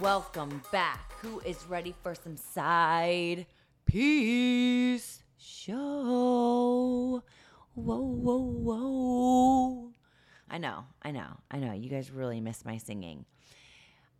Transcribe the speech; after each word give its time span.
welcome 0.00 0.62
back. 0.70 1.12
Who 1.22 1.40
is 1.40 1.64
ready 1.68 1.94
for 2.02 2.14
some 2.14 2.36
side 2.36 3.46
piece 3.84 5.22
show? 5.36 7.22
Whoa, 7.74 8.00
whoa, 8.00 8.38
whoa. 8.38 9.90
I 10.48 10.58
know, 10.58 10.84
I 11.02 11.10
know, 11.10 11.38
I 11.50 11.58
know. 11.58 11.72
You 11.72 11.90
guys 11.90 12.12
really 12.12 12.40
miss 12.40 12.64
my 12.64 12.76
singing. 12.76 13.24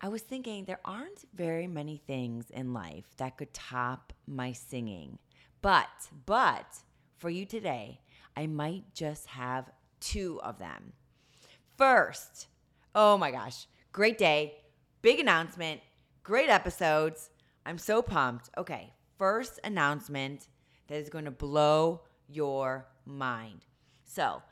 I 0.00 0.08
was 0.08 0.22
thinking 0.22 0.64
there 0.64 0.80
aren't 0.84 1.24
very 1.34 1.66
many 1.68 1.96
things 1.96 2.50
in 2.50 2.72
life 2.72 3.06
that 3.18 3.36
could 3.36 3.54
top 3.54 4.12
my 4.26 4.52
singing. 4.52 5.18
But, 5.62 5.88
but 6.26 6.66
for 7.18 7.30
you 7.30 7.46
today, 7.46 8.00
I 8.36 8.46
might 8.46 8.94
just 8.94 9.26
have 9.26 9.70
two 10.00 10.40
of 10.42 10.58
them. 10.58 10.92
First, 11.76 12.48
oh 12.94 13.16
my 13.16 13.30
gosh, 13.30 13.66
great 13.92 14.18
day, 14.18 14.56
big 15.02 15.20
announcement, 15.20 15.80
great 16.22 16.48
episodes. 16.48 17.30
I'm 17.64 17.78
so 17.78 18.02
pumped. 18.02 18.50
Okay, 18.56 18.92
first 19.18 19.60
announcement 19.64 20.48
that 20.88 20.96
is 20.96 21.08
going 21.08 21.24
to 21.24 21.30
blow 21.30 22.02
your 22.28 22.86
mind. 23.04 23.64
So, 24.04 24.42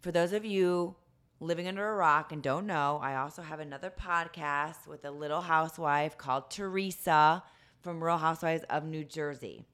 for 0.00 0.12
those 0.12 0.32
of 0.32 0.44
you 0.44 0.96
living 1.40 1.68
under 1.68 1.88
a 1.88 1.94
rock 1.94 2.32
and 2.32 2.42
don't 2.42 2.66
know, 2.66 2.98
I 3.02 3.16
also 3.16 3.42
have 3.42 3.60
another 3.60 3.90
podcast 3.90 4.86
with 4.86 5.04
a 5.04 5.10
little 5.10 5.40
housewife 5.40 6.16
called 6.16 6.50
Teresa 6.50 7.42
from 7.80 8.02
Real 8.02 8.18
Housewives 8.18 8.64
of 8.70 8.84
New 8.84 9.04
Jersey. 9.04 9.64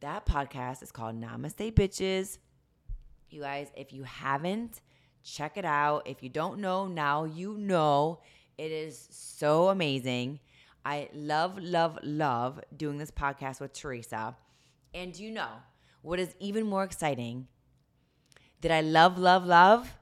That 0.00 0.26
podcast 0.26 0.82
is 0.82 0.90
called 0.90 1.20
Namaste 1.20 1.72
Bitches. 1.74 2.38
You 3.30 3.42
guys, 3.42 3.68
if 3.76 3.92
you 3.92 4.02
haven't, 4.02 4.80
check 5.22 5.56
it 5.56 5.64
out. 5.64 6.06
If 6.06 6.22
you 6.22 6.28
don't 6.28 6.58
know, 6.58 6.86
now 6.86 7.24
you 7.24 7.56
know. 7.56 8.20
It 8.58 8.70
is 8.70 9.08
so 9.10 9.68
amazing. 9.68 10.40
I 10.84 11.08
love, 11.14 11.58
love, 11.58 11.98
love 12.02 12.60
doing 12.76 12.98
this 12.98 13.10
podcast 13.10 13.60
with 13.60 13.72
Teresa. 13.72 14.36
And 14.94 15.16
you 15.18 15.30
know 15.30 15.48
what 16.02 16.18
is 16.18 16.34
even 16.40 16.66
more 16.66 16.84
exciting 16.84 17.46
that 18.60 18.72
I 18.72 18.80
love, 18.80 19.18
love, 19.18 19.46
love? 19.46 19.96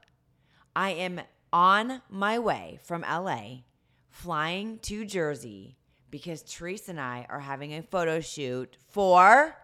I 0.75 0.91
am 0.91 1.21
on 1.53 2.01
my 2.09 2.39
way 2.39 2.79
from 2.83 3.01
LA, 3.01 3.61
flying 4.09 4.79
to 4.79 5.05
Jersey 5.05 5.77
because 6.09 6.43
Teresa 6.43 6.91
and 6.91 6.99
I 6.99 7.25
are 7.29 7.39
having 7.39 7.73
a 7.73 7.81
photo 7.81 8.19
shoot 8.19 8.77
for, 8.89 9.55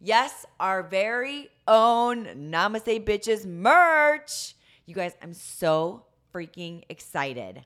yes, 0.00 0.46
our 0.58 0.82
very 0.82 1.48
own 1.68 2.26
Namaste 2.26 3.04
Bitches 3.04 3.46
merch. 3.46 4.54
You 4.86 4.94
guys, 4.94 5.14
I'm 5.22 5.34
so 5.34 6.06
freaking 6.34 6.82
excited. 6.88 7.64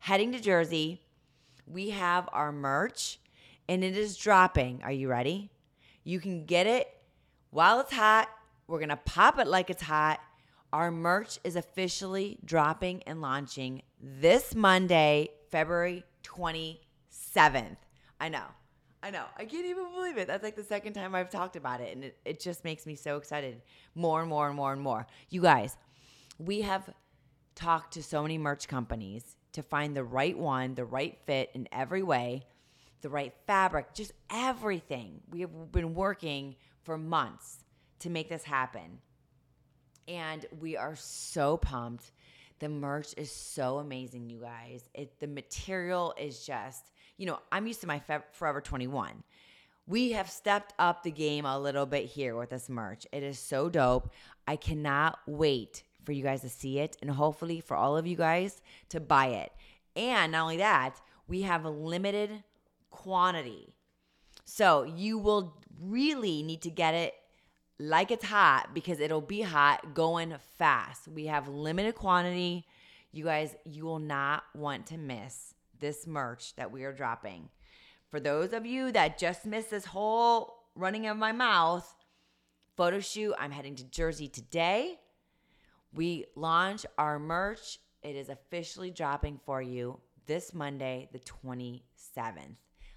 Heading 0.00 0.32
to 0.32 0.40
Jersey, 0.40 1.02
we 1.66 1.90
have 1.90 2.28
our 2.32 2.52
merch 2.52 3.18
and 3.68 3.84
it 3.84 3.96
is 3.96 4.16
dropping. 4.16 4.82
Are 4.82 4.92
you 4.92 5.08
ready? 5.08 5.50
You 6.04 6.20
can 6.20 6.46
get 6.46 6.66
it 6.66 6.88
while 7.50 7.80
it's 7.80 7.92
hot. 7.92 8.28
We're 8.66 8.78
going 8.78 8.88
to 8.90 8.96
pop 8.96 9.38
it 9.38 9.46
like 9.46 9.70
it's 9.70 9.82
hot 9.82 10.20
our 10.72 10.90
merch 10.90 11.38
is 11.44 11.56
officially 11.56 12.38
dropping 12.44 13.02
and 13.04 13.20
launching 13.20 13.82
this 14.00 14.54
Monday, 14.54 15.30
February 15.50 16.04
27th. 16.24 17.76
I 18.20 18.28
know. 18.28 18.44
I 19.02 19.10
know. 19.10 19.24
I 19.36 19.44
can't 19.44 19.64
even 19.64 19.92
believe 19.94 20.18
it. 20.18 20.26
That's 20.26 20.42
like 20.42 20.56
the 20.56 20.64
second 20.64 20.92
time 20.92 21.14
I've 21.14 21.30
talked 21.30 21.56
about 21.56 21.80
it. 21.80 21.94
And 21.94 22.04
it, 22.04 22.18
it 22.24 22.40
just 22.40 22.64
makes 22.64 22.84
me 22.84 22.96
so 22.96 23.16
excited 23.16 23.62
more 23.94 24.20
and 24.20 24.28
more 24.28 24.48
and 24.48 24.56
more 24.56 24.72
and 24.72 24.82
more. 24.82 25.06
You 25.30 25.40
guys, 25.40 25.76
we 26.38 26.62
have 26.62 26.90
talked 27.54 27.94
to 27.94 28.02
so 28.02 28.22
many 28.22 28.38
merch 28.38 28.68
companies 28.68 29.36
to 29.52 29.62
find 29.62 29.96
the 29.96 30.04
right 30.04 30.36
one, 30.36 30.74
the 30.74 30.84
right 30.84 31.18
fit 31.26 31.50
in 31.54 31.68
every 31.72 32.02
way, 32.02 32.46
the 33.00 33.08
right 33.08 33.32
fabric, 33.46 33.94
just 33.94 34.12
everything. 34.30 35.20
We 35.30 35.40
have 35.40 35.72
been 35.72 35.94
working 35.94 36.56
for 36.82 36.98
months 36.98 37.64
to 38.00 38.10
make 38.10 38.28
this 38.28 38.44
happen 38.44 39.00
and 40.08 40.46
we 40.58 40.76
are 40.76 40.96
so 40.96 41.58
pumped. 41.58 42.10
The 42.58 42.68
merch 42.68 43.14
is 43.16 43.30
so 43.30 43.78
amazing, 43.78 44.30
you 44.30 44.40
guys. 44.40 44.88
It 44.94 45.20
the 45.20 45.28
material 45.28 46.14
is 46.18 46.44
just, 46.44 46.90
you 47.18 47.26
know, 47.26 47.38
I'm 47.52 47.66
used 47.66 47.82
to 47.82 47.86
my 47.86 48.02
Forever 48.32 48.60
21. 48.60 49.22
We 49.86 50.12
have 50.12 50.28
stepped 50.28 50.74
up 50.78 51.02
the 51.02 51.10
game 51.10 51.44
a 51.44 51.58
little 51.58 51.86
bit 51.86 52.06
here 52.06 52.36
with 52.36 52.50
this 52.50 52.68
merch. 52.68 53.06
It 53.12 53.22
is 53.22 53.38
so 53.38 53.68
dope. 53.68 54.12
I 54.46 54.56
cannot 54.56 55.18
wait 55.26 55.84
for 56.08 56.12
you 56.12 56.22
guys 56.22 56.40
to 56.40 56.48
see 56.48 56.78
it 56.78 56.96
and 57.02 57.10
hopefully 57.10 57.60
for 57.60 57.76
all 57.76 57.94
of 57.94 58.06
you 58.06 58.16
guys 58.16 58.62
to 58.88 58.98
buy 58.98 59.26
it. 59.26 59.52
And 59.94 60.32
not 60.32 60.44
only 60.44 60.56
that, 60.56 61.02
we 61.26 61.42
have 61.42 61.66
a 61.66 61.70
limited 61.70 62.44
quantity. 62.88 63.74
So 64.46 64.84
you 64.84 65.18
will 65.18 65.60
really 65.78 66.42
need 66.42 66.62
to 66.62 66.70
get 66.70 66.94
it 66.94 67.12
like 67.78 68.10
it's 68.10 68.24
hot 68.24 68.70
because 68.72 69.00
it'll 69.00 69.20
be 69.20 69.42
hot 69.42 69.92
going 69.92 70.34
fast. 70.56 71.08
We 71.08 71.26
have 71.26 71.46
limited 71.46 71.94
quantity. 71.94 72.64
You 73.12 73.24
guys, 73.24 73.54
you 73.66 73.84
will 73.84 73.98
not 73.98 74.44
want 74.54 74.86
to 74.86 74.96
miss 74.96 75.52
this 75.78 76.06
merch 76.06 76.56
that 76.56 76.72
we 76.72 76.84
are 76.84 76.92
dropping. 76.94 77.50
For 78.10 78.18
those 78.18 78.54
of 78.54 78.64
you 78.64 78.92
that 78.92 79.18
just 79.18 79.44
missed 79.44 79.72
this 79.72 79.84
whole 79.84 80.54
running 80.74 81.06
of 81.06 81.18
my 81.18 81.32
mouth 81.32 81.94
photo 82.78 82.98
shoot, 82.98 83.34
I'm 83.38 83.50
heading 83.50 83.76
to 83.76 83.84
Jersey 83.84 84.28
today. 84.28 85.00
We 85.94 86.26
launch 86.34 86.84
our 86.96 87.18
merch. 87.18 87.78
It 88.02 88.16
is 88.16 88.28
officially 88.28 88.90
dropping 88.90 89.40
for 89.44 89.60
you 89.62 90.00
this 90.26 90.54
Monday, 90.54 91.08
the 91.12 91.18
27th. 91.20 92.56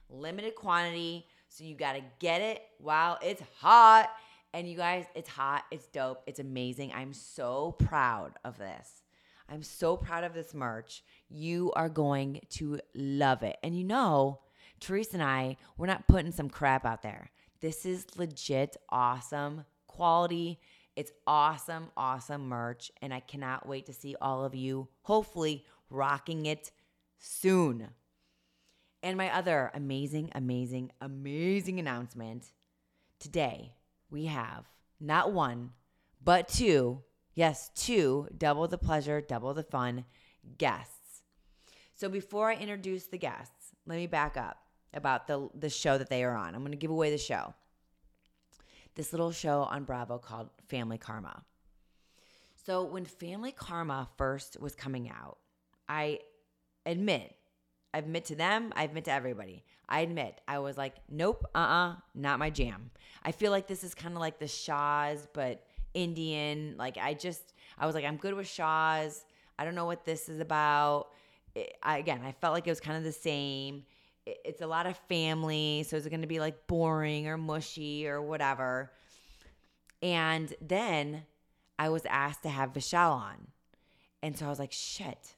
Limited 0.10 0.56
quantity, 0.56 1.26
so 1.48 1.64
you 1.64 1.76
got 1.76 1.94
to 1.94 2.02
get 2.20 2.42
it 2.42 2.62
while 2.80 3.18
it's 3.22 3.42
hot 3.60 4.10
and 4.54 4.70
you 4.70 4.76
guys, 4.76 5.06
it's 5.16 5.30
hot, 5.30 5.64
it's 5.72 5.88
dope, 5.88 6.24
it's 6.28 6.40
amazing. 6.40 6.92
I'm 6.94 7.14
so 7.14 7.76
proud 7.80 8.34
of 8.44 8.58
this. 8.58 9.04
I'm 9.50 9.64
so 9.64 9.98
proud 9.98 10.24
of 10.24 10.34
this 10.34 10.54
merch. 10.54 11.04
You 11.30 11.72
are 11.76 11.90
going 11.90 12.42
to 12.52 12.80
love 12.96 13.44
it. 13.44 13.58
And 13.64 13.78
you 13.78 13.84
know, 13.84 14.40
Teresa 14.80 15.14
and 15.14 15.24
I, 15.24 15.58
we're 15.78 15.88
not 15.88 16.08
putting 16.08 16.32
some 16.32 16.50
crap 16.50 16.86
out 16.86 17.02
there. 17.02 17.32
This 17.60 17.86
is 17.86 18.06
legit 18.18 18.78
awesome 18.90 19.66
quality. 19.88 20.60
It's 20.96 21.12
awesome, 21.26 21.90
awesome 21.96 22.48
merch. 22.48 22.92
And 23.02 23.14
I 23.14 23.20
cannot 23.20 23.68
wait 23.68 23.86
to 23.86 23.94
see 23.94 24.16
all 24.22 24.44
of 24.44 24.56
you, 24.56 24.88
hopefully, 25.02 25.66
rocking 25.90 26.46
it 26.46 26.72
soon. 27.20 27.90
And 29.04 29.18
my 29.18 29.34
other 29.34 29.72
amazing, 29.74 30.32
amazing, 30.36 30.92
amazing 31.02 31.80
announcement 31.80 32.52
today 33.20 33.74
we 34.12 34.26
have 34.26 34.66
not 35.00 35.32
one, 35.32 35.72
but 36.24 36.48
two, 36.48 37.02
yes, 37.34 37.72
two, 37.74 38.28
double 38.38 38.68
the 38.68 38.78
pleasure, 38.78 39.22
double 39.22 39.54
the 39.54 39.64
fun 39.64 40.06
guests. 40.58 41.24
So 41.96 42.10
before 42.10 42.52
I 42.52 42.56
introduce 42.56 43.06
the 43.06 43.18
guests, 43.18 43.72
let 43.88 43.96
me 43.96 44.08
back 44.08 44.38
up 44.38 44.58
about 44.94 45.28
the, 45.28 45.50
the 45.56 45.70
show 45.70 45.98
that 45.98 46.10
they 46.10 46.24
are 46.24 46.36
on. 46.36 46.54
I'm 46.54 46.62
going 46.62 46.72
to 46.72 46.78
give 46.78 46.92
away 46.92 47.10
the 47.10 47.18
show. 47.18 47.54
This 48.96 49.14
little 49.14 49.32
show 49.32 49.62
on 49.64 49.84
Bravo 49.84 50.18
called 50.18 50.50
Family 50.68 50.98
Karma. 50.98 51.44
So 52.66 52.84
when 52.84 53.06
Family 53.06 53.52
Karma 53.52 54.10
first 54.18 54.60
was 54.60 54.76
coming 54.76 55.10
out, 55.10 55.38
I 55.88 56.20
admit, 56.86 57.36
I 57.94 58.00
admit 58.00 58.26
to 58.26 58.36
them, 58.36 58.72
I 58.76 58.84
admit 58.84 59.06
to 59.06 59.12
everybody. 59.12 59.64
I 59.88 60.02
admit, 60.02 60.40
I 60.48 60.60
was 60.60 60.78
like, 60.78 60.96
nope, 61.10 61.46
uh 61.56 61.58
uh-uh, 61.58 61.90
uh, 61.90 61.96
not 62.16 62.40
my 62.40 62.50
jam. 62.50 62.92
I 63.24 63.32
feel 63.32 63.52
like 63.52 63.68
this 63.68 63.84
is 63.84 63.94
kind 63.94 64.14
of 64.14 64.20
like 64.20 64.40
the 64.40 64.48
Shahs, 64.48 65.28
but 65.34 65.66
Indian. 65.94 66.76
Like, 66.78 66.98
I 66.98 67.14
just, 67.14 67.54
I 67.78 67.86
was 67.86 67.96
like, 67.96 68.06
I'm 68.06 68.18
good 68.18 68.34
with 68.34 68.48
Shahs. 68.48 69.26
I 69.58 69.66
don't 69.66 69.76
know 69.76 69.86
what 69.86 70.06
this 70.06 70.30
is 70.30 70.40
about. 70.40 71.08
It, 71.56 71.76
I, 71.84 71.98
again, 71.98 72.22
I 72.24 72.32
felt 72.32 72.54
like 72.54 72.68
it 72.68 72.72
was 72.72 72.80
kind 72.80 72.98
of 72.98 73.04
the 73.04 73.12
same. 73.12 73.84
It, 74.26 74.38
it's 74.46 74.62
a 74.62 74.68
lot 74.68 74.86
of 74.86 74.98
family. 75.10 75.86
So 75.88 75.98
is 75.98 76.06
it 76.06 76.10
going 76.10 76.22
to 76.22 76.28
be 76.28 76.40
like 76.40 76.68
boring 76.68 77.28
or 77.28 77.38
mushy 77.38 78.08
or 78.08 78.22
whatever? 78.22 78.92
And 80.02 80.54
then 80.62 81.24
I 81.78 81.90
was 81.90 82.06
asked 82.06 82.44
to 82.44 82.50
have 82.50 82.74
Vishal 82.74 83.12
on. 83.12 83.48
And 84.24 84.38
so 84.38 84.46
I 84.46 84.50
was 84.50 84.60
like, 84.60 84.72
shit, 84.72 85.36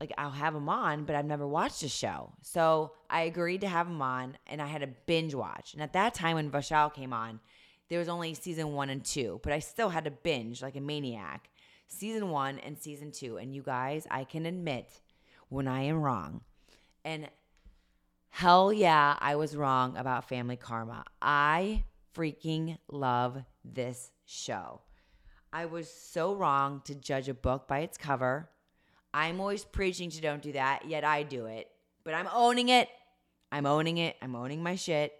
like 0.00 0.12
I'll 0.16 0.30
have 0.30 0.54
him 0.54 0.68
on, 0.68 1.04
but 1.04 1.16
I've 1.16 1.24
never 1.26 1.46
watched 1.46 1.82
a 1.82 1.88
show. 1.88 2.32
So 2.42 2.92
I 3.08 3.22
agreed 3.22 3.60
to 3.62 3.68
have 3.68 3.86
him 3.86 4.00
on 4.00 4.38
and 4.46 4.62
I 4.62 4.66
had 4.66 4.82
a 4.82 4.88
binge 5.06 5.34
watch. 5.34 5.74
And 5.74 5.82
at 5.82 5.92
that 5.92 6.14
time 6.14 6.36
when 6.36 6.50
Vishal 6.50 6.92
came 6.92 7.12
on, 7.12 7.40
there 7.88 7.98
was 7.98 8.08
only 8.08 8.34
season 8.34 8.72
one 8.72 8.88
and 8.88 9.04
two, 9.04 9.40
but 9.42 9.52
I 9.52 9.58
still 9.58 9.88
had 9.88 10.04
to 10.04 10.10
binge 10.10 10.62
like 10.62 10.76
a 10.76 10.80
maniac. 10.80 11.50
Season 11.88 12.30
one 12.30 12.60
and 12.60 12.78
season 12.78 13.10
two. 13.10 13.36
And 13.36 13.52
you 13.52 13.62
guys, 13.62 14.06
I 14.10 14.22
can 14.22 14.46
admit 14.46 15.00
when 15.48 15.66
I 15.66 15.82
am 15.82 16.00
wrong. 16.00 16.42
And 17.04 17.28
hell 18.30 18.72
yeah, 18.72 19.16
I 19.20 19.36
was 19.36 19.56
wrong 19.56 19.96
about 19.96 20.28
Family 20.28 20.56
Karma. 20.56 21.04
I 21.20 21.84
freaking 22.16 22.78
love 22.90 23.42
this 23.64 24.10
show. 24.24 24.80
I 25.52 25.66
was 25.66 25.90
so 25.90 26.34
wrong 26.34 26.80
to 26.84 26.94
judge 26.94 27.28
a 27.28 27.34
book 27.34 27.66
by 27.68 27.80
its 27.80 27.96
cover 27.98 28.48
I'm 29.12 29.40
always 29.40 29.64
preaching 29.64 30.10
to 30.10 30.20
don't 30.20 30.42
do 30.42 30.52
that, 30.52 30.86
yet 30.86 31.04
I 31.04 31.22
do 31.24 31.46
it. 31.46 31.68
but 32.04 32.14
I'm 32.14 32.28
owning 32.32 32.68
it. 32.68 32.88
I'm 33.52 33.66
owning 33.66 33.98
it. 33.98 34.16
I'm 34.22 34.36
owning 34.36 34.62
my 34.62 34.76
shit. 34.76 35.12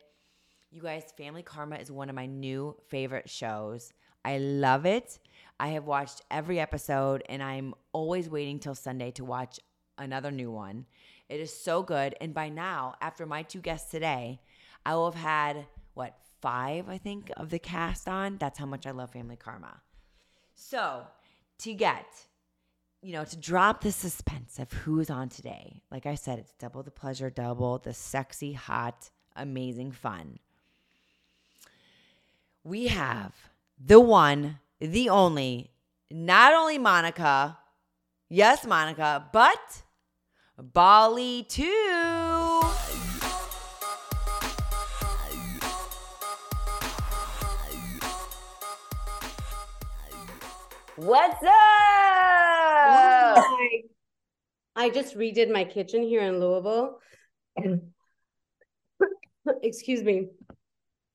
You 0.71 0.81
guys, 0.81 1.12
Family 1.17 1.43
Karma 1.43 1.77
is 1.77 1.91
one 1.91 2.09
of 2.09 2.15
my 2.15 2.27
new 2.27 2.77
favorite 2.89 3.29
shows. 3.29 3.93
I 4.25 4.39
love 4.39 4.87
it. 4.87 5.19
I 5.59 5.69
have 5.69 5.85
watched 5.85 6.23
every 6.31 6.61
episode 6.61 7.23
and 7.29 7.43
I'm 7.43 7.75
always 7.93 8.31
waiting 8.31 8.61
till 8.61 8.75
Sunday 8.75 9.11
to 9.12 9.25
watch 9.25 9.59
another 9.99 10.31
new 10.31 10.51
one. 10.51 10.87
It 11.31 11.38
is 11.38 11.53
so 11.53 11.85
good. 11.85 12.17
And 12.21 12.35
by 12.35 12.49
now, 12.49 12.97
after 13.00 13.25
my 13.25 13.44
two 13.44 13.61
guests 13.61 13.88
today, 13.88 14.41
I 14.85 14.97
will 14.97 15.12
have 15.12 15.23
had, 15.23 15.67
what, 15.94 16.19
five, 16.43 16.88
I 16.88 16.99
think, 16.99 17.31
of 17.37 17.50
the 17.50 17.61
cast 17.61 18.09
on. 18.09 18.37
That's 18.38 18.59
how 18.59 18.67
much 18.67 18.85
I 18.85 18.91
love 18.91 19.12
Family 19.12 19.37
Karma. 19.37 19.81
So, 20.56 21.06
to 21.59 21.73
get, 21.73 22.06
you 23.00 23.12
know, 23.12 23.25
to 23.25 23.37
drop 23.37 23.82
the 23.82 23.93
suspense 23.93 24.59
of 24.59 24.73
who's 24.73 25.09
on 25.09 25.29
today, 25.29 25.82
like 25.93 26.05
I 26.05 26.17
said, 26.17 26.41
it's 26.41 26.53
double 26.59 26.82
the 26.82 26.91
pleasure, 26.91 27.31
double 27.31 27.79
the 27.79 27.94
sexy, 27.94 28.55
hot, 28.55 29.11
amazing 29.37 29.93
fun. 29.93 30.41
We 32.65 32.88
have 32.88 33.35
the 33.79 34.00
one, 34.00 34.59
the 34.81 35.09
only, 35.09 35.71
not 36.11 36.55
only 36.55 36.76
Monica, 36.76 37.56
yes, 38.29 38.67
Monica, 38.67 39.29
but 39.33 39.83
Bali 40.61 41.45
too. 41.45 42.61
What's 50.97 51.43
up? 51.43 51.51
I 54.77 54.91
just 54.93 55.17
redid 55.17 55.51
my 55.51 55.65
kitchen 55.65 56.03
here 56.03 56.21
in 56.23 56.41
Louisville. 56.41 56.99
Excuse 59.62 60.03
me. 60.03 60.29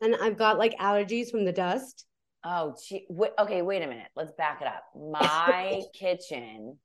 And 0.02 0.16
I've 0.22 0.38
got 0.38 0.58
like 0.58 0.78
allergies 0.80 1.30
from 1.30 1.46
the 1.46 1.52
dust. 1.52 2.06
Oh, 2.44 2.76
gee, 2.88 3.06
wait, 3.10 3.32
okay. 3.40 3.62
Wait 3.62 3.84
a 3.84 3.88
minute. 3.88 4.08
Let's 4.16 4.34
back 4.34 4.62
it 4.62 4.68
up. 4.68 4.84
My 4.96 5.82
kitchen. 5.94 6.78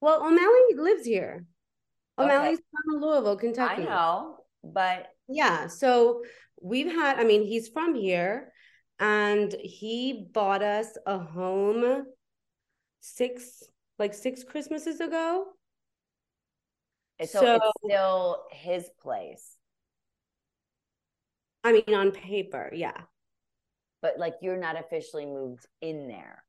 Well, 0.00 0.22
O'Malley 0.22 0.74
lives 0.74 1.06
here. 1.06 1.46
Okay. 2.18 2.24
O'Malley's 2.24 2.58
from 2.70 3.00
Louisville, 3.00 3.36
Kentucky. 3.36 3.82
I 3.82 3.84
know, 3.84 4.38
but 4.64 5.08
Yeah. 5.28 5.66
So 5.66 6.22
we've 6.62 6.90
had, 6.90 7.18
I 7.18 7.24
mean, 7.24 7.42
he's 7.42 7.68
from 7.68 7.94
here 7.94 8.52
and 8.98 9.54
he 9.60 10.28
bought 10.32 10.62
us 10.62 10.96
a 11.06 11.18
home 11.18 12.06
six, 13.00 13.62
like 13.98 14.14
six 14.14 14.44
Christmases 14.44 15.00
ago. 15.00 15.46
so, 17.20 17.26
So- 17.26 17.54
it's 17.56 17.72
still 17.84 18.44
his 18.52 18.88
place. 19.02 19.56
I 21.64 21.72
mean, 21.72 21.94
on 21.94 22.12
paper, 22.12 22.70
yeah. 22.72 23.00
But 24.00 24.18
like 24.18 24.34
you're 24.40 24.56
not 24.58 24.78
officially 24.78 25.26
moved 25.26 25.66
in 25.80 26.06
there. 26.06 26.44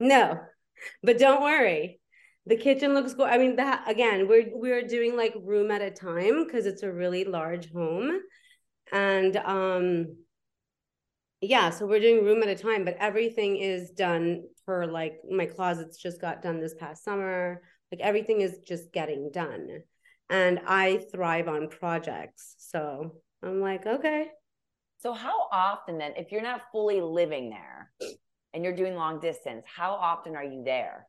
No, 0.00 0.40
but 1.02 1.18
don't 1.18 1.42
worry. 1.42 2.00
The 2.48 2.56
kitchen 2.56 2.94
looks 2.94 3.12
good. 3.12 3.28
I 3.28 3.36
mean, 3.36 3.56
that 3.56 3.84
again, 3.86 4.26
we're 4.26 4.46
we're 4.54 4.82
doing 4.82 5.18
like 5.18 5.34
room 5.44 5.70
at 5.70 5.82
a 5.82 5.90
time 5.90 6.46
because 6.46 6.64
it's 6.64 6.82
a 6.82 6.90
really 6.90 7.24
large 7.24 7.70
home. 7.70 8.20
And 8.90 9.36
um 9.36 10.16
yeah, 11.42 11.68
so 11.68 11.86
we're 11.86 12.00
doing 12.00 12.24
room 12.24 12.42
at 12.42 12.48
a 12.48 12.54
time, 12.54 12.86
but 12.86 12.96
everything 12.98 13.58
is 13.58 13.90
done 13.90 14.44
per 14.64 14.86
like 14.86 15.18
my 15.30 15.44
closets 15.44 15.98
just 15.98 16.22
got 16.22 16.40
done 16.40 16.58
this 16.58 16.74
past 16.74 17.04
summer. 17.04 17.60
Like 17.92 18.00
everything 18.00 18.40
is 18.40 18.60
just 18.66 18.92
getting 18.92 19.30
done. 19.30 19.82
And 20.30 20.60
I 20.66 21.04
thrive 21.12 21.48
on 21.48 21.68
projects. 21.68 22.54
So 22.56 23.12
I'm 23.42 23.60
like, 23.60 23.86
okay. 23.86 24.28
So 25.00 25.12
how 25.12 25.48
often 25.52 25.98
then, 25.98 26.14
if 26.16 26.32
you're 26.32 26.42
not 26.42 26.62
fully 26.72 27.02
living 27.02 27.50
there 27.50 27.92
and 28.54 28.64
you're 28.64 28.74
doing 28.74 28.96
long 28.96 29.20
distance, 29.20 29.64
how 29.66 29.92
often 29.92 30.34
are 30.34 30.44
you 30.44 30.64
there? 30.64 31.06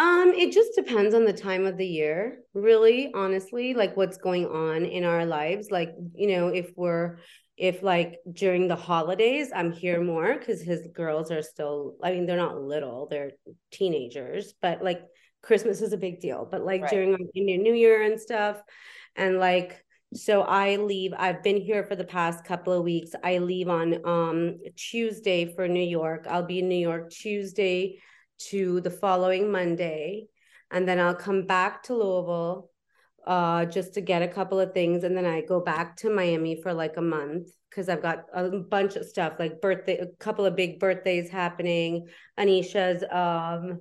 Um, 0.00 0.32
it 0.34 0.50
just 0.50 0.70
depends 0.74 1.14
on 1.14 1.26
the 1.26 1.32
time 1.34 1.66
of 1.66 1.76
the 1.76 1.86
year, 1.86 2.38
really, 2.54 3.12
honestly, 3.14 3.74
like 3.74 3.98
what's 3.98 4.16
going 4.16 4.46
on 4.46 4.86
in 4.86 5.04
our 5.04 5.26
lives. 5.26 5.70
Like, 5.70 5.90
you 6.14 6.28
know, 6.28 6.48
if 6.48 6.70
we're 6.74 7.18
if 7.58 7.82
like 7.82 8.16
during 8.32 8.66
the 8.66 8.76
holidays, 8.76 9.50
I'm 9.54 9.70
here 9.70 10.02
more 10.02 10.38
because 10.38 10.62
his 10.62 10.88
girls 10.94 11.30
are 11.30 11.42
still, 11.42 11.96
I 12.02 12.12
mean, 12.12 12.24
they're 12.24 12.38
not 12.38 12.58
little, 12.58 13.08
they're 13.10 13.32
teenagers, 13.70 14.54
but 14.62 14.82
like 14.82 15.02
Christmas 15.42 15.82
is 15.82 15.92
a 15.92 15.98
big 15.98 16.20
deal. 16.20 16.48
But 16.50 16.64
like 16.64 16.80
Right. 16.80 16.90
during 16.90 17.12
our 17.12 17.18
Indian 17.34 17.62
New 17.62 17.74
Year 17.74 18.00
and 18.02 18.18
stuff, 18.18 18.56
and 19.16 19.38
like 19.38 19.84
so 20.14 20.40
I 20.40 20.76
leave, 20.76 21.12
I've 21.16 21.42
been 21.42 21.58
here 21.60 21.84
for 21.84 21.94
the 21.94 22.04
past 22.04 22.44
couple 22.46 22.72
of 22.72 22.82
weeks. 22.84 23.10
I 23.22 23.36
leave 23.36 23.68
on 23.68 24.00
um 24.06 24.60
Tuesday 24.76 25.54
for 25.54 25.68
New 25.68 25.84
York. 25.84 26.26
I'll 26.26 26.46
be 26.46 26.60
in 26.60 26.68
New 26.70 26.74
York 26.88 27.10
Tuesday 27.10 28.00
to 28.48 28.80
the 28.80 28.90
following 28.90 29.50
Monday, 29.50 30.26
and 30.70 30.88
then 30.88 30.98
I'll 30.98 31.14
come 31.14 31.46
back 31.46 31.82
to 31.84 31.94
Louisville 31.94 32.70
uh 33.26 33.66
just 33.66 33.94
to 33.94 34.00
get 34.00 34.22
a 34.22 34.28
couple 34.28 34.58
of 34.58 34.72
things 34.72 35.04
and 35.04 35.14
then 35.14 35.26
I 35.26 35.42
go 35.42 35.60
back 35.60 35.96
to 35.98 36.08
Miami 36.08 36.60
for 36.62 36.72
like 36.72 36.96
a 36.96 37.02
month 37.02 37.50
because 37.68 37.88
I've 37.88 38.02
got 38.02 38.24
a 38.32 38.48
bunch 38.48 38.96
of 38.96 39.04
stuff 39.04 39.34
like 39.38 39.60
birthday 39.60 39.98
a 39.98 40.06
couple 40.18 40.46
of 40.46 40.56
big 40.56 40.80
birthdays 40.80 41.28
happening, 41.28 42.06
Anisha's 42.38 43.04
um 43.10 43.80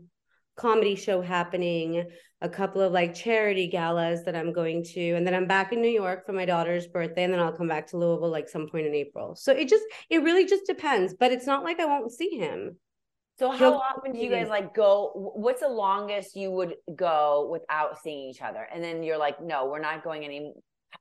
comedy 0.57 0.95
show 0.95 1.21
happening, 1.21 2.03
a 2.41 2.49
couple 2.49 2.81
of 2.81 2.91
like 2.91 3.15
charity 3.15 3.67
galas 3.67 4.25
that 4.25 4.35
I'm 4.35 4.51
going 4.51 4.83
to 4.83 5.11
and 5.13 5.25
then 5.25 5.33
I'm 5.33 5.47
back 5.47 5.71
in 5.71 5.81
New 5.81 5.87
York 5.87 6.25
for 6.25 6.33
my 6.33 6.45
daughter's 6.45 6.87
birthday 6.87 7.23
and 7.23 7.33
then 7.33 7.39
I'll 7.39 7.53
come 7.53 7.69
back 7.69 7.87
to 7.87 7.97
Louisville 7.97 8.29
like 8.29 8.49
some 8.49 8.67
point 8.67 8.87
in 8.87 8.93
April. 8.93 9.35
So 9.35 9.53
it 9.53 9.69
just 9.69 9.85
it 10.09 10.21
really 10.21 10.45
just 10.45 10.65
depends, 10.65 11.15
but 11.17 11.31
it's 11.31 11.47
not 11.47 11.63
like 11.63 11.79
I 11.79 11.85
won't 11.85 12.11
see 12.11 12.37
him. 12.37 12.77
So 13.39 13.51
how 13.51 13.75
often 13.75 14.11
do 14.11 14.19
you 14.19 14.29
guys 14.29 14.49
like 14.49 14.75
go? 14.75 15.11
What's 15.15 15.61
the 15.61 15.69
longest 15.69 16.35
you 16.35 16.51
would 16.51 16.75
go 16.93 17.47
without 17.49 17.97
seeing 17.97 18.29
each 18.29 18.41
other? 18.41 18.67
And 18.71 18.83
then 18.83 19.01
you're 19.01 19.17
like, 19.17 19.41
no, 19.41 19.67
we're 19.67 19.79
not 19.79 20.03
going 20.03 20.25
any 20.25 20.51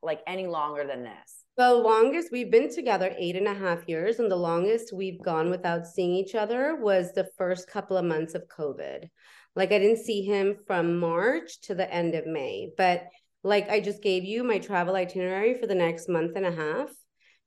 like 0.01 0.21
any 0.25 0.47
longer 0.47 0.87
than 0.87 1.03
this. 1.03 1.43
The 1.57 1.73
longest 1.73 2.29
we've 2.31 2.49
been 2.49 2.73
together 2.73 3.13
eight 3.17 3.35
and 3.35 3.47
a 3.47 3.53
half 3.53 3.89
years, 3.89 4.19
and 4.19 4.31
the 4.31 4.37
longest 4.37 4.93
we've 4.93 5.21
gone 5.21 5.49
without 5.49 5.85
seeing 5.85 6.13
each 6.13 6.33
other 6.33 6.77
was 6.77 7.11
the 7.11 7.27
first 7.37 7.69
couple 7.69 7.97
of 7.97 8.05
months 8.05 8.35
of 8.35 8.47
COVID. 8.47 9.09
Like 9.57 9.73
I 9.73 9.79
didn't 9.79 10.05
see 10.05 10.23
him 10.23 10.55
from 10.65 10.97
March 10.97 11.59
to 11.63 11.75
the 11.75 11.93
end 11.93 12.15
of 12.15 12.25
May, 12.25 12.69
but 12.77 13.03
like 13.43 13.69
I 13.69 13.81
just 13.81 14.01
gave 14.01 14.23
you 14.23 14.45
my 14.45 14.59
travel 14.59 14.95
itinerary 14.95 15.59
for 15.59 15.67
the 15.67 15.75
next 15.75 16.07
month 16.07 16.37
and 16.37 16.45
a 16.45 16.51
half. 16.51 16.89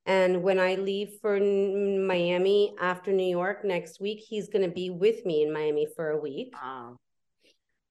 And 0.07 0.43
when 0.43 0.59
I 0.59 0.75
leave 0.75 1.11
for 1.21 1.39
Miami 1.39 2.75
after 2.81 3.13
New 3.13 3.29
York 3.29 3.65
next 3.65 4.01
week, 4.01 4.21
he's 4.21 4.49
going 4.49 4.65
to 4.69 4.71
be 4.75 4.91
with 4.91 5.25
me 5.25 5.43
in 5.43 5.53
Miami 5.53 5.87
for 5.95 6.11
a 6.11 6.21
week 6.21 6.55
Um, 6.63 6.97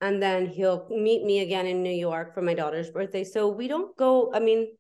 and 0.01 0.21
then 0.21 0.47
he'll 0.47 0.87
meet 0.89 1.23
me 1.23 1.39
again 1.39 1.67
in 1.67 1.83
New 1.83 1.89
York 1.93 2.33
for 2.33 2.41
my 2.41 2.53
daughter's 2.53 2.89
birthday. 2.89 3.23
So 3.23 3.47
we 3.49 3.67
don't 3.67 3.95
go, 3.97 4.31
I 4.33 4.39
mean, 4.39 4.75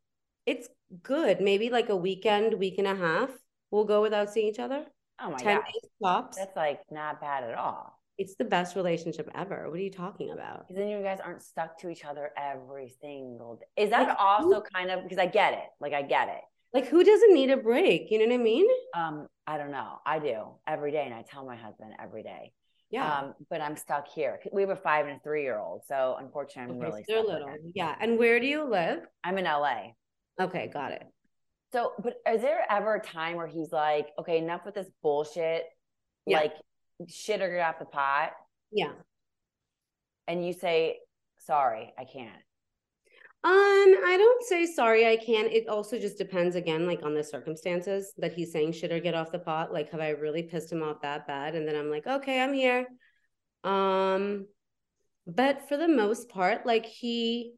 it's 0.45 0.67
good. 1.03 1.39
Maybe 1.41 1.69
like 1.69 1.89
a 1.89 1.95
weekend, 1.95 2.55
week 2.55 2.77
and 2.79 2.87
a 2.87 2.95
half, 2.95 3.29
we'll 3.69 3.85
go 3.85 4.01
without 4.01 4.29
seeing 4.29 4.47
each 4.47 4.59
other. 4.59 4.85
oh 5.19 5.31
my 5.31 5.37
10 5.37 5.45
god, 5.57 5.63
days 5.65 5.91
tops. 6.03 6.37
that's 6.37 6.55
like 6.55 6.81
not 6.91 7.21
bad 7.21 7.43
at 7.43 7.55
all. 7.55 7.97
It's 8.17 8.35
the 8.35 8.45
best 8.45 8.75
relationship 8.75 9.29
ever. 9.35 9.69
What 9.69 9.79
are 9.79 9.81
you 9.83 9.91
talking 9.91 10.31
about? 10.31 10.67
Because 10.67 10.75
then 10.79 10.89
you 10.89 11.01
guys 11.01 11.19
aren't 11.19 11.41
stuck 11.41 11.77
to 11.79 11.89
each 11.89 12.05
other 12.05 12.31
every 12.37 12.89
single 13.01 13.55
day. 13.57 13.83
Is 13.83 13.89
that 13.91 14.07
Like, 14.09 14.17
also 14.19 14.61
kind 14.61 14.91
of 14.91 15.03
because 15.03 15.17
I 15.17 15.25
get 15.27 15.53
it? 15.53 15.65
Like 15.79 15.93
I 15.93 16.01
get 16.01 16.29
it. 16.29 16.41
Like, 16.73 16.87
who 16.87 17.03
doesn't 17.03 17.33
need 17.33 17.49
a 17.49 17.57
break? 17.57 18.09
You 18.11 18.19
know 18.19 18.25
what 18.33 18.39
I 18.39 18.43
mean? 18.43 18.67
Um, 18.95 19.27
I 19.45 19.57
don't 19.57 19.71
know. 19.71 19.99
I 20.05 20.19
do 20.19 20.43
every 20.67 20.91
day, 20.91 21.03
and 21.05 21.13
I 21.13 21.21
tell 21.23 21.45
my 21.45 21.55
husband 21.55 21.91
every 22.01 22.23
day. 22.23 22.53
Yeah. 22.89 23.19
Um, 23.19 23.33
but 23.49 23.61
I'm 23.61 23.75
stuck 23.77 24.07
here. 24.07 24.39
We 24.51 24.61
have 24.61 24.69
a 24.69 24.75
five 24.75 25.05
and 25.07 25.17
a 25.17 25.19
three 25.19 25.43
year 25.43 25.57
old, 25.59 25.83
so 25.87 26.15
unfortunately, 26.19 26.75
I'm 26.75 26.81
okay, 26.81 26.89
really 26.91 27.03
so 27.07 27.13
they're 27.13 27.23
stuck 27.23 27.33
little. 27.33 27.49
it. 27.55 27.61
Yeah. 27.75 27.95
And 27.99 28.17
where 28.17 28.39
do 28.39 28.45
you 28.47 28.63
live? 28.63 28.99
I'm 29.23 29.37
in 29.37 29.45
LA. 29.45 29.91
Okay, 30.39 30.69
got 30.73 30.91
it. 30.91 31.03
So, 31.73 31.93
but 32.03 32.15
is 32.29 32.41
there 32.41 32.65
ever 32.69 32.95
a 32.95 33.01
time 33.01 33.37
where 33.37 33.47
he's 33.47 33.71
like, 33.71 34.07
okay, 34.19 34.37
enough 34.37 34.65
with 34.65 34.75
this 34.75 34.87
bullshit, 35.01 35.63
Yeah. 36.25 36.39
like 36.39 36.53
shit 37.07 37.41
or 37.41 37.49
get 37.49 37.61
off 37.65 37.79
the 37.79 37.85
pot, 37.85 38.33
Yeah. 38.71 38.91
and 40.27 40.45
you 40.45 40.51
say, 40.53 40.99
sorry, 41.39 41.93
I 41.97 42.03
can't. 42.05 42.35
Um, 43.43 43.51
I 43.51 44.17
don't 44.19 44.43
say 44.43 44.67
sorry, 44.67 45.07
I 45.07 45.17
can't. 45.17 45.51
It 45.51 45.67
also 45.67 45.97
just 45.97 46.17
depends 46.17 46.55
again, 46.55 46.85
like 46.85 47.01
on 47.03 47.15
the 47.15 47.23
circumstances 47.23 48.13
that 48.19 48.33
he's 48.33 48.51
saying 48.51 48.73
shit 48.73 48.91
or 48.91 48.99
get 48.99 49.15
off 49.15 49.31
the 49.31 49.39
pot. 49.39 49.73
Like, 49.73 49.89
have 49.91 49.99
I 49.99 50.09
really 50.09 50.43
pissed 50.43 50.71
him 50.71 50.83
off 50.83 51.01
that 51.01 51.25
bad? 51.25 51.55
And 51.55 51.67
then 51.67 51.75
I'm 51.75 51.89
like, 51.89 52.05
okay, 52.05 52.39
I'm 52.39 52.53
here. 52.53 52.85
Um, 53.63 54.45
but 55.25 55.67
for 55.67 55.77
the 55.77 55.87
most 55.87 56.29
part, 56.29 56.67
like 56.67 56.85
he 56.85 57.53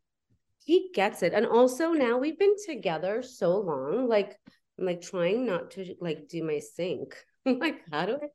he 0.63 0.89
gets 0.93 1.21
it. 1.21 1.33
And 1.33 1.45
also 1.45 1.91
now 1.91 2.17
we've 2.17 2.39
been 2.39 2.55
together 2.65 3.21
so 3.21 3.57
long, 3.59 4.07
like 4.07 4.37
I'm 4.79 4.85
like 4.85 5.01
trying 5.01 5.45
not 5.45 5.71
to 5.71 5.95
like 5.99 6.29
do 6.29 6.43
my 6.43 6.59
sink. 6.59 7.15
I'm 7.45 7.59
like, 7.59 7.81
how 7.91 8.05
do 8.05 8.13
I? 8.13 8.27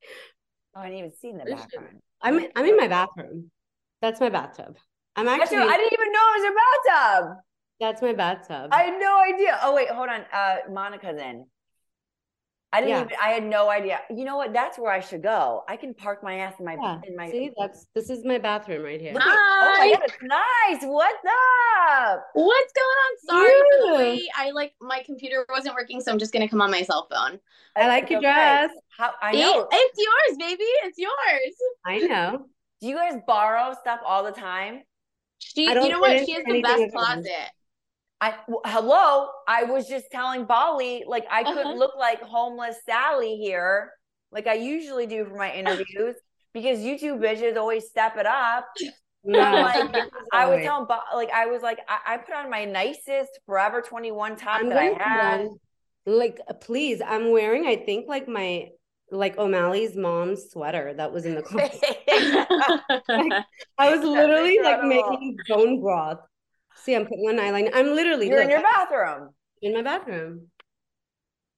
Oh, 0.76 0.80
I 0.80 0.84
didn't 0.84 0.98
even 0.98 1.12
see 1.12 1.30
in 1.30 1.38
the 1.38 1.44
background. 1.44 2.00
I'm 2.20 2.46
I'm 2.54 2.66
in 2.66 2.76
my 2.76 2.88
bathroom. 2.88 3.50
That's 4.02 4.20
my 4.20 4.28
bathtub. 4.28 4.76
I'm 5.18 5.26
That's 5.26 5.42
actually. 5.42 5.58
your- 5.58 5.70
I 5.72 5.76
didn't 5.76 5.92
even 5.92 6.12
know 6.12 6.20
it 6.20 6.34
was 6.38 6.44
your 6.44 6.54
bathtub. 6.54 7.37
that's 7.80 8.02
my 8.02 8.12
bathtub. 8.12 8.68
I 8.72 8.82
had 8.84 8.98
no 9.00 9.20
idea. 9.22 9.58
Oh 9.62 9.75
wait, 9.75 9.88
hold 9.90 10.08
on. 10.08 10.25
Uh, 10.32 10.56
Monica's 10.70 11.20
in. 11.20 11.46
I 12.70 12.80
didn't 12.82 12.90
Yeah. 12.90 13.04
even. 13.04 13.16
I 13.22 13.28
had 13.30 13.44
no 13.44 13.70
idea. 13.70 14.00
You 14.10 14.25
know 14.26 14.37
what? 14.37 14.52
That's 14.52 14.78
where 14.78 14.92
I 14.92 15.00
should 15.00 15.22
go. 15.22 15.64
I 15.68 15.76
can 15.78 15.94
park 15.94 16.22
my 16.22 16.34
ass 16.40 16.52
in 16.58 16.66
my 16.66 16.76
yeah. 16.80 17.00
in 17.04 17.16
my. 17.16 17.30
See, 17.30 17.50
that's 17.58 17.87
this 17.94 18.10
is 18.10 18.26
my 18.26 18.37
bathroom 18.37 18.82
right 18.82 19.00
here. 19.00 19.14
Look 19.14 19.22
at- 19.22 19.28
Oh 19.28 19.75
my 19.78 19.92
god, 19.94 20.02
it's 20.04 20.16
nice. 20.22 20.82
What's 20.82 21.25
up? 21.25 22.26
What's 22.34 22.72
going 22.75 22.98
on? 23.06 23.18
Sorry 23.26 23.52
for 23.52 23.87
the 23.87 23.94
wait. 23.96 24.28
I 24.37 24.50
like 24.50 24.75
my 24.82 25.02
computer 25.06 25.46
wasn't 25.48 25.76
working, 25.76 26.00
so 26.02 26.12
I'm 26.12 26.18
just 26.18 26.32
gonna 26.32 26.48
come 26.48 26.60
on 26.60 26.70
my 26.70 26.82
cell 26.82 27.08
phone. 27.10 27.38
I 27.75 27.88
like 27.88 28.10
your 28.10 28.18
Okay. 28.18 28.26
dress. 28.28 28.70
How 28.98 29.14
I 29.22 29.32
It- 29.32 29.40
know. 29.40 29.66
it's 29.72 29.98
yours, 29.98 30.37
baby. 30.38 30.64
It's 30.84 30.98
yours. 30.98 31.54
I 31.87 31.98
know. 32.00 32.46
Do 32.82 32.87
you 32.87 32.96
guys 32.96 33.18
borrow 33.26 33.75
stuff 33.80 34.00
all 34.04 34.22
the 34.25 34.32
time? 34.32 34.82
She, 35.38 35.64
you 35.68 35.75
know 35.88 36.00
what? 36.00 36.25
She 36.26 36.33
has 36.33 36.45
the 36.45 36.61
best 36.62 36.75
anything 36.75 36.90
at 36.92 36.95
all. 36.99 37.04
closet. 37.04 37.50
I 38.21 38.30
w- 38.49 38.61
hello. 38.64 39.28
I 39.47 39.64
was 39.64 39.87
just 39.88 40.07
telling 40.11 40.45
Bali 40.45 41.04
like 41.07 41.25
I 41.30 41.45
couldn't 41.45 41.59
Uh-huh. 41.66 41.75
look 41.76 41.97
like 41.97 42.21
homeless 42.21 42.76
Sally 42.85 43.37
here, 43.37 43.92
like 44.33 44.47
I 44.47 44.54
usually 44.54 45.07
do 45.07 45.25
for 45.25 45.37
my 45.37 45.52
interviews, 45.61 46.16
because 46.52 46.80
you 46.80 46.99
two 46.99 47.14
bitches 47.16 47.57
always 47.57 47.87
step 47.88 48.16
it 48.16 48.26
up. 48.26 48.66
No, 49.25 49.40
Like, 49.40 49.90
I 50.33 50.47
was 50.47 50.62
telling, 50.62 50.87
Ba- 50.87 51.02
like 51.14 51.30
I 51.30 51.47
was 51.47 51.61
like 51.61 51.80
I, 51.88 52.14
I 52.14 52.16
put 52.18 52.35
on 52.35 52.49
my 52.49 52.64
nicest 52.64 53.30
Forever 53.47 53.83
Twenty 53.83 54.12
One 54.12 54.37
top 54.37 54.61
I'm 54.61 54.68
that 54.71 54.78
I 54.78 54.88
going 54.88 54.99
had. 55.00 55.38
run- 55.40 55.59
Like, 56.07 56.40
please, 56.62 57.02
I'm 57.04 57.33
wearing. 57.33 57.66
I 57.66 57.76
think 57.76 58.09
like 58.09 58.28
my 58.28 58.68
like 59.10 59.38
O'Malley's 59.38 59.96
mom's 59.96 60.50
sweater 60.50 60.92
that 60.94 61.12
was 61.12 61.24
in 61.24 61.34
the 61.34 61.42
closet. 61.42 61.82
I 63.78 63.94
was 63.96 64.00
literally 64.04 64.58
like 64.62 64.82
incredible. 64.82 64.88
making 64.88 65.36
bone 65.48 65.80
broth. 65.80 66.18
See, 66.76 66.94
I'm 66.94 67.04
putting 67.06 67.28
on 67.28 67.36
eyeliner. 67.36 67.70
I'm 67.74 67.94
literally 67.94 68.28
You're 68.28 68.42
in 68.42 68.50
your 68.50 68.62
bathroom, 68.62 69.30
in 69.62 69.74
my 69.74 69.82
bathroom. 69.82 70.48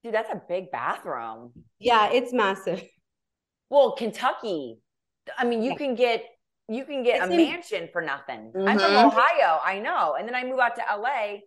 dude. 0.02 0.14
That's 0.14 0.30
a 0.30 0.40
big 0.48 0.70
bathroom. 0.70 1.52
Yeah, 1.78 2.10
it's 2.10 2.32
massive. 2.32 2.82
Well, 3.68 3.92
Kentucky. 3.92 4.78
I 5.38 5.44
mean, 5.44 5.62
you 5.62 5.72
Yeah. 5.72 5.76
can 5.76 5.94
get 5.94 6.24
you 6.68 6.84
can 6.84 7.02
get 7.02 7.16
It's 7.22 7.26
a 7.30 7.32
in- 7.32 7.36
mansion 7.50 7.88
for 7.92 8.00
nothing. 8.00 8.52
I'm 8.56 8.78
from 8.78 8.92
Mhm. 8.92 9.06
Ohio, 9.06 9.58
I 9.64 9.80
know. 9.80 10.14
And 10.16 10.26
then 10.28 10.36
I 10.36 10.44
move 10.44 10.60
out 10.60 10.76
to 10.76 10.82
LA. 10.88 11.40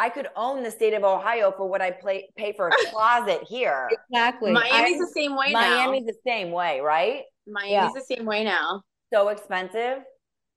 I 0.00 0.08
could 0.08 0.28
own 0.34 0.62
the 0.62 0.70
state 0.70 0.94
of 0.94 1.04
Ohio 1.04 1.52
for 1.54 1.68
what 1.68 1.82
I 1.82 1.90
play, 1.90 2.30
pay 2.34 2.52
for 2.54 2.68
a 2.68 2.72
closet 2.90 3.42
here. 3.46 3.88
Exactly. 4.10 4.50
Miami's 4.50 4.94
I- 5.00 5.04
the 5.04 5.10
same 5.14 5.36
way 5.36 5.52
Miami's 5.52 6.06
the 6.06 6.16
same 6.26 6.50
way, 6.52 6.80
right? 6.80 7.24
Miami's 7.46 7.70
Yeah. 7.72 7.90
the 7.94 8.00
same 8.16 8.24
way 8.24 8.42
now. 8.42 8.82
So 9.12 9.28
expensive. 9.28 9.98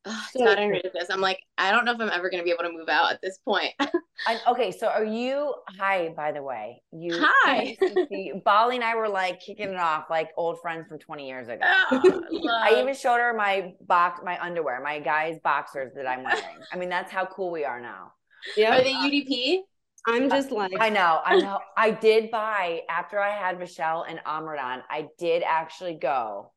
Ugh, 0.05 0.13
it's 0.23 0.31
So- 0.33 0.45
gotten 0.45 0.69
ridiculous. 0.69 1.09
I'm 1.09 1.19
like, 1.19 1.39
I 1.57 1.71
don't 1.71 1.83
know 1.83 1.91
if 1.91 1.99
I'm 1.99 2.09
ever 2.09 2.29
gonna 2.29 2.43
be 2.43 2.51
able 2.51 2.63
to 2.63 2.71
move 2.71 2.87
out 2.87 3.11
at 3.11 3.19
this 3.21 3.37
point. 3.39 3.73
I, 4.27 4.39
okay, 4.47 4.71
so 4.71 4.87
are 4.87 5.03
you? 5.03 5.53
Hi, 5.77 6.09
by 6.15 6.31
the 6.31 6.41
way. 6.41 6.81
You. 6.93 7.17
Hi. 7.21 7.75
you- 8.11 8.41
Bali 8.45 8.75
and 8.75 8.83
I 8.85 8.95
were 8.95 9.09
like 9.09 9.41
kicking 9.41 9.69
it 9.69 9.77
off 9.77 10.05
like 10.09 10.29
old 10.37 10.61
friends 10.61 10.87
from 10.87 10.99
20 10.99 11.27
years 11.27 11.49
ago. 11.49 11.65
Oh, 11.91 12.21
I 12.63 12.79
even 12.79 12.93
showed 12.95 13.17
her 13.19 13.33
my 13.33 13.73
box, 13.81 14.21
my 14.23 14.41
underwear, 14.41 14.81
my 14.81 14.99
guys' 14.99 15.37
boxers 15.43 15.91
that 15.95 16.07
I'm 16.07 16.23
wearing. 16.23 16.59
I 16.71 16.77
mean, 16.77 16.87
that's 16.89 17.11
how 17.11 17.25
cool 17.25 17.51
we 17.51 17.65
are 17.65 17.81
now. 17.81 18.13
Yeah, 18.57 18.77
Are 18.79 18.83
they 18.83 18.93
UDP? 18.93 19.59
I'm 20.05 20.29
just 20.29 20.51
like 20.51 20.71
I 20.79 20.89
know, 20.89 21.21
I 21.25 21.37
know. 21.37 21.59
I 21.77 21.91
did 21.91 22.29
buy 22.29 22.81
after 22.89 23.19
I 23.19 23.29
had 23.31 23.57
Michelle 23.57 24.03
and 24.07 24.19
Amradon. 24.25 24.81
I 24.89 25.07
did 25.17 25.43
actually 25.45 25.93
go 25.95 26.51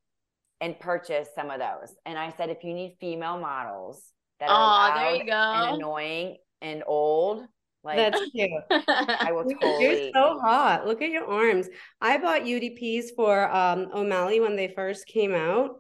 and 0.61 0.79
purchase 0.81 1.29
some 1.35 1.51
of 1.51 1.61
those. 1.61 1.95
And 2.05 2.19
I 2.19 2.33
said, 2.37 2.51
if 2.51 2.65
you 2.65 2.75
need 2.75 2.97
female 3.01 3.39
models 3.39 4.03
that 4.41 4.49
are 4.51 4.91
Oh, 4.91 4.95
there 4.99 5.15
you 5.15 5.21
and 5.21 5.29
go. 5.29 5.75
annoying 5.77 6.37
and 6.61 6.83
old, 6.89 7.45
like 7.85 7.99
that's 7.99 8.21
cute. 8.35 8.51
I 8.71 9.31
will 9.33 9.45
totally 9.61 9.85
You're 9.85 10.13
so 10.13 10.41
hot. 10.41 10.85
Look 10.89 11.01
at 11.03 11.11
your 11.11 11.27
arms. 11.31 11.69
I 12.01 12.19
bought 12.19 12.43
UDPs 12.43 13.11
for 13.15 13.49
um 13.55 13.91
O'Malley 13.95 14.41
when 14.41 14.57
they 14.57 14.69
first 14.75 15.07
came 15.07 15.33
out, 15.35 15.77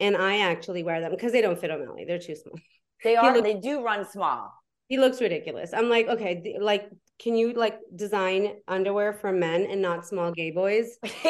and 0.00 0.16
I 0.16 0.38
actually 0.38 0.82
wear 0.82 1.00
them 1.00 1.12
because 1.12 1.30
they 1.30 1.40
don't 1.40 1.60
fit 1.60 1.70
O'Malley. 1.70 2.04
They're 2.04 2.18
too 2.18 2.34
small. 2.34 2.58
they 3.04 3.14
are. 3.14 3.32
look- 3.32 3.44
they 3.44 3.54
do 3.54 3.84
run 3.84 4.04
small. 4.10 4.52
He 4.88 4.98
looks 4.98 5.20
ridiculous. 5.20 5.72
I'm 5.74 5.88
like, 5.88 6.06
okay, 6.08 6.40
th- 6.40 6.56
like, 6.60 6.88
can 7.18 7.34
you 7.34 7.52
like 7.54 7.80
design 7.94 8.56
underwear 8.68 9.12
for 9.12 9.32
men 9.32 9.66
and 9.68 9.82
not 9.82 10.06
small 10.06 10.30
gay 10.32 10.50
boys? 10.50 10.98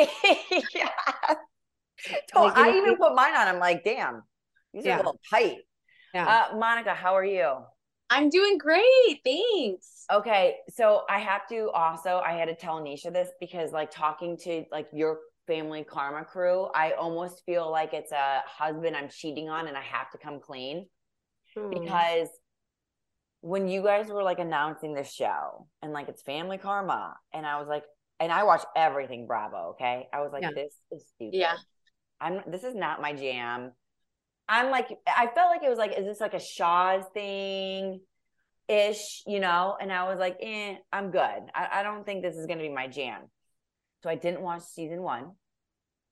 yeah. 0.75 0.91
So 2.33 2.43
Like, 2.45 2.57
I 2.57 2.71
know- 2.71 2.77
even 2.77 2.97
put 2.97 3.15
mine 3.15 3.35
on. 3.35 3.49
I'm 3.49 3.59
like, 3.59 3.83
damn, 3.83 4.23
these 4.73 4.87
are 4.87 4.93
a 4.93 4.97
little 4.99 5.19
tight. 5.31 5.57
Yeah. 6.15 6.47
Uh, 6.53 6.57
Monica, 6.57 6.95
how 6.95 7.17
are 7.17 7.25
you? 7.25 7.53
I'm 8.11 8.29
doing 8.31 8.59
great. 8.59 9.21
Thanks. 9.25 10.05
Okay, 10.13 10.57
so 10.69 11.03
I 11.11 11.19
have 11.19 11.49
to 11.49 11.71
also 11.71 12.19
I 12.25 12.35
had 12.35 12.47
to 12.47 12.55
tell 12.55 12.81
Nisha 12.81 13.13
this 13.13 13.29
because 13.41 13.73
like 13.73 13.91
talking 13.91 14.37
to 14.45 14.65
like 14.71 14.87
your 14.93 15.19
family 15.49 15.83
karma 15.83 16.25
crew, 16.25 16.69
I 16.75 16.93
almost 16.93 17.43
feel 17.45 17.69
like 17.73 17.93
it's 17.93 18.13
a 18.13 18.43
husband 18.47 18.95
I'm 18.97 19.09
cheating 19.09 19.49
on 19.49 19.67
and 19.67 19.77
I 19.77 19.83
have 19.83 20.11
to 20.13 20.19
come 20.19 20.39
clean 20.39 20.87
Oh. 21.57 21.71
because 21.71 22.29
when 23.47 23.69
you 23.69 23.81
guys 23.81 24.09
were 24.09 24.25
like 24.25 24.41
announcing 24.41 24.93
the 24.93 25.05
show 25.05 25.69
and 25.81 25.93
like 25.93 26.09
it's 26.09 26.21
family 26.23 26.59
karma 26.59 27.15
and 27.33 27.47
I 27.47 27.61
was 27.61 27.69
like 27.69 27.85
and 28.19 28.33
I 28.33 28.43
watch 28.43 28.65
everything 28.75 29.29
Bravo, 29.29 29.71
okay? 29.75 30.09
I 30.13 30.21
was 30.21 30.33
like 30.33 30.43
Yeah. 30.43 30.51
this 30.53 30.75
is 30.91 31.07
stupid. 31.15 31.37
Yeah. 31.39 31.55
I'm 32.21 32.41
this 32.49 32.65
is 32.65 32.75
not 32.75 33.01
my 33.01 33.13
jam. 33.13 33.71
I'm 34.49 34.71
like 34.73 34.89
I 35.07 35.29
felt 35.33 35.51
like 35.51 35.63
it 35.63 35.69
was 35.69 35.79
like 35.79 35.97
is 35.97 36.05
this 36.05 36.21
like 36.21 36.35
a 36.35 36.41
Shahs 36.41 37.05
thing 37.15 38.01
ish, 38.69 39.23
you 39.29 39.39
know? 39.39 39.77
And 39.81 39.93
I 39.93 40.09
was 40.09 40.19
like, 40.19 40.39
eh, 40.43 40.75
I'm 40.93 41.13
good. 41.13 41.41
I, 41.55 41.69
I 41.73 41.83
don't 41.85 42.05
think 42.05 42.23
this 42.23 42.35
is 42.35 42.47
gonna 42.47 42.63
be 42.63 42.69
my 42.69 42.89
jam. 42.89 43.31
So 44.03 44.11
I 44.11 44.17
didn't 44.17 44.43
watch 44.43 44.63
season 44.63 45.03
one. 45.03 45.33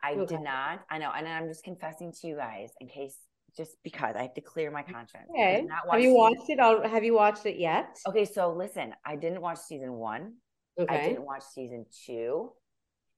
I 0.01 0.13
Okay. 0.13 0.37
did 0.37 0.41
not. 0.45 0.85
I 0.89 0.99
know, 0.99 1.11
and 1.11 1.27
I'm 1.27 1.49
just 1.49 1.65
confessing 1.65 2.13
to 2.21 2.29
you 2.29 2.37
guys 2.37 2.71
in 2.81 2.87
case 2.87 3.17
just 3.57 3.77
because 3.83 4.15
I 4.17 4.23
have 4.23 4.35
to 4.35 4.41
clear 4.41 4.71
my 4.71 4.83
conscience. 4.83 5.29
Okay. 5.31 5.67
Have 5.91 6.01
you 6.01 6.09
season- 6.11 6.15
watched 6.15 6.51
it? 6.51 6.59
Al- 6.59 6.89
Have 6.89 7.05
you 7.05 7.15
watched 7.15 7.47
it 7.47 7.57
yet? 7.59 7.99
Okay, 8.09 8.25
so 8.25 8.53
listen, 8.53 8.95
I 9.05 9.17
didn't 9.17 9.41
watch 9.41 9.59
season 9.59 9.93
one. 9.95 10.35
Okay. 10.79 10.95
I 10.97 11.09
didn't 11.09 11.25
watch 11.25 11.43
season 11.55 11.87
two. 12.07 12.53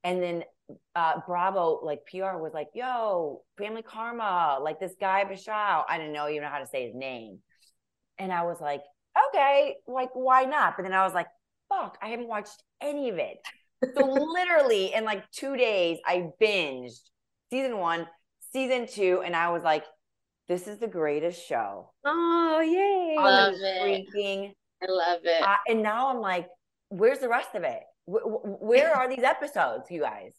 And 0.05 0.23
then 0.23 0.45
uh 0.95 1.21
Bravo, 1.27 1.81
like 1.83 2.01
PR 2.11 2.37
was 2.39 2.53
like, 2.53 2.69
yo, 2.75 3.43
family 3.57 3.83
karma, 3.83 4.59
like 4.63 4.79
this 4.81 4.95
guy 5.01 5.25
Bashal. 5.25 5.85
I 5.89 5.97
didn't 5.99 6.13
know 6.13 6.29
even 6.29 6.43
know 6.43 6.49
how 6.49 6.59
to 6.59 6.67
say 6.67 6.87
his 6.87 6.95
name. 6.95 7.39
And 8.19 8.33
I 8.33 8.43
was 8.45 8.61
like, 8.61 8.83
okay, 9.29 9.77
like 9.87 10.11
why 10.15 10.45
not? 10.45 10.77
But 10.77 10.83
then 10.85 10.93
I 10.93 11.05
was 11.05 11.15
like, 11.15 11.29
fuck, 11.69 11.99
I 12.03 12.09
haven't 12.09 12.29
watched 12.29 12.63
any 12.81 13.09
of 13.09 13.19
it. 13.19 13.39
So 13.97 14.05
literally 14.07 14.93
in 14.95 15.05
like 15.05 15.31
two 15.31 15.57
days, 15.57 15.99
I 16.05 16.31
binged 16.41 17.01
season 17.51 17.79
one, 17.79 18.07
season 18.53 18.87
two, 18.87 19.23
and 19.25 19.35
I 19.37 19.51
was 19.51 19.63
like, 19.63 19.85
this 20.49 20.67
is 20.69 20.79
the 20.79 20.87
greatest 20.89 21.47
show. 21.47 21.91
Oh, 22.05 22.61
yay! 22.61 23.17
I 23.19 23.25
love 23.25 23.55
it. 23.57 24.07
freaking 24.15 24.53
I 24.83 24.87
love 24.91 25.21
it. 25.25 25.43
uh, 25.43 25.57
and 25.69 25.83
now 25.83 26.09
I'm 26.09 26.21
like, 26.21 26.49
where's 26.89 27.19
the 27.19 27.29
rest 27.29 27.55
of 27.55 27.65
it? 27.65 27.81
Wh- 28.07 28.23
wh- 28.23 28.63
Where 28.63 28.95
are 28.95 29.09
these 29.09 29.25
episodes, 29.25 29.91
you 29.91 30.01
guys? 30.03 30.33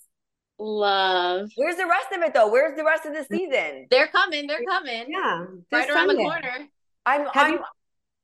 love. 0.59 1.49
Where's 1.55 1.75
the 1.75 1.85
rest 1.85 2.07
of 2.13 2.21
it 2.21 2.33
though? 2.33 2.49
Where's 2.49 2.75
the 2.75 2.83
rest 2.83 3.05
of 3.05 3.13
the 3.13 3.23
season? 3.25 3.87
They're 3.91 4.07
coming. 4.07 4.47
They're 4.47 4.63
coming. 4.67 5.05
yeah, 5.07 5.39
Right 5.71 5.87
this 5.87 5.89
around 5.95 6.07
Sunday. 6.07 6.15
the 6.23 6.29
corner. 6.29 6.67
I'm 7.05 7.21
Have 7.27 7.33
I'm 7.47 7.53
you- 7.53 7.63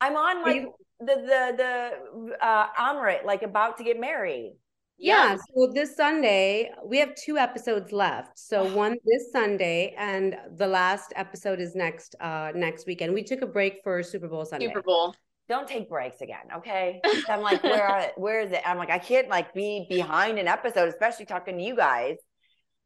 I'm 0.01 0.15
on 0.17 0.37
Are 0.37 0.43
like 0.43 0.55
you- 0.55 0.73
the 0.99 1.15
the 1.15 1.53
the 1.57 2.45
uh 2.45 2.67
Amrit, 2.77 3.23
like 3.25 3.43
about 3.43 3.77
to 3.77 3.83
get 3.83 3.99
married. 3.99 4.55
Yeah, 5.03 5.36
so 5.36 5.67
this 5.67 5.98
Sunday 5.98 6.72
we 6.86 6.98
have 7.00 7.13
two 7.15 7.38
episodes 7.38 7.91
left. 7.91 8.39
So 8.39 8.74
one 8.74 8.98
this 9.05 9.31
Sunday 9.31 9.93
and 9.98 10.38
the 10.55 10.67
last 10.67 11.12
episode 11.15 11.60
is 11.60 11.75
next 11.75 12.15
uh 12.22 12.51
next 12.55 12.88
weekend. 12.88 13.13
We 13.13 13.24
took 13.24 13.41
a 13.41 13.48
break 13.48 13.81
for 13.83 14.01
Super 14.01 14.27
Bowl 14.27 14.45
Sunday. 14.45 14.67
Super 14.67 14.81
Bowl. 14.81 15.13
Don't 15.50 15.67
take 15.67 15.89
breaks 15.89 16.22
again, 16.22 16.45
okay? 16.55 17.01
I'm 17.29 17.41
like, 17.41 17.62
where 17.63 17.86
are? 17.86 18.12
Where 18.15 18.39
is 18.39 18.51
it? 18.51 18.62
I'm 18.65 18.77
like, 18.77 18.89
I 18.89 18.98
can't 18.98 19.27
like 19.27 19.53
be 19.53 19.86
behind 19.89 20.39
an 20.39 20.48
episode, 20.48 20.88
especially 20.88 21.25
talking 21.25 21.57
to 21.57 21.63
you 21.63 21.75
guys. 21.75 22.15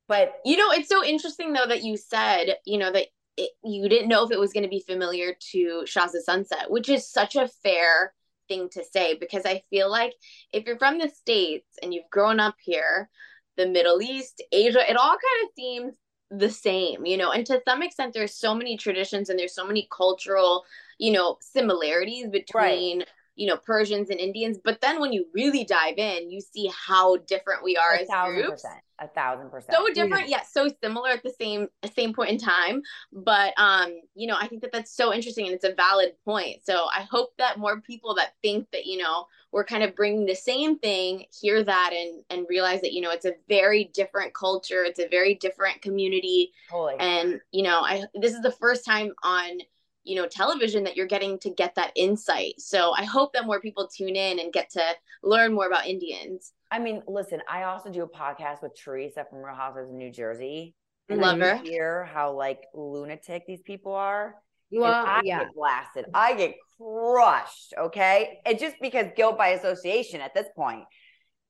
But 0.08 0.34
You 0.44 0.58
know, 0.58 0.72
it's 0.72 0.90
so 0.90 1.06
interesting 1.06 1.54
though 1.54 1.68
that 1.68 1.84
you 1.84 1.98
said, 1.98 2.56
you 2.66 2.80
know, 2.80 2.92
that 2.92 3.08
it, 3.38 3.52
you 3.64 3.88
didn't 3.88 4.10
know 4.10 4.26
if 4.26 4.32
it 4.32 4.40
was 4.40 4.54
going 4.54 4.64
to 4.64 4.70
be 4.70 4.84
familiar 4.88 5.36
to 5.52 5.84
Shahs 5.86 6.16
of 6.16 6.24
Sunset, 6.24 6.72
which 6.72 6.90
is 6.90 7.08
such 7.08 7.36
a 7.36 7.48
fair 7.62 8.14
thing 8.48 8.70
to 8.70 8.84
say 8.84 9.16
because 9.16 9.46
I 9.46 9.64
feel 9.70 9.90
like 9.90 10.14
if 10.52 10.66
you're 10.66 10.78
from 10.78 10.98
the 10.98 11.10
States 11.10 11.68
and 11.82 11.94
you've 11.94 12.10
grown 12.12 12.40
up 12.40 12.56
here, 12.60 13.10
the 13.58 13.68
Middle 13.68 14.02
East, 14.02 14.44
Asia, 14.52 14.90
it 14.90 14.98
all 14.98 15.10
kind 15.10 15.44
of 15.44 15.50
seems 15.56 15.94
the 16.30 16.50
same, 16.50 17.06
you 17.06 17.18
know, 17.18 17.32
and 17.32 17.46
to 17.46 17.62
some 17.68 17.82
extent, 17.82 18.14
there's 18.14 18.36
so 18.36 18.54
many 18.54 18.78
traditions 18.78 19.30
and 19.30 19.40
there's 19.40 19.56
so 19.56 19.66
many 19.66 19.88
cultural, 19.96 20.66
you 21.00 21.12
know, 21.12 21.38
similarities 21.42 22.28
between 22.30 23.04
you 23.38 23.48
know, 23.48 23.56
Persians 23.56 24.10
and 24.10 24.20
Indians. 24.20 24.58
But 24.62 24.82
then 24.82 25.00
when 25.00 25.14
you 25.14 25.26
really 25.34 25.64
dive 25.64 25.98
in, 25.98 26.30
you 26.30 26.42
see 26.42 26.70
how 26.76 27.18
different 27.18 27.64
we 27.64 27.78
are 27.78 27.94
A 27.94 28.02
as 28.02 28.08
thousand 28.08 28.36
groups. 28.36 28.64
percent. 28.64 28.82
A 29.00 29.08
thousand 29.08 29.52
percent. 29.52 29.78
So 29.78 29.94
different, 29.94 30.28
yet 30.28 30.48
so 30.52 30.68
similar 30.84 31.10
at 31.12 31.22
the 31.22 31.34
same 31.40 31.68
same 31.96 32.14
point 32.14 32.32
in 32.32 32.38
time. 32.40 32.82
But 33.14 33.54
um, 33.58 33.94
you 34.16 34.28
know, 34.28 34.36
I 34.40 34.48
think 34.48 34.64
that 34.64 34.72
that's 34.72 34.92
so 34.92 35.14
interesting 35.14 35.46
and 35.46 35.54
it's 35.54 35.64
a 35.64 35.76
valid 35.76 36.14
point. 36.26 36.66
So 36.66 36.88
I 36.94 37.02
hope 37.10 37.30
that 37.38 37.60
more 37.60 37.80
people 37.80 38.16
that 38.16 38.34
think 38.42 38.68
that 38.72 38.88
you 38.88 38.98
know 38.98 39.28
we're 39.52 39.64
kind 39.64 39.84
of 39.84 39.96
bringing 39.96 40.26
the 40.26 40.36
same 40.36 40.80
thing 40.80 41.26
hear 41.40 41.64
that 41.64 41.92
and 41.94 42.24
and 42.32 42.48
realize 42.50 42.82
that 42.82 42.92
you 42.92 43.02
know 43.02 43.12
it's 43.12 43.26
a 43.26 43.36
very 43.48 43.92
different 43.94 44.34
culture, 44.34 44.84
it's 44.84 45.00
a 45.00 45.08
very 45.10 45.36
different 45.36 45.80
community, 45.84 46.52
Totally. 46.72 46.96
and 47.00 47.40
you 47.52 47.62
know 47.62 47.82
i 47.82 48.04
this 48.16 48.34
is 48.34 48.42
the 48.42 48.52
first 48.52 48.84
time 48.84 49.14
on 49.24 49.60
you 50.08 50.16
know 50.16 50.28
television 50.28 50.84
that 50.84 50.96
you're 50.96 51.06
getting 51.06 51.38
to 51.40 51.50
get 51.50 51.76
that 51.76 51.92
insight 51.96 52.54
so 52.58 52.94
i 52.98 53.04
hope 53.04 53.34
that 53.34 53.46
more 53.46 53.60
people 53.60 53.88
tune 53.88 54.16
in 54.16 54.40
and 54.40 54.54
get 54.54 54.70
to 54.70 54.82
learn 55.24 55.54
more 55.54 55.68
about 55.68 55.86
indians 55.86 56.54
I 56.72 56.80
mean, 56.80 57.02
listen, 57.08 57.42
I 57.50 57.64
also 57.64 57.90
do 57.90 58.04
a 58.04 58.10
podcast 58.10 58.62
with 58.62 58.78
Teresa 58.78 59.26
from 59.30 59.40
Real 59.40 59.56
Houses 59.56 59.90
of 59.90 59.96
New 59.96 60.12
Jersey. 60.12 60.76
And 61.10 61.22
Love 61.22 61.42
I 61.42 61.46
her. 61.46 61.56
hear 61.58 62.06
how 62.06 62.34
like 62.34 62.64
lunatic 62.74 63.44
these 63.48 63.62
people 63.62 63.94
are. 63.94 64.36
Well, 64.70 64.94
and 64.94 65.10
I 65.10 65.22
yeah. 65.24 65.40
get 65.46 65.56
blasted. 65.56 66.06
I 66.14 66.34
get 66.36 66.56
crushed. 66.78 67.74
Okay. 67.78 68.40
It's 68.46 68.62
just 68.62 68.76
because 68.82 69.08
guilt 69.16 69.38
by 69.38 69.50
association 69.50 70.20
at 70.20 70.34
this 70.34 70.48
point. 70.56 70.84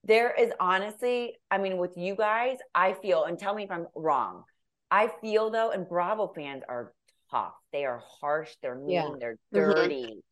There 0.04 0.32
is 0.32 0.52
honestly, 0.60 1.34
I 1.50 1.58
mean, 1.58 1.78
with 1.78 1.98
you 1.98 2.16
guys, 2.16 2.58
I 2.76 2.94
feel, 2.94 3.24
and 3.24 3.40
tell 3.40 3.56
me 3.56 3.64
if 3.64 3.72
I'm 3.72 3.88
wrong. 3.96 4.44
I 4.92 5.12
feel 5.22 5.50
though, 5.50 5.72
and 5.72 5.90
Bravo 5.90 6.32
fans 6.34 6.62
are 6.70 6.94
tough. 7.32 7.54
They 7.72 7.86
are 7.86 8.02
harsh, 8.20 8.56
they're 8.62 8.76
mean, 8.76 8.94
Yeah. 8.94 9.10
they're 9.20 9.38
Mhm. 9.54 9.76
dirty. 9.76 10.24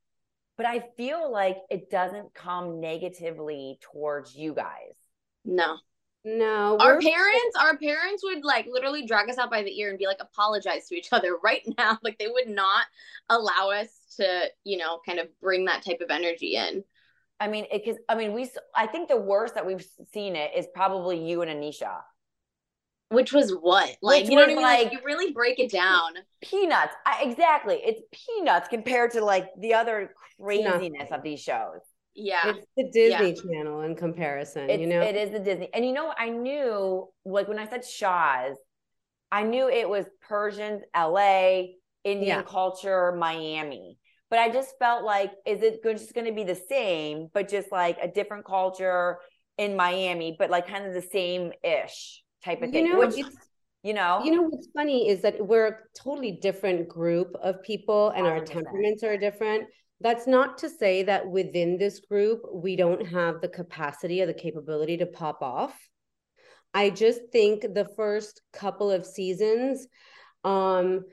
But 0.57 0.65
I 0.65 0.79
feel 0.95 1.29
like 1.31 1.57
it 1.69 1.89
doesn't 1.89 2.33
come 2.33 2.79
negatively 2.79 3.77
towards 3.81 4.35
you 4.35 4.53
guys. 4.53 4.95
no 5.43 5.77
No, 6.23 6.75
our 6.79 6.99
parents 6.99 7.55
our 7.59 7.77
parents 7.77 8.23
would 8.23 8.43
like 8.43 8.65
literally 8.65 9.05
drag 9.05 9.29
us 9.29 9.37
out 9.37 9.51
by 9.51 9.61
the 9.61 9.79
ear 9.79 9.89
and 9.91 9.99
be 9.99 10.07
like 10.07 10.17
apologize 10.21 10.87
to 10.87 10.95
each 10.95 11.09
other 11.11 11.37
right 11.43 11.61
now 11.77 11.99
like 12.01 12.17
they 12.17 12.27
would 12.27 12.47
not 12.47 12.87
allow 13.29 13.69
us 13.69 13.89
to 14.17 14.49
you 14.63 14.77
know 14.77 14.99
kind 15.05 15.19
of 15.19 15.27
bring 15.39 15.65
that 15.65 15.83
type 15.83 16.01
of 16.01 16.09
energy 16.09 16.55
in 16.55 16.83
I 17.39 17.49
mean, 17.49 17.65
it 17.69 17.83
because 17.83 17.99
I 18.07 18.15
mean, 18.15 18.31
we. 18.33 18.49
I 18.73 18.87
think 18.87 19.09
the 19.09 19.17
worst 19.17 19.55
that 19.55 19.65
we've 19.65 19.85
seen 20.13 20.37
it 20.37 20.51
is 20.55 20.67
probably 20.73 21.19
you 21.19 21.41
and 21.41 21.51
Anisha. 21.51 22.01
Which 23.09 23.31
was 23.31 23.51
what 23.51 23.95
like 24.01 24.23
Which 24.23 24.29
you 24.31 24.35
know 24.35 24.41
what 24.41 24.49
i 24.51 24.53
mean 24.53 24.63
like, 24.63 24.83
like- 24.85 24.93
you 24.93 24.99
really 25.05 25.31
break 25.31 25.59
it 25.59 25.71
down 25.71 26.13
Peanuts. 26.41 26.93
I, 27.05 27.23
exactly. 27.23 27.75
It's 27.83 28.01
peanuts 28.11 28.67
compared 28.67 29.11
to 29.11 29.23
like 29.23 29.47
the 29.59 29.73
other 29.75 30.13
craziness 30.39 31.09
of 31.11 31.23
these 31.23 31.39
shows. 31.41 31.79
yeah 32.13 32.49
It's 32.55 32.65
the 32.77 32.89
Disney 32.91 33.33
Channel 33.33 33.81
in 33.81 33.95
comparison, 33.95 34.69
It's, 34.69 34.81
you 34.81 34.87
know. 34.87 35.01
it 35.01 35.15
is 35.15 35.31
the 35.31 35.39
Disney. 35.39 35.69
And 35.73 35.85
you 35.85 35.93
know. 35.93 36.13
I 36.17 36.29
knew 36.29 37.07
like 37.25 37.47
when 37.47 37.59
I 37.59 37.67
said 37.67 37.85
Shahs, 37.85 38.55
I 39.31 39.43
knew 39.43 39.69
it 39.69 39.87
was 39.89 40.05
Persians, 40.27 40.81
LA, 40.95 41.63
Indian 42.03 42.37
Yeah. 42.39 42.41
culture, 42.43 43.11
Miami. 43.13 43.97
But 44.29 44.39
I 44.39 44.49
just 44.49 44.73
felt 44.79 45.03
like, 45.03 45.31
is 45.45 45.61
it 45.61 45.81
just 45.83 46.13
going 46.13 46.27
to 46.27 46.33
be 46.33 46.43
the 46.43 46.55
same, 46.55 47.27
but 47.33 47.47
just 47.49 47.71
like 47.71 47.97
a 48.01 48.07
different 48.07 48.45
culture 48.45 49.19
in 49.57 49.75
Miami, 49.75 50.35
but 50.37 50.49
like 50.49 50.67
kind 50.67 50.85
of 50.85 50.93
the 50.93 51.01
same 51.01 51.51
ish 51.63 52.21
type 52.45 52.61
of 52.61 52.67
You 52.67 52.73
thing? 52.73 52.91
know, 52.91 52.99
which, 52.99 53.17
you 53.83 53.93
know, 53.93 54.21
You 54.23 54.31
know 54.31 54.43
what's 54.43 54.67
funny 54.75 55.09
is 55.09 55.21
that 55.23 55.45
we're 55.45 55.67
a 55.67 55.75
totally 55.95 56.33
different 56.33 56.87
group 56.87 57.35
of 57.41 57.61
people 57.63 58.09
and 58.11 58.25
our 58.25 58.39
100%. 58.39 58.47
temperaments 58.47 59.03
are 59.03 59.17
different. 59.17 59.65
That's 60.01 60.27
not 60.27 60.57
to 60.59 60.69
say 60.69 61.03
that 61.03 61.27
within 61.27 61.77
this 61.77 61.99
group 61.99 62.41
we 62.53 62.75
don't 62.75 63.05
have 63.07 63.41
the 63.41 63.47
capacity 63.47 64.21
or 64.21 64.25
the 64.27 64.33
capability 64.33 64.97
to 64.97 65.05
pop 65.05 65.41
off. 65.41 65.73
I 66.73 66.89
just 66.89 67.21
think 67.31 67.61
the 67.61 67.87
first 67.95 68.41
couple 68.51 68.91
of 68.91 69.05
seasons, 69.05 69.87
um, 70.43 71.05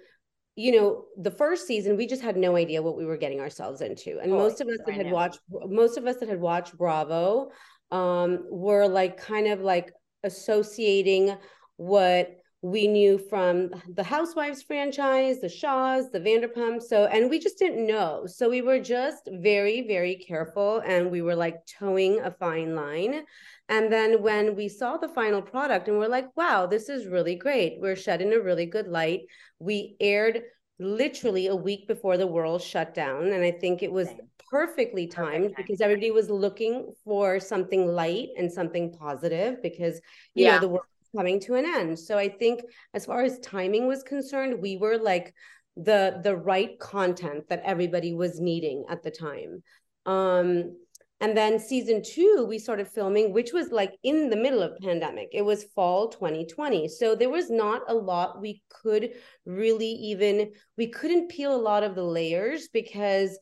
you 0.57 0.73
know, 0.73 1.05
the 1.17 1.31
first 1.31 1.67
season 1.67 1.97
we 1.97 2.07
just 2.07 2.23
had 2.23 2.37
no 2.37 2.57
idea 2.57 2.83
what 2.83 2.97
we 2.97 3.07
were 3.07 3.17
getting 3.17 3.41
ourselves 3.41 3.81
into. 3.81 4.19
And 4.21 4.33
Totally. 4.33 4.39
most 4.39 4.61
of 4.61 4.69
us 4.69 4.79
that 4.87 4.95
had 4.95 5.11
watched 5.11 5.41
most 5.49 5.97
of 5.97 6.07
us 6.07 6.17
that 6.17 6.29
had 6.29 6.41
watched 6.41 6.77
Bravo 6.77 7.51
um 7.91 8.47
were 8.51 8.89
like 8.89 9.17
kind 9.19 9.47
of 9.47 9.61
like 9.61 9.93
associating 10.25 11.37
what 11.77 12.39
we 12.65 12.87
knew 12.87 13.19
from 13.19 13.71
the 13.95 14.05
Housewives 14.05 14.63
franchise, 14.63 15.41
the 15.41 15.49
Shahs, 15.49 16.11
the 16.13 16.21
Vanderpumps. 16.21 16.85
So, 16.85 17.07
and 17.07 17.29
we 17.29 17.41
just 17.41 17.59
didn't 17.59 17.87
know. 17.87 18.25
So 18.27 18.49
we 18.49 18.63
were 18.63 18.79
just 18.79 19.29
very, 19.33 19.85
very 19.87 20.15
careful 20.15 20.81
and 20.87 21.11
we 21.11 21.23
were 21.23 21.35
like 21.35 21.67
towing 21.67 22.21
a 22.21 22.31
fine 22.31 22.77
line. 22.77 23.25
And 23.69 23.93
then 23.93 24.23
when 24.23 24.55
we 24.55 24.69
saw 24.69 24.97
the 24.97 25.09
final 25.09 25.43
product 25.43 25.89
and 25.89 25.99
we're 25.99 26.07
like, 26.07 26.29
wow, 26.37 26.67
this 26.67 26.89
is 26.89 27.07
really 27.07 27.35
great. 27.35 27.81
We're 27.81 27.97
shedding 27.97 28.33
a 28.33 28.41
really 28.41 28.67
good 28.67 28.87
light. 28.87 29.23
We 29.59 29.97
aired 29.99 30.43
literally 30.79 31.49
a 31.49 31.57
week 31.57 31.89
before 31.89 32.17
the 32.17 32.29
world 32.29 32.63
shut 32.63 32.95
down. 32.95 33.33
And 33.33 33.43
I 33.43 33.51
think 33.51 33.83
it 33.83 33.91
was. 33.91 34.09
Perfectly 34.53 35.07
timed 35.09 35.55
timing. 35.55 35.55
because 35.57 35.81
everybody 35.81 36.11
was 36.13 36.31
looking 36.31 36.93
for 37.05 37.41
something 37.41 37.89
light 37.89 38.29
and 38.39 38.53
something 38.53 38.93
positive 38.93 39.63
because, 39.63 40.01
you 40.35 40.45
Yeah. 40.45 40.53
know, 40.53 40.59
the 40.59 40.69
world 40.69 40.87
was 41.01 41.11
coming 41.21 41.41
to 41.41 41.55
an 41.55 41.65
end. 41.67 41.99
So 41.99 42.19
I 42.19 42.29
think 42.29 42.61
as 42.95 43.07
far 43.07 43.23
as 43.23 43.39
timing 43.41 43.89
was 43.89 44.03
concerned, 44.03 44.61
we 44.63 44.77
were 44.77 44.99
like 44.99 45.35
the 45.77 46.21
the 46.23 46.37
right 46.37 46.79
content 46.79 47.49
that 47.49 47.63
everybody 47.65 48.13
was 48.13 48.39
needing 48.41 48.85
at 48.91 49.03
the 49.03 49.11
time. 49.11 49.63
Um 50.07 50.77
and 51.21 51.37
then 51.37 51.61
season 51.61 52.03
two, 52.03 52.47
we 52.49 52.59
started 52.59 52.89
filming, 52.89 53.33
which 53.33 53.53
was 53.53 53.71
like 53.71 53.95
in 54.03 54.29
the 54.29 54.37
middle 54.37 54.61
of 54.61 54.77
pandemic. 54.81 55.29
It 55.33 55.43
was 55.43 55.63
fall 55.75 56.09
2020. 56.09 56.89
So 56.89 57.15
there 57.15 57.31
was 57.31 57.49
not 57.49 57.83
a 57.89 57.95
lot 57.95 58.41
we 58.41 58.61
could 58.69 59.13
really 59.47 59.87
even, 60.11 60.51
we 60.77 60.89
couldn't 60.89 61.31
peel 61.31 61.55
a 61.55 61.63
lot 61.71 61.85
of 61.85 61.95
the 61.95 62.03
layers 62.03 62.67
because 62.73 63.39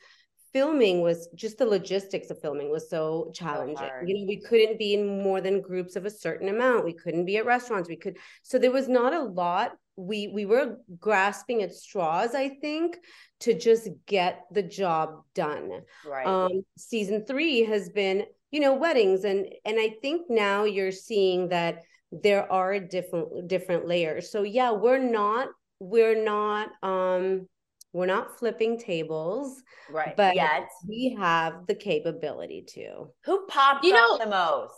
filming 0.52 1.00
was 1.00 1.28
just 1.34 1.58
the 1.58 1.66
logistics 1.66 2.30
of 2.30 2.40
filming 2.40 2.70
was 2.70 2.88
so 2.90 3.30
challenging. 3.34 3.76
hard. 3.76 4.08
you 4.08 4.14
know, 4.14 4.24
we 4.26 4.40
couldn't 4.40 4.78
be 4.78 4.94
in 4.94 5.22
more 5.22 5.40
than 5.40 5.60
groups 5.60 5.96
of 5.96 6.04
a 6.04 6.10
certain 6.10 6.48
amount. 6.48 6.84
We 6.84 6.92
couldn't 6.92 7.24
be 7.24 7.36
at 7.36 7.46
restaurants. 7.46 7.88
We 7.88 7.96
could, 7.96 8.16
so 8.42 8.58
there 8.58 8.72
was 8.72 8.88
not 8.88 9.12
a 9.12 9.22
lot. 9.22 9.72
We 9.96 10.28
we 10.28 10.46
were 10.46 10.78
grasping 10.98 11.62
at 11.62 11.74
straws, 11.74 12.34
I 12.34 12.48
think, 12.60 12.96
to 13.40 13.58
just 13.58 13.88
get 14.06 14.44
the 14.52 14.62
job 14.62 15.22
done 15.34 15.70
right. 16.06 16.26
um 16.26 16.62
season 16.76 17.24
three 17.26 17.64
has 17.64 17.88
been 17.88 18.24
you 18.50 18.60
know 18.60 18.74
weddings 18.74 19.24
and 19.24 19.46
and 19.64 19.78
i 19.78 19.94
think 20.02 20.30
now 20.30 20.64
you're 20.64 20.92
seeing 20.92 21.48
that 21.48 21.82
there 22.12 22.50
are 22.52 22.78
different 22.78 23.48
different 23.48 23.86
layers 23.86 24.30
so 24.30 24.42
yeah 24.42 24.70
we're 24.70 24.98
not 24.98 25.48
we're 25.78 26.22
not 26.22 26.68
um 26.82 27.48
we're 27.92 28.06
not 28.06 28.38
flipping 28.38 28.78
tables 28.78 29.62
right. 29.90 30.16
but 30.16 30.34
Yet, 30.34 30.68
we 30.88 31.16
have 31.18 31.66
the 31.66 31.74
capability 31.74 32.62
to 32.74 33.08
who 33.24 33.46
popped 33.46 33.84
You 33.84 33.94
off 33.94 34.18
know- 34.20 34.24
the 34.24 34.30
most? 34.30 34.74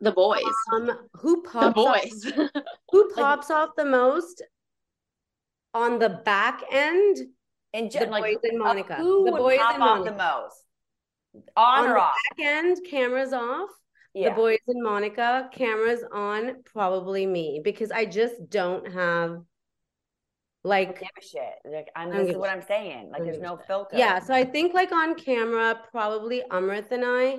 the 0.00 0.12
boys 0.12 0.42
um 0.74 0.90
who 1.14 1.42
the 1.42 1.48
pops 1.48 1.78
off, 1.78 2.02
boys 2.02 2.32
who 2.90 3.12
pops 3.14 3.50
off 3.50 3.70
the 3.76 3.84
most 3.84 4.42
on 5.74 5.98
the 5.98 6.08
back 6.24 6.62
end 6.72 7.18
And 7.72 7.90
the 7.90 8.00
ju- 8.00 8.06
like, 8.06 8.24
boys 8.24 8.36
and 8.42 8.60
uh, 8.60 8.64
monica 8.64 8.94
who 8.96 9.24
the 9.24 9.32
would 9.32 9.38
boys 9.38 9.58
pop 9.58 9.74
and 9.74 9.82
off 9.82 9.98
monica 9.98 10.10
the 10.10 10.16
most? 10.16 11.44
On, 11.56 11.78
on 11.84 11.90
or 11.90 11.94
the 11.94 12.00
off? 12.00 12.14
back 12.36 12.46
end 12.46 12.78
cameras 12.90 13.32
off 13.32 13.70
Yeah. 14.12 14.30
the 14.30 14.34
boys 14.34 14.58
and 14.66 14.82
Monica, 14.82 15.48
cameras 15.52 16.04
on, 16.12 16.62
probably 16.64 17.24
me 17.24 17.60
because 17.64 17.90
I 17.90 18.04
just 18.04 18.50
don't 18.50 18.84
have 18.92 19.30
Don't 19.30 19.46
like 20.64 21.02
shit. 21.20 21.54
Like, 21.64 21.88
I'm, 21.96 22.10
this 22.10 22.30
is 22.30 22.36
what. 22.36 22.50
I'm 22.50 22.62
saying. 22.62 23.10
Like, 23.10 23.24
there's 23.24 23.40
no 23.40 23.56
filter. 23.66 23.96
yeah. 23.96 24.18
So 24.20 24.32
I 24.34 24.44
think 24.44 24.74
like 24.74 24.92
on 24.92 25.14
camera, 25.14 25.80
probably 25.90 26.42
Amrit 26.50 26.90
and 26.90 27.02
I. 27.04 27.38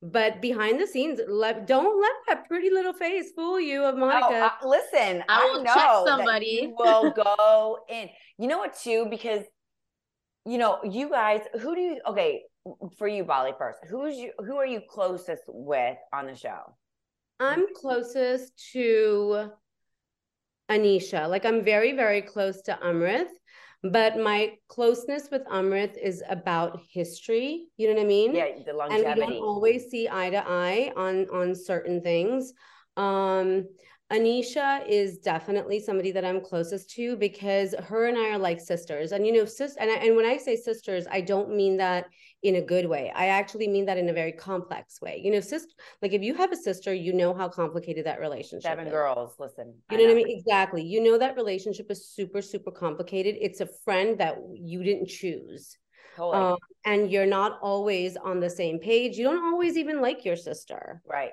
But 0.00 0.40
behind 0.40 0.80
the 0.80 0.86
scenes, 0.86 1.20
let 1.28 1.66
don't 1.66 2.00
let 2.00 2.12
that 2.28 2.46
pretty 2.46 2.70
little 2.70 2.92
face 2.92 3.32
fool 3.34 3.58
you 3.58 3.84
of 3.84 3.96
Oh, 3.96 3.98
Monica. 3.98 4.52
uh, 4.62 4.68
listen, 4.68 5.24
I 5.28 5.42
I, 5.42 5.44
will 5.46 5.64
know 5.64 5.74
check 5.74 5.90
somebody. 6.06 6.72
will 6.78 7.10
go 7.10 7.78
in. 7.88 8.08
You 8.38 8.46
know 8.46 8.58
what, 8.58 8.78
too? 8.78 9.06
Because, 9.10 9.42
you 10.46 10.56
know, 10.56 10.78
you 10.88 11.10
guys, 11.10 11.40
who 11.60 11.74
do 11.74 11.80
you, 11.80 12.00
okay, 12.06 12.42
for 12.96 13.08
you, 13.08 13.24
Bali 13.24 13.50
first, 13.58 13.80
who's 13.90 14.16
you, 14.16 14.30
who 14.38 14.56
are 14.56 14.66
you 14.66 14.82
closest 14.88 15.42
with 15.48 15.96
on 16.12 16.26
the 16.26 16.36
show? 16.36 16.60
I'm 17.40 17.66
closest 17.74 18.52
to 18.72 19.50
Anisha. 20.70 21.28
Like 21.28 21.44
I'm 21.44 21.64
very, 21.64 21.92
very 21.92 22.22
close 22.22 22.62
to 22.62 22.78
Amrit, 22.82 23.28
but 23.82 24.18
my 24.18 24.54
closeness 24.68 25.28
with 25.30 25.44
Amrit 25.46 25.96
is 26.00 26.22
about 26.28 26.80
history. 26.90 27.66
You 27.76 27.88
know 27.88 27.94
what 27.94 28.02
I 28.02 28.06
mean? 28.06 28.34
Yeah, 28.34 28.48
the 28.66 28.72
longevity. 28.72 29.10
and 29.10 29.18
we 29.18 29.26
don't 29.26 29.42
always 29.42 29.90
see 29.90 30.08
eye 30.08 30.30
to 30.30 30.44
eye 30.46 30.92
on 30.96 31.26
on 31.30 31.54
certain 31.54 32.00
things 32.02 32.52
um 32.96 33.64
Anisha 34.10 34.88
is 34.88 35.18
definitely 35.18 35.80
somebody 35.80 36.12
that 36.12 36.24
I'm 36.24 36.40
closest 36.40 36.90
to 36.92 37.14
because 37.16 37.74
her 37.88 38.06
and 38.06 38.16
I 38.16 38.30
are 38.30 38.38
like 38.38 38.58
sisters. 38.58 39.12
And 39.12 39.26
you 39.26 39.32
know, 39.32 39.44
sis 39.44 39.76
and 39.76 39.90
I, 39.90 39.94
and 39.96 40.16
when 40.16 40.24
I 40.24 40.38
say 40.38 40.56
sisters, 40.56 41.06
I 41.10 41.20
don't 41.20 41.54
mean 41.54 41.76
that 41.76 42.06
in 42.42 42.56
a 42.56 42.62
good 42.62 42.86
way. 42.86 43.12
I 43.14 43.26
actually 43.26 43.68
mean 43.68 43.84
that 43.84 43.98
in 43.98 44.08
a 44.08 44.12
very 44.14 44.32
complex 44.32 45.02
way. 45.02 45.20
You 45.22 45.30
know, 45.30 45.40
sis 45.40 45.66
like 46.00 46.14
if 46.14 46.22
you 46.22 46.34
have 46.34 46.52
a 46.52 46.56
sister, 46.56 46.94
you 46.94 47.12
know 47.12 47.34
how 47.34 47.48
complicated 47.48 48.06
that 48.06 48.18
relationship 48.18 48.70
Seven 48.70 48.86
is. 48.86 48.92
girls, 48.92 49.34
listen. 49.38 49.74
You 49.90 49.98
know, 49.98 50.04
know 50.04 50.14
what 50.14 50.20
I 50.20 50.24
mean? 50.24 50.38
Exactly. 50.38 50.82
You 50.82 51.02
know 51.02 51.18
that 51.18 51.36
relationship 51.36 51.90
is 51.90 52.08
super, 52.08 52.40
super 52.40 52.70
complicated. 52.70 53.36
It's 53.38 53.60
a 53.60 53.68
friend 53.84 54.18
that 54.18 54.38
you 54.54 54.82
didn't 54.82 55.08
choose. 55.08 55.76
Totally. 56.16 56.52
Um, 56.52 56.56
and 56.86 57.10
you're 57.10 57.26
not 57.26 57.58
always 57.60 58.16
on 58.16 58.40
the 58.40 58.48
same 58.48 58.78
page. 58.78 59.18
You 59.18 59.24
don't 59.24 59.52
always 59.52 59.76
even 59.76 60.00
like 60.00 60.24
your 60.24 60.36
sister. 60.36 61.02
right. 61.06 61.32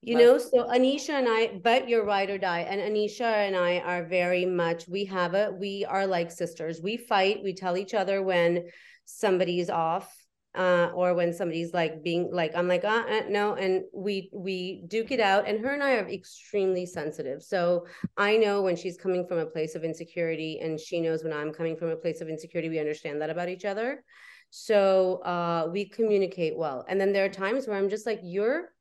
You 0.00 0.16
know, 0.16 0.38
so 0.38 0.68
Anisha 0.68 1.10
and 1.10 1.26
I, 1.28 1.60
but 1.62 1.88
you're 1.88 2.04
ride 2.04 2.30
or 2.30 2.38
die. 2.38 2.60
And 2.60 2.80
Anisha 2.80 3.20
and 3.20 3.56
I 3.56 3.78
are 3.78 4.04
very 4.04 4.46
much, 4.46 4.88
we 4.88 5.04
have 5.06 5.34
a, 5.34 5.50
we 5.50 5.84
are 5.84 6.06
like 6.06 6.30
sisters. 6.30 6.80
We 6.80 6.96
fight, 6.96 7.40
we 7.42 7.54
tell 7.54 7.76
each 7.76 7.94
other 7.94 8.22
when 8.22 8.64
somebody's 9.04 9.70
off. 9.70 10.14
Uh, 10.54 10.90
or 10.94 11.14
when 11.14 11.32
somebody's 11.32 11.72
like 11.72 12.02
being 12.02 12.30
like, 12.32 12.56
I'm 12.56 12.66
like, 12.66 12.82
uh, 12.82 13.04
uh, 13.08 13.20
no, 13.28 13.54
and 13.54 13.82
we 13.94 14.28
we 14.32 14.82
duke 14.88 15.12
it 15.12 15.20
out. 15.20 15.46
And 15.46 15.60
her 15.60 15.72
and 15.72 15.82
I 15.82 15.96
are 15.96 16.08
extremely 16.08 16.84
sensitive, 16.86 17.42
so 17.42 17.86
I 18.16 18.38
know 18.38 18.62
when 18.62 18.74
she's 18.74 18.96
coming 18.96 19.26
from 19.26 19.38
a 19.38 19.46
place 19.46 19.76
of 19.76 19.84
insecurity, 19.84 20.58
and 20.60 20.80
she 20.80 21.00
knows 21.00 21.22
when 21.22 21.34
I'm 21.34 21.52
coming 21.52 21.76
from 21.76 21.90
a 21.90 21.96
place 21.96 22.20
of 22.22 22.28
insecurity. 22.28 22.70
We 22.70 22.80
understand 22.80 23.20
that 23.20 23.30
about 23.30 23.50
each 23.50 23.66
other, 23.66 24.02
so 24.50 25.16
uh, 25.18 25.68
we 25.70 25.84
communicate 25.90 26.56
well. 26.56 26.84
And 26.88 27.00
then 27.00 27.12
there 27.12 27.26
are 27.26 27.28
times 27.28 27.68
where 27.68 27.76
I'm 27.76 27.90
just 27.90 28.06
like, 28.06 28.20
you're 28.24 28.72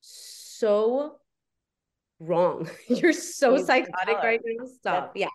so 0.00 0.37
wrong. 2.20 2.68
You're 2.88 3.12
so 3.12 3.56
You 3.56 3.64
psychotic 3.64 4.16
right 4.16 4.40
now. 4.44 4.66
Stop. 4.66 4.82
That's- 4.82 5.10
Yeah. 5.14 5.28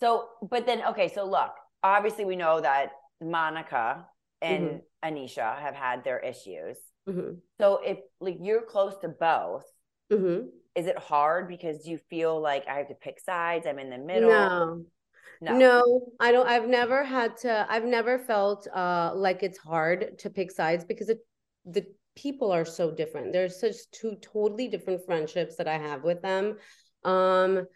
So, 0.00 0.28
but 0.50 0.66
then, 0.66 0.82
okay, 0.90 1.08
so 1.08 1.24
look, 1.24 1.52
obviously 1.82 2.24
we 2.24 2.36
know 2.36 2.60
that 2.60 2.90
Monica 3.22 4.06
and 4.42 4.80
Mm-hmm. 5.04 5.14
Anisha 5.14 5.58
have 5.58 5.74
had 5.74 6.04
their 6.04 6.18
issues. 6.18 6.76
hmm 7.06 7.32
So 7.58 7.80
if 7.84 7.98
like 8.20 8.36
you're 8.40 8.62
close 8.62 8.96
to 8.98 9.08
both, 9.08 9.64
hmm 10.10 10.48
is 10.74 10.86
it 10.86 10.98
hard 10.98 11.48
because 11.48 11.86
you 11.86 11.96
feel 12.10 12.38
like 12.38 12.68
I 12.68 12.74
have 12.78 12.88
to 12.88 12.94
pick 12.94 13.18
sides? 13.18 13.66
I'm 13.66 13.78
in 13.78 13.88
the 13.88 13.96
middle. 13.96 14.28
No. 14.28 14.84
No. 15.40 16.12
I 16.20 16.32
don't. 16.32 16.46
I've 16.46 16.68
never 16.68 17.02
had 17.02 17.36
to. 17.38 17.66
I've 17.68 17.84
never 17.86 18.18
felt 18.18 18.66
uh 18.74 19.12
like 19.14 19.42
it's 19.42 19.56
hard 19.58 20.18
to 20.18 20.28
pick 20.28 20.50
sides 20.50 20.84
because 20.84 21.08
it 21.08 21.20
the 21.64 21.86
people 22.16 22.50
are 22.50 22.64
so 22.64 22.90
different. 22.90 23.32
There's 23.32 23.60
such 23.60 23.76
two 23.92 24.16
totally 24.20 24.68
different 24.68 25.04
friendships 25.04 25.56
that 25.56 25.68
I 25.68 25.78
have 25.78 26.02
with 26.02 26.22
them. 26.22 26.56
Um, 27.04 27.66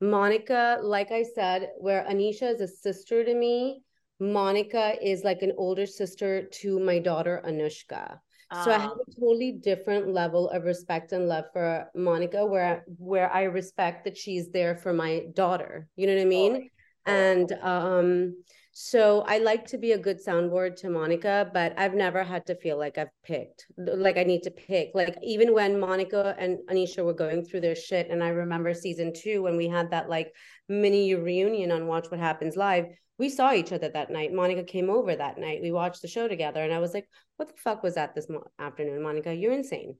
Monica, 0.00 0.78
like 0.82 1.12
I 1.12 1.22
said, 1.22 1.68
where 1.78 2.04
Anisha 2.10 2.54
is 2.54 2.60
a 2.60 2.68
sister 2.68 3.22
to 3.22 3.34
me, 3.34 3.82
Monica 4.18 4.96
is 5.00 5.22
like 5.22 5.42
an 5.42 5.52
older 5.56 5.86
sister 5.86 6.48
to 6.60 6.78
my 6.80 6.98
daughter 6.98 7.42
Anushka. 7.46 8.18
So 8.64 8.70
I 8.72 8.78
have 8.78 8.90
Um, 8.90 8.98
a 9.06 9.20
totally 9.20 9.52
different 9.52 10.08
level 10.08 10.50
of 10.50 10.64
respect 10.64 11.12
and 11.12 11.28
love 11.28 11.44
for 11.52 11.88
Monica, 11.94 12.44
where 12.44 12.84
where 12.98 13.30
I 13.30 13.44
respect 13.44 14.04
that 14.04 14.16
she's 14.16 14.50
there 14.50 14.74
for 14.74 14.92
my 14.92 15.26
daughter. 15.34 15.86
You 15.94 16.08
know 16.08 16.16
what 16.16 16.22
I 16.22 16.24
mean? 16.24 16.52
Totally. 16.52 16.70
And 17.06 17.52
um, 17.62 18.44
so 18.72 19.22
I 19.26 19.38
like 19.38 19.66
to 19.68 19.78
be 19.78 19.92
a 19.92 19.98
good 19.98 20.24
soundboard 20.24 20.76
to 20.76 20.90
Monica, 20.90 21.50
but 21.52 21.74
I've 21.76 21.94
never 21.94 22.22
had 22.22 22.46
to 22.46 22.54
feel 22.54 22.78
like 22.78 22.98
I've 22.98 23.10
picked, 23.24 23.66
like 23.76 24.16
I 24.16 24.22
need 24.22 24.44
to 24.44 24.50
pick. 24.50 24.90
Like 24.94 25.18
even 25.22 25.52
when 25.52 25.80
Monica 25.80 26.36
and 26.38 26.58
Anisha 26.70 27.04
were 27.04 27.14
going 27.14 27.44
through 27.44 27.62
their 27.62 27.74
shit, 27.74 28.08
and 28.10 28.22
I 28.22 28.28
remember 28.28 28.72
season 28.72 29.12
two 29.12 29.42
when 29.42 29.56
we 29.56 29.68
had 29.68 29.90
that 29.90 30.08
like 30.08 30.32
mini 30.68 31.14
reunion 31.14 31.72
on 31.72 31.88
Watch 31.88 32.10
What 32.10 32.20
Happens 32.20 32.56
Live. 32.56 32.86
We 33.18 33.28
saw 33.28 33.52
each 33.52 33.72
other 33.72 33.88
that 33.90 34.10
night. 34.10 34.32
Monica 34.32 34.62
came 34.62 34.88
over 34.88 35.14
that 35.14 35.36
night. 35.36 35.60
We 35.60 35.72
watched 35.72 36.00
the 36.00 36.08
show 36.08 36.28
together, 36.28 36.62
and 36.62 36.72
I 36.72 36.78
was 36.78 36.94
like, 36.94 37.08
"What 37.36 37.48
the 37.48 37.60
fuck 37.60 37.82
was 37.82 37.96
that 37.96 38.14
this 38.14 38.30
mo- 38.30 38.46
afternoon, 38.58 39.02
Monica? 39.02 39.34
You're 39.34 39.52
insane." 39.52 39.96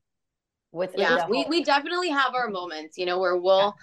with 0.73 0.95
yeah 0.97 1.27
we, 1.29 1.45
we 1.49 1.65
definitely 1.65 2.11
have 2.11 2.33
our 2.33 2.49
moments 2.49 2.97
you 2.97 3.05
know 3.05 3.19
where 3.19 3.37
we'll 3.37 3.75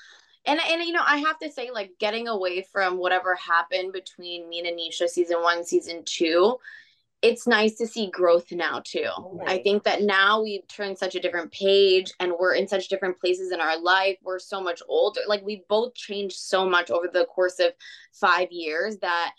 and 0.48 0.60
and 0.68 0.84
you 0.84 0.94
know 0.94 1.04
i 1.06 1.18
have 1.18 1.38
to 1.38 1.52
say 1.52 1.70
like 1.72 1.92
getting 2.00 2.28
away 2.28 2.66
from 2.72 2.98
whatever 2.98 3.36
happened 3.36 3.94
between 3.94 4.50
me 4.50 4.60
and 4.60 4.68
anisha 4.68 5.08
season 5.08 5.42
one 5.42 5.64
season 5.64 6.02
two 6.06 6.58
it's 7.22 7.48
nice 7.48 7.76
to 7.76 7.88
see 7.88 8.10
growth 8.12 8.52
now 8.52 8.82
too 8.84 9.10
i 9.46 9.58
think 9.58 9.84
that 9.84 10.02
now 10.02 10.42
we've 10.42 10.68
turned 10.68 10.98
such 10.98 11.16
a 11.16 11.20
different 11.20 11.52
page 11.52 12.12
and 12.20 12.32
we're 12.40 12.54
in 12.54 12.68
such 12.68 12.88
different 12.88 13.20
places 13.20 13.52
in 13.52 13.60
our 13.60 13.80
life 13.80 14.18
we're 14.24 14.40
so 14.40 14.62
much 14.62 14.82
older 14.88 15.22
like 15.28 15.44
we've 15.44 15.68
both 15.68 15.94
changed 15.94 16.38
so 16.38 16.68
much 16.68 16.90
over 16.90 17.08
the 17.12 17.26
course 17.26 17.60
of 17.60 17.72
five 18.14 18.48
years 18.52 18.98
that 19.00 19.34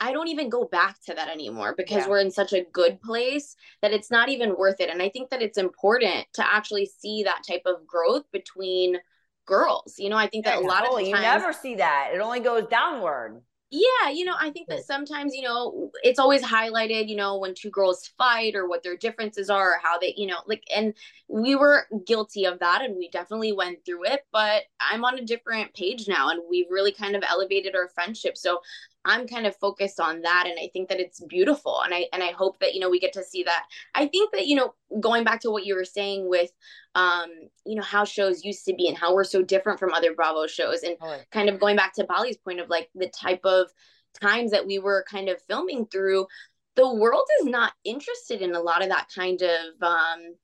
I 0.00 0.12
don't 0.12 0.28
even 0.28 0.48
go 0.48 0.64
back 0.64 0.96
to 1.06 1.14
that 1.14 1.28
anymore 1.28 1.74
because 1.76 2.04
Yeah. 2.04 2.08
we're 2.08 2.20
in 2.20 2.30
such 2.30 2.52
a 2.52 2.64
good 2.72 3.02
place 3.02 3.56
that 3.82 3.92
it's 3.92 4.12
not 4.12 4.28
even 4.28 4.56
worth 4.56 4.80
it. 4.80 4.90
And 4.90 5.02
I 5.02 5.08
think 5.08 5.30
that 5.30 5.42
it's 5.42 5.58
important 5.58 6.26
to 6.34 6.46
actually 6.48 6.86
see 6.86 7.24
that 7.24 7.42
type 7.44 7.62
of 7.66 7.84
growth 7.84 8.22
between 8.30 8.98
girls. 9.48 9.94
You 9.98 10.10
know, 10.10 10.16
I 10.16 10.28
think 10.28 10.44
that 10.44 10.58
a 10.58 10.60
lot 10.60 10.84
of 10.84 10.90
oh, 10.92 10.98
the 10.98 11.06
you 11.08 11.14
never 11.14 11.52
see 11.52 11.74
that. 11.76 12.10
It 12.14 12.20
only 12.20 12.40
goes 12.40 12.66
downward. 12.68 13.42
yeah, 13.70 14.08
you 14.10 14.24
know, 14.24 14.34
I 14.38 14.50
think 14.50 14.68
that 14.70 14.84
sometimes, 14.84 15.34
you 15.34 15.42
know, 15.42 15.90
it's 16.02 16.18
always 16.18 16.42
highlighted, 16.42 17.08
you 17.08 17.16
know, 17.16 17.36
when 17.36 17.54
two 17.54 17.68
girls 17.68 18.10
fight 18.16 18.54
or 18.54 18.66
what 18.66 18.82
their 18.82 18.96
differences 18.96 19.50
are 19.50 19.72
or 19.72 19.80
how 19.82 19.98
they, 19.98 20.14
you 20.16 20.26
know, 20.26 20.38
like, 20.46 20.62
and 20.74 20.94
we 21.28 21.54
were 21.54 21.86
guilty 22.06 22.46
of 22.46 22.60
that 22.60 22.80
and 22.82 22.96
we 22.96 23.10
definitely 23.10 23.52
went 23.52 23.84
through 23.84 24.04
it, 24.06 24.20
but 24.32 24.62
I'm 24.80 25.04
on 25.04 25.18
a 25.18 25.24
different 25.24 25.74
page 25.74 26.08
now 26.08 26.30
and 26.30 26.40
we've 26.48 26.70
really 26.70 26.92
kind 26.92 27.14
of 27.14 27.22
elevated 27.28 27.76
our 27.76 27.88
friendship. 27.88 28.38
So 28.38 28.60
I'm 29.08 29.26
kind 29.26 29.46
of 29.46 29.56
focused 29.56 29.98
on 29.98 30.22
that 30.22 30.44
and 30.46 30.58
I 30.60 30.68
think 30.72 30.88
that 30.90 31.00
it's 31.00 31.20
beautiful 31.24 31.80
and 31.82 31.92
I 31.94 32.06
and 32.12 32.22
I 32.22 32.32
hope 32.32 32.60
that 32.60 32.74
you 32.74 32.80
know 32.80 32.90
we 32.90 33.00
get 33.00 33.14
to 33.14 33.24
see 33.24 33.42
that. 33.44 33.64
I 33.94 34.06
think 34.06 34.32
that 34.32 34.46
you 34.46 34.54
know 34.56 34.74
going 35.00 35.24
back 35.24 35.40
to 35.40 35.50
what 35.50 35.66
you 35.66 35.74
were 35.74 35.84
saying 35.84 36.28
with 36.28 36.50
um 36.94 37.26
you 37.66 37.74
know 37.76 37.82
how 37.82 38.04
shows 38.04 38.44
used 38.44 38.64
to 38.66 38.74
be 38.74 38.88
and 38.88 38.96
how 38.96 39.14
we're 39.14 39.24
so 39.24 39.42
different 39.42 39.78
from 39.80 39.92
other 39.92 40.14
Bravo 40.14 40.46
shows 40.46 40.82
and 40.82 40.96
kind 41.32 41.48
of 41.48 41.58
going 41.58 41.76
back 41.76 41.94
to 41.94 42.04
Bali's 42.04 42.36
point 42.36 42.60
of 42.60 42.68
like 42.68 42.88
the 42.94 43.08
type 43.08 43.44
of 43.44 43.68
times 44.20 44.50
that 44.52 44.66
we 44.66 44.78
were 44.78 45.04
kind 45.10 45.28
of 45.28 45.40
filming 45.48 45.86
through 45.86 46.26
the 46.76 46.94
world 46.94 47.26
is 47.40 47.46
not 47.46 47.72
interested 47.84 48.40
in 48.42 48.54
a 48.54 48.60
lot 48.60 48.82
of 48.82 48.88
that 48.90 49.08
kind 49.14 49.42
of 49.42 49.82
um 49.82 50.34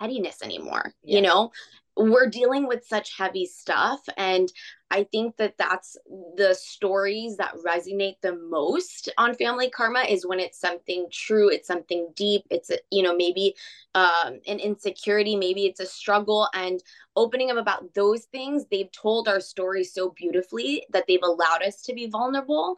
pettiness 0.00 0.42
anymore 0.42 0.92
Yeah. 1.02 1.16
you 1.16 1.22
know 1.22 1.52
we're 1.96 2.28
dealing 2.28 2.66
with 2.66 2.86
such 2.86 3.16
heavy 3.16 3.44
stuff 3.44 4.00
and 4.16 4.52
i 4.90 5.04
think 5.04 5.36
that 5.36 5.54
that's 5.58 5.96
the 6.36 6.54
stories 6.54 7.36
that 7.36 7.54
resonate 7.66 8.16
the 8.22 8.34
most 8.50 9.10
on 9.18 9.34
family 9.34 9.68
karma 9.68 10.00
is 10.00 10.26
when 10.26 10.40
it's 10.40 10.58
something 10.58 11.06
true 11.12 11.50
it's 11.50 11.68
something 11.68 12.10
deep 12.16 12.42
it's 12.50 12.70
you 12.90 13.02
know 13.02 13.14
maybe 13.14 13.54
um 13.94 14.38
an 14.46 14.58
insecurity 14.58 15.36
maybe 15.36 15.66
it's 15.66 15.80
a 15.80 15.86
struggle 15.86 16.48
and 16.54 16.82
opening 17.14 17.50
up 17.50 17.58
about 17.58 17.92
those 17.94 18.24
things 18.26 18.64
they've 18.70 18.92
told 18.92 19.28
our 19.28 19.40
story 19.40 19.84
so 19.84 20.10
beautifully 20.16 20.84
that 20.90 21.04
they've 21.06 21.22
allowed 21.22 21.62
us 21.62 21.82
to 21.82 21.92
be 21.92 22.06
vulnerable 22.06 22.76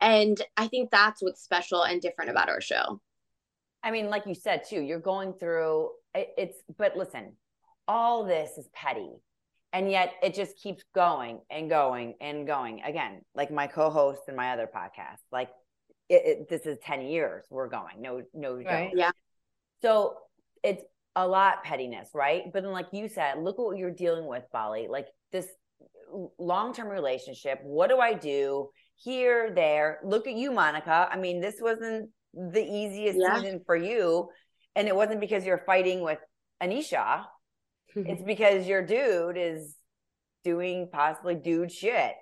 and 0.00 0.42
i 0.56 0.66
think 0.66 0.90
that's 0.90 1.22
what's 1.22 1.42
special 1.42 1.82
and 1.82 2.02
different 2.02 2.30
about 2.30 2.48
our 2.48 2.60
show. 2.60 3.00
I 3.82 3.92
mean, 3.92 4.10
like 4.10 4.26
you 4.26 4.34
said 4.34 4.64
too, 4.68 4.80
you're 4.80 4.98
going 4.98 5.32
through 5.34 5.90
it's, 6.12 6.58
but 6.76 6.96
listen, 6.96 7.34
all 7.88 8.24
this 8.24 8.50
is 8.58 8.68
petty. 8.72 9.10
And 9.72 9.90
yet 9.90 10.12
it 10.22 10.34
just 10.34 10.56
keeps 10.56 10.82
going 10.94 11.40
and 11.50 11.68
going 11.68 12.14
and 12.20 12.46
going. 12.46 12.80
Again, 12.82 13.20
like 13.34 13.50
my 13.50 13.66
co 13.66 13.90
host 13.90 14.22
and 14.28 14.36
my 14.36 14.52
other 14.52 14.66
podcast, 14.74 15.18
like 15.30 15.50
it, 16.08 16.22
it, 16.24 16.48
this 16.48 16.62
is 16.66 16.78
10 16.84 17.02
years 17.02 17.44
we're 17.50 17.68
going. 17.68 18.00
No, 18.00 18.22
no, 18.32 18.54
Right. 18.54 18.90
joke. 18.90 18.92
Yeah. 18.96 19.10
So 19.82 20.14
it's 20.62 20.82
a 21.14 21.26
lot 21.26 21.62
pettiness, 21.64 22.08
right? 22.14 22.44
But 22.52 22.62
then, 22.62 22.72
like 22.72 22.86
you 22.92 23.08
said, 23.08 23.38
look 23.42 23.58
what 23.58 23.76
you're 23.76 23.90
dealing 23.90 24.26
with, 24.26 24.44
Bali. 24.52 24.86
Like 24.88 25.08
this 25.32 25.46
long 26.38 26.72
term 26.72 26.88
relationship. 26.88 27.58
What 27.62 27.90
do 27.90 27.98
I 27.98 28.14
do 28.14 28.70
here, 28.96 29.52
there? 29.54 29.98
Look 30.04 30.26
at 30.26 30.34
you, 30.34 30.52
Monica. 30.52 31.08
I 31.10 31.18
mean, 31.18 31.40
this 31.40 31.56
wasn't 31.60 32.10
the 32.32 32.62
easiest 32.64 33.18
Yeah. 33.18 33.36
season 33.40 33.60
for 33.66 33.76
you. 33.76 34.30
And 34.74 34.88
it 34.88 34.96
wasn't 34.96 35.20
because 35.20 35.44
you're 35.44 35.62
fighting 35.66 36.02
with 36.02 36.18
Anisha, 36.62 37.24
it's 37.96 38.08
mm-hmm. 38.08 38.26
because 38.26 38.66
your 38.66 38.82
dude 38.84 39.36
is 39.36 39.74
doing 40.44 40.88
possibly 40.92 41.34
dude 41.34 41.72
shit. 41.72 42.12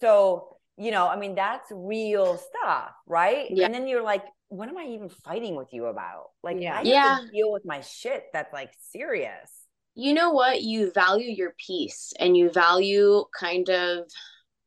So, 0.00 0.56
you 0.78 0.90
know, 0.90 1.08
I 1.08 1.16
mean, 1.16 1.34
that's 1.34 1.70
real 1.70 2.38
stuff, 2.38 2.90
right? 3.06 3.46
Yeah. 3.50 3.66
And 3.66 3.74
then 3.74 3.86
you're 3.88 4.02
like, 4.02 4.24
what 4.48 4.68
am 4.68 4.78
I 4.78 4.84
even 4.84 5.08
fighting 5.08 5.56
with 5.56 5.72
you 5.72 5.86
about? 5.86 6.26
Like, 6.42 6.58
Yeah. 6.60 6.74
I 6.74 6.76
have 6.78 6.86
Yeah. 6.86 7.18
to 7.20 7.30
deal 7.32 7.52
with 7.52 7.64
my 7.64 7.80
shit 7.80 8.24
that's 8.32 8.52
like 8.52 8.70
serious. 8.92 9.50
you 9.98 10.12
know 10.12 10.30
what 10.30 10.62
you 10.62 10.92
value 10.92 11.30
your 11.30 11.54
peace 11.66 12.12
and 12.20 12.36
you 12.36 12.50
value 12.50 13.24
kind 13.38 13.70
of 13.70 14.04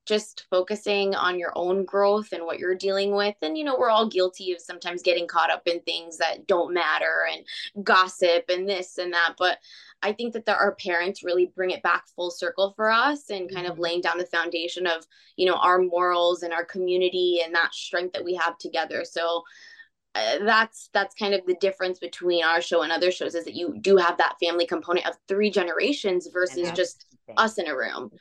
just 0.09 0.47
focusing 0.49 1.15
on 1.15 1.39
your 1.39 1.53
own 1.55 1.85
growth 1.85 2.33
and 2.33 2.43
what 2.45 2.59
you're 2.59 2.75
dealing 2.75 3.15
with. 3.15 3.35
And, 3.43 3.57
you 3.57 3.63
know, 3.63 3.77
we're 3.77 3.91
all 3.91 4.09
guilty 4.09 4.51
of 4.51 4.59
sometimes 4.59 5.03
getting 5.03 5.27
caught 5.27 5.51
up 5.51 5.67
in 5.67 5.79
things 5.81 6.17
that 6.17 6.47
don't 6.47 6.73
matter 6.73 7.27
and 7.31 7.85
gossip 7.85 8.45
and 8.49 8.67
this 8.67 8.97
and 8.97 9.13
that. 9.13 9.35
But 9.37 9.59
I 10.01 10.13
think 10.13 10.33
that 10.33 10.45
the, 10.45 10.55
our 10.55 10.75
parents 10.75 11.23
really 11.23 11.51
bring 11.55 11.71
it 11.71 11.83
back 11.83 12.07
full 12.15 12.31
circle 12.31 12.73
for 12.75 12.89
us 12.89 13.29
and 13.29 13.53
kind 13.53 13.67
of 13.67 13.75
Mm-hmm. 13.75 13.83
laying 13.83 14.01
down 14.01 14.17
the 14.17 14.25
foundation 14.25 14.87
of, 14.87 15.05
you 15.37 15.45
know, 15.45 15.55
our 15.55 15.79
morals 15.79 16.43
and 16.43 16.53
our 16.53 16.65
community 16.65 17.41
and 17.45 17.53
that 17.53 17.73
strength 17.73 18.13
that 18.13 18.25
we 18.25 18.35
have 18.35 18.57
together. 18.57 19.05
So, 19.05 19.43
uh, 20.15 20.39
that's 20.43 20.89
that's 20.93 21.15
kind 21.15 21.35
of 21.35 21.45
the 21.45 21.55
difference 21.55 21.99
between 21.99 22.43
our 22.43 22.61
show 22.61 22.81
and 22.81 22.91
other 22.91 23.11
shows 23.11 23.35
is 23.35 23.45
that 23.45 23.53
you 23.53 23.77
do 23.79 23.95
have 23.97 24.17
that 24.17 24.37
family 24.43 24.65
component 24.65 25.07
of 25.07 25.15
three 25.27 25.51
generations 25.51 26.27
versus 26.33 26.71
just 26.71 27.05
us 27.37 27.59
in 27.59 27.67
a 27.67 27.77
room. 27.77 28.11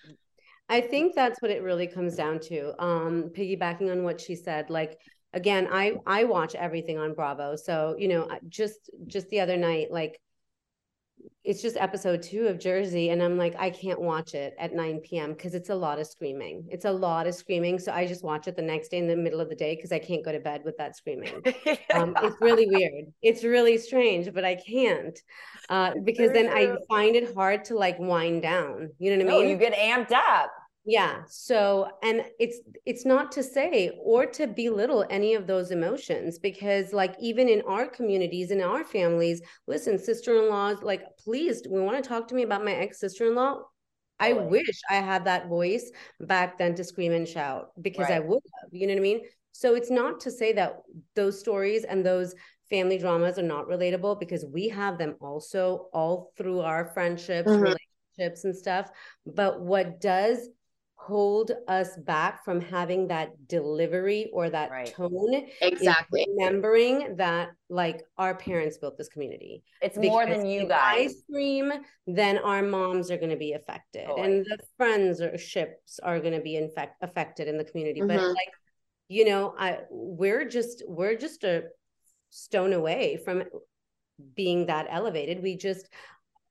I 0.69 0.81
think 0.81 1.15
that's 1.15 1.41
what 1.41 1.51
it 1.51 1.63
really 1.63 1.87
comes 1.87 2.15
down 2.15 2.41
to. 2.41 2.83
Um, 2.83 3.31
piggybacking 3.35 3.91
on 3.91 4.03
what 4.03 4.21
she 4.21 4.35
said, 4.35 4.71
like 4.71 4.99
again, 5.33 5.69
I 5.71 5.95
I 6.07 6.25
watch 6.25 6.55
everything 6.55 6.99
on 6.99 7.15
Bravo. 7.15 7.57
So, 7.57 7.97
you 7.99 8.09
know, 8.09 8.29
just 8.49 8.91
just 9.07 9.29
the 9.29 9.41
other 9.41 9.57
night, 9.57 9.91
like 9.91 10.21
it's 11.45 11.63
just 11.63 11.77
episode 11.79 12.23
two 12.23 12.47
of 12.47 12.59
Jersey, 12.59 13.09
and 13.09 13.23
I'm 13.23 13.39
like, 13.39 13.55
I 13.59 13.71
can't 13.71 14.01
watch 14.01 14.35
it 14.35 14.55
at 14.59 14.75
9 14.75 15.01
p.m. 15.01 15.33
because 15.33 15.55
it's 15.55 15.71
a 15.71 15.75
lot 15.75 15.99
of 15.99 16.07
screaming. 16.07 16.69
It's 16.71 16.85
a 16.85 16.93
lot 16.93 17.27
of 17.27 17.35
screaming. 17.35 17.79
So 17.79 17.91
I 17.91 18.07
just 18.07 18.23
watch 18.23 18.49
it 18.49 18.57
the 18.57 18.63
next 18.63 18.89
day 18.91 18.99
in 18.99 19.09
the 19.09 19.17
middle 19.17 19.41
of 19.41 19.49
the 19.49 19.55
day 19.55 19.75
because 19.75 19.91
I 19.91 19.99
can't 19.99 20.23
go 20.25 20.31
to 20.31 20.41
bed 20.41 20.63
with 20.65 20.77
that 20.77 20.97
screaming. 20.97 21.43
Um, 21.95 22.15
it's 22.23 22.37
really 22.41 22.67
weird. 22.67 23.07
It's 23.23 23.45
really 23.45 23.79
strange, 23.79 24.33
but 24.35 24.45
I 24.45 24.57
can't 24.57 25.19
uh, 25.71 25.93
because 26.05 26.33
very 26.33 26.47
then 26.47 26.53
I 26.55 26.77
find 26.87 27.17
it 27.17 27.35
hard 27.35 27.65
to 27.67 27.77
like 27.77 27.99
wind 27.99 28.43
down. 28.43 28.91
You 28.99 29.17
know 29.17 29.25
what 29.25 29.33
I 29.33 29.37
no, 29.37 29.41
mean? 29.41 29.49
you 29.49 29.57
get 29.57 29.73
amped 29.73 30.13
up. 30.13 30.53
Yeah. 30.91 31.25
So, 31.29 31.87
and 32.03 32.25
it's 32.41 32.61
it's 32.87 33.05
not 33.05 33.31
to 33.33 33.43
say 33.43 33.91
or 34.03 34.25
to 34.25 34.47
belittle 34.47 35.05
any 35.11 35.35
of 35.35 35.47
those 35.47 35.71
emotions 35.71 36.39
because 36.39 36.95
like 36.95 37.15
even 37.21 37.47
in 37.47 37.61
our 37.69 37.87
communities 37.87 38.51
in 38.51 38.63
our 38.63 38.85
families, 38.85 39.43
listen, 39.67 39.99
sister-in-laws 39.99 40.83
like 40.83 41.03
please, 41.23 41.61
we 41.69 41.83
want 41.83 42.03
to 42.03 42.09
talk 42.09 42.27
to 42.29 42.35
me 42.35 42.43
about 42.43 42.65
my 42.65 42.73
ex-sister-in-law. 42.73 43.61
I 44.19 44.33
wish 44.33 44.81
I 44.89 44.95
had 44.95 45.27
that 45.27 45.49
voice 45.49 45.93
back 46.21 46.57
then 46.57 46.75
to 46.77 46.85
scream 46.85 47.13
and 47.13 47.29
shout 47.29 47.69
because 47.83 48.11
I 48.11 48.21
would 48.21 48.41
have, 48.63 48.71
you 48.73 48.87
know 48.87 48.95
what 48.95 49.01
I 49.01 49.03
mean? 49.03 49.21
So 49.53 49.75
it's 49.75 49.91
not 49.91 50.21
to 50.21 50.31
say 50.31 50.55
that 50.55 50.79
those 51.15 51.39
stories 51.39 51.85
and 51.85 52.05
those 52.05 52.35
family 52.71 52.97
dramas 52.97 53.39
are 53.39 53.43
not 53.43 53.67
relatable 53.69 54.19
because 54.19 54.47
we 54.47 54.71
have 54.71 54.97
them 54.97 55.17
also 55.21 55.89
all 55.93 56.33
through 56.39 56.61
our 56.61 56.87
friendships, 56.95 57.47
Mhm. 57.51 57.77
relationships 58.17 58.45
and 58.45 58.57
stuff. 58.57 58.91
But 59.27 59.61
what 59.61 60.01
does 60.01 60.49
hold 61.09 61.53
us 61.69 61.97
back 61.97 62.45
from 62.45 62.61
having 62.61 63.09
that 63.09 63.49
delivery 63.49 64.29
or 64.33 64.51
that 64.51 64.71
Right. 64.71 64.95
tone 64.95 65.47
Exactly. 65.63 66.27
remembering 66.37 67.17
that 67.17 67.49
like 67.71 68.03
our 68.19 68.35
parents 68.35 68.77
built 68.77 68.99
this 68.99 69.09
community. 69.09 69.63
It's 69.81 69.97
more 69.97 70.27
than 70.27 70.45
you 70.45 70.63
if 70.63 70.71
I 70.71 71.05
guys. 71.07 71.19
scream, 71.21 71.73
then 72.07 72.37
our 72.39 72.63
moms 72.63 73.11
are 73.11 73.17
going 73.17 73.31
to 73.31 73.37
be 73.37 73.55
affected, 73.55 74.07
Totally. 74.07 74.27
and 74.27 74.45
the 74.45 74.59
friends 74.77 75.23
or 75.23 75.39
ships 75.39 75.99
are 76.01 76.21
going 76.21 76.35
to 76.35 76.43
be 76.43 76.57
infect 76.57 77.03
affected 77.03 77.49
in 77.49 77.57
the 77.57 77.65
community. 77.65 78.01
But 78.03 78.21
Mhm. 78.21 78.29
like, 78.35 78.53
you 79.09 79.25
know, 79.25 79.55
I 79.59 79.85
we're 79.91 80.45
just 80.45 80.83
we're 80.87 81.17
just 81.17 81.43
a 81.45 81.71
stone 82.29 82.75
away 82.75 83.17
from 83.25 83.45
being 84.35 84.67
that 84.67 84.87
elevated. 84.91 85.43
We 85.43 85.57
just 85.57 85.89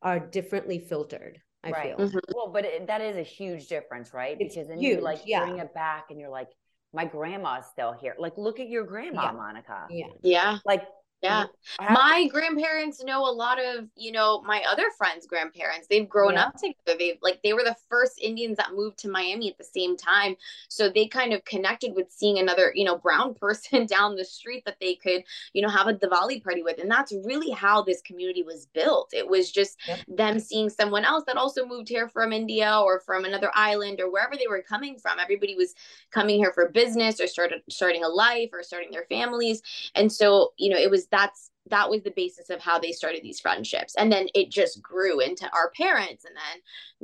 are 0.02 0.20
differently 0.20 0.80
filtered. 0.80 1.42
I 1.68 1.72
right. 1.72 1.98
feel. 1.98 2.08
Mhm. 2.08 2.20
Well, 2.34 2.50
but 2.52 2.66
it, 2.66 2.88
that 2.88 3.02
is 3.02 3.18
a 3.18 3.24
huge 3.24 3.68
difference, 3.68 4.14
right? 4.14 4.38
It's 4.40 4.56
because 4.56 4.70
then 4.70 4.80
you 4.80 5.02
like 5.02 5.22
yeah. 5.26 5.46
bring 5.46 5.60
it 5.60 5.74
back 5.74 6.08
and 6.10 6.20
you're 6.20 6.30
like, 6.30 6.50
my 6.94 7.06
grandma's 7.06 7.66
still 7.66 7.94
here. 7.94 8.16
Like, 8.18 8.38
look 8.38 8.60
at 8.60 8.70
your 8.70 8.86
grandma, 8.86 9.26
Yeah. 9.26 9.32
Monica. 9.32 9.88
Yeah. 9.90 10.08
Yeah. 10.24 10.58
Like, 10.66 10.84
Yeah. 11.22 11.46
My 11.80 12.28
grandparents 12.32 13.04
know 13.04 13.28
a 13.28 13.32
lot 13.34 13.60
of, 13.60 13.90
you 13.96 14.12
know, 14.12 14.42
my 14.44 14.64
other 14.70 14.86
friends' 14.98 15.26
grandparents. 15.26 15.88
They've 15.88 16.08
grown 16.08 16.36
Yeah. 16.36 16.44
up 16.44 16.56
together. 16.56 16.98
They 16.98 17.18
like 17.22 17.42
they 17.44 17.54
were 17.54 17.64
the 17.64 17.76
first 17.90 18.20
Indians 18.22 18.58
that 18.58 18.74
moved 18.74 19.00
to 19.00 19.10
Miami 19.10 19.50
at 19.50 19.58
the 19.58 19.64
same 19.64 19.98
time. 19.98 20.36
So 20.70 20.90
they 20.90 21.08
kind 21.08 21.34
of 21.34 21.44
connected 21.44 21.96
with 21.96 22.12
seeing 22.12 22.38
another, 22.38 22.72
you 22.76 22.86
know, 22.86 22.98
brown 22.98 23.34
person 23.42 23.88
down 23.88 24.16
the 24.16 24.26
street 24.26 24.64
that 24.66 24.78
they 24.80 24.96
could, 24.96 25.24
you 25.54 25.62
know, 25.64 25.70
have 25.70 25.88
a 25.88 25.94
Diwali 25.94 26.42
party 26.44 26.62
with. 26.64 26.80
And 26.80 26.90
that's 26.90 27.12
really 27.26 27.50
how 27.52 27.82
this 27.82 28.02
community 28.02 28.44
was 28.44 28.68
built. 28.68 29.10
It 29.14 29.28
was 29.28 29.52
just 29.52 29.78
Yep. 29.88 30.02
them 30.08 30.40
seeing 30.40 30.70
someone 30.70 31.04
else 31.04 31.24
that 31.26 31.38
also 31.38 31.66
moved 31.66 31.90
here 31.90 32.08
from 32.08 32.32
India 32.32 32.80
or 32.80 33.00
from 33.00 33.26
another 33.26 33.52
island 33.56 34.00
or 34.00 34.12
wherever 34.12 34.36
they 34.38 34.48
were 34.48 34.62
coming 34.62 34.98
from. 35.00 35.20
Everybody 35.20 35.56
was 35.56 35.74
coming 36.12 36.38
here 36.38 36.52
for 36.54 36.70
business 36.70 37.20
or 37.20 37.28
started 37.28 37.62
starting 37.70 38.04
a 38.04 38.08
life 38.10 38.50
or 38.54 38.64
starting 38.64 38.92
their 38.92 39.06
families. 39.10 39.62
And 39.96 40.12
so, 40.12 40.54
you 40.58 40.70
know, 40.70 40.78
it 40.78 40.92
was 40.92 41.07
that's 41.12 41.52
that 41.70 41.90
was 41.90 42.04
the 42.04 42.14
basis 42.16 42.50
of 42.50 42.62
how 42.62 42.80
they 42.80 42.92
started 42.92 43.22
these 43.24 43.40
friendships. 43.40 43.96
And 43.98 44.12
then 44.12 44.28
it 44.34 44.52
just 44.52 44.82
grew 44.82 45.20
into 45.20 45.50
our 45.54 45.72
parents 45.72 46.26
and 46.26 46.36
then 46.36 46.62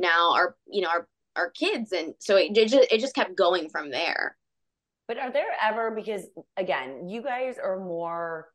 now 0.10 0.34
our, 0.34 0.56
you 0.68 0.82
know, 0.82 0.90
our 0.90 1.08
our 1.36 1.50
kids. 1.50 1.92
And 1.92 2.14
so 2.20 2.38
it, 2.38 2.58
it 2.58 2.68
just 2.68 2.92
it 2.92 3.00
just 3.00 3.16
kept 3.16 3.36
going 3.36 3.70
from 3.70 3.92
there. 3.92 4.38
But 5.08 5.18
are 5.18 5.32
there 5.32 5.52
ever 5.62 5.92
because 5.92 6.24
again, 6.58 7.10
you 7.10 7.22
guys 7.22 7.58
are 7.62 7.80
more 7.80 8.50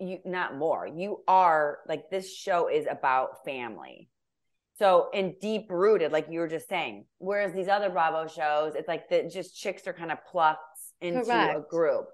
you 0.00 0.18
not 0.24 0.56
more. 0.56 0.86
You 0.86 1.22
are 1.26 1.78
like 1.88 2.10
this 2.10 2.34
show 2.34 2.68
is 2.68 2.86
about 2.88 3.44
family. 3.44 4.08
So 4.78 5.08
and 5.12 5.34
deep 5.40 5.66
rooted, 5.70 6.12
like 6.12 6.26
you 6.30 6.40
were 6.40 6.48
just 6.48 6.68
saying. 6.68 7.06
Whereas 7.18 7.52
these 7.52 7.68
other 7.68 7.90
Bravo 7.90 8.28
shows, 8.28 8.74
it's 8.74 8.88
like 8.88 9.08
the 9.08 9.28
just 9.32 9.56
chicks 9.56 9.86
are 9.86 9.92
kind 9.92 10.12
of 10.12 10.18
plucked 10.30 10.62
into 11.00 11.30
a 11.30 11.64
group. 11.68 12.06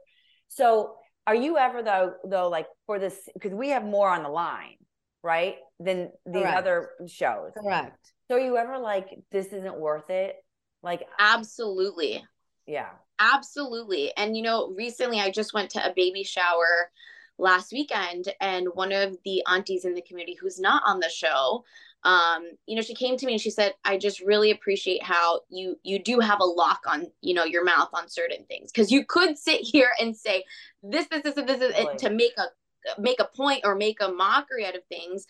So 0.48 0.96
are 1.26 1.34
you 1.34 1.58
ever 1.58 1.82
though 1.82 2.14
though 2.24 2.48
like 2.48 2.66
for 2.86 2.98
this 2.98 3.28
because 3.34 3.52
we 3.52 3.70
have 3.70 3.84
more 3.84 4.10
on 4.10 4.22
the 4.22 4.28
line, 4.28 4.76
right? 5.22 5.56
Than 5.80 6.10
the 6.26 6.40
Correct. 6.40 6.58
other 6.58 6.90
shows. 7.06 7.52
Correct. 7.60 7.96
So 8.28 8.36
are 8.36 8.40
you 8.40 8.56
ever 8.56 8.78
like 8.78 9.08
this 9.30 9.46
isn't 9.46 9.78
worth 9.78 10.10
it? 10.10 10.36
Like 10.82 11.02
Absolutely. 11.18 12.24
yeah. 12.66 12.90
Absolutely. 13.18 14.12
And 14.16 14.36
you 14.36 14.42
know, 14.42 14.72
recently 14.76 15.20
I 15.20 15.30
just 15.30 15.54
went 15.54 15.70
to 15.70 15.84
a 15.84 15.92
baby 15.94 16.24
shower 16.24 16.90
last 17.38 17.72
weekend 17.72 18.32
and 18.40 18.68
one 18.74 18.92
of 18.92 19.16
the 19.24 19.42
aunties 19.46 19.84
in 19.84 19.94
the 19.94 20.02
community 20.02 20.36
who's 20.40 20.60
not 20.60 20.82
on 20.86 21.00
the 21.00 21.08
show 21.08 21.64
um 22.04 22.44
you 22.66 22.76
know 22.76 22.82
she 22.82 22.94
came 22.94 23.16
to 23.16 23.26
me 23.26 23.32
and 23.32 23.40
she 23.40 23.50
said 23.50 23.72
i 23.84 23.96
just 23.96 24.20
really 24.20 24.50
appreciate 24.50 25.02
how 25.02 25.40
you 25.48 25.76
you 25.82 25.98
do 25.98 26.20
have 26.20 26.40
a 26.40 26.44
lock 26.44 26.80
on 26.86 27.06
you 27.20 27.34
know 27.34 27.44
your 27.44 27.64
mouth 27.64 27.88
on 27.92 28.08
certain 28.08 28.44
things. 28.46 28.70
Because 28.70 28.90
you 28.90 29.04
could 29.04 29.38
sit 29.48 29.60
here 29.60 29.90
and 30.00 30.16
say 30.16 30.44
this 30.82 31.06
this 31.08 31.22
this 31.22 31.34
this 31.34 31.60
is 31.60 31.70
it 31.70 31.76
Totally. 31.76 31.98
to 31.98 32.10
make 32.10 32.34
a 32.38 33.00
make 33.00 33.20
a 33.20 33.28
point 33.36 33.62
or 33.64 33.74
make 33.74 34.00
a 34.00 34.08
mockery 34.08 34.66
out 34.66 34.76
of 34.76 34.84
things. 34.88 35.26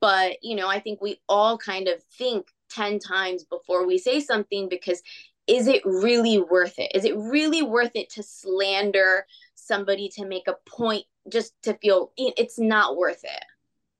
But 0.00 0.36
you 0.42 0.56
know 0.56 0.68
i 0.68 0.80
think 0.80 1.00
we 1.00 1.20
all 1.28 1.58
kind 1.58 1.88
of 1.88 2.02
think 2.18 2.46
10 2.70 2.98
times 2.98 3.44
before 3.44 3.86
we 3.86 3.98
say 3.98 4.20
something 4.20 4.68
because 4.68 5.02
is 5.48 5.66
it 5.66 5.82
really 5.84 6.38
worth 6.38 6.78
it? 6.78 6.92
Is 6.94 7.04
it 7.04 7.16
really 7.16 7.62
worth 7.62 7.90
it 7.96 8.08
to 8.10 8.22
slander 8.22 9.26
somebody 9.56 10.08
to 10.10 10.24
make 10.24 10.46
a 10.46 10.54
point 10.66 11.04
just 11.28 11.52
to 11.64 11.74
feel 11.74 12.12
it's 12.16 12.58
not 12.58 12.96
worth 12.96 13.24
it 13.24 13.44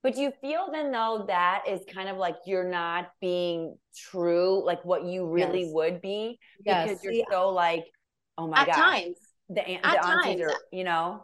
But 0.02 0.14
do 0.14 0.20
you 0.20 0.32
feel 0.40 0.68
then 0.72 0.90
though 0.90 1.24
that 1.28 1.64
is 1.68 1.80
kind 1.92 2.08
of 2.08 2.16
like 2.16 2.36
you're 2.46 2.68
not 2.68 3.12
being 3.20 3.76
true, 3.96 4.64
like 4.64 4.84
what 4.84 5.04
you 5.04 5.26
really 5.28 5.64
Yes. 5.64 5.72
would 5.72 6.00
be 6.00 6.38
Yes. 6.64 6.84
because 6.84 7.04
you're 7.04 7.12
See, 7.12 7.24
so 7.30 7.50
like, 7.50 7.84
oh 8.36 8.48
my 8.48 8.58
at 8.60 8.66
god, 8.66 8.76
times 8.76 9.16
the, 9.48 9.66
aunt, 9.66 9.84
at 9.84 9.92
the 9.92 10.04
aunties 10.04 10.40
times. 10.40 10.40
are, 10.40 10.56
you 10.72 10.84
know, 10.84 11.22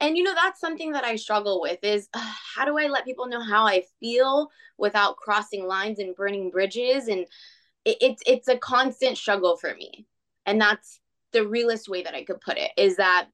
and 0.00 0.16
you 0.16 0.22
know 0.24 0.34
that's 0.34 0.60
something 0.60 0.92
that 0.92 1.04
i 1.04 1.16
struggle 1.16 1.60
with 1.60 1.78
is 1.82 2.08
uh, 2.14 2.32
how 2.54 2.64
do 2.64 2.78
i 2.78 2.86
let 2.86 3.04
people 3.04 3.26
know 3.26 3.40
how 3.40 3.66
i 3.66 3.82
feel 4.00 4.50
without 4.78 5.16
crossing 5.16 5.66
lines 5.66 5.98
and 5.98 6.14
burning 6.16 6.50
bridges 6.50 7.08
and 7.08 7.20
it, 7.84 7.96
it's 8.00 8.22
it's 8.26 8.48
a 8.48 8.58
constant 8.58 9.16
struggle 9.16 9.56
for 9.56 9.74
me 9.74 10.06
and 10.44 10.60
that's 10.60 11.00
the 11.32 11.46
realest 11.46 11.88
way 11.88 12.02
that 12.02 12.14
i 12.14 12.24
could 12.24 12.40
put 12.40 12.58
it 12.58 12.70
is 12.76 12.96
that 12.96 13.28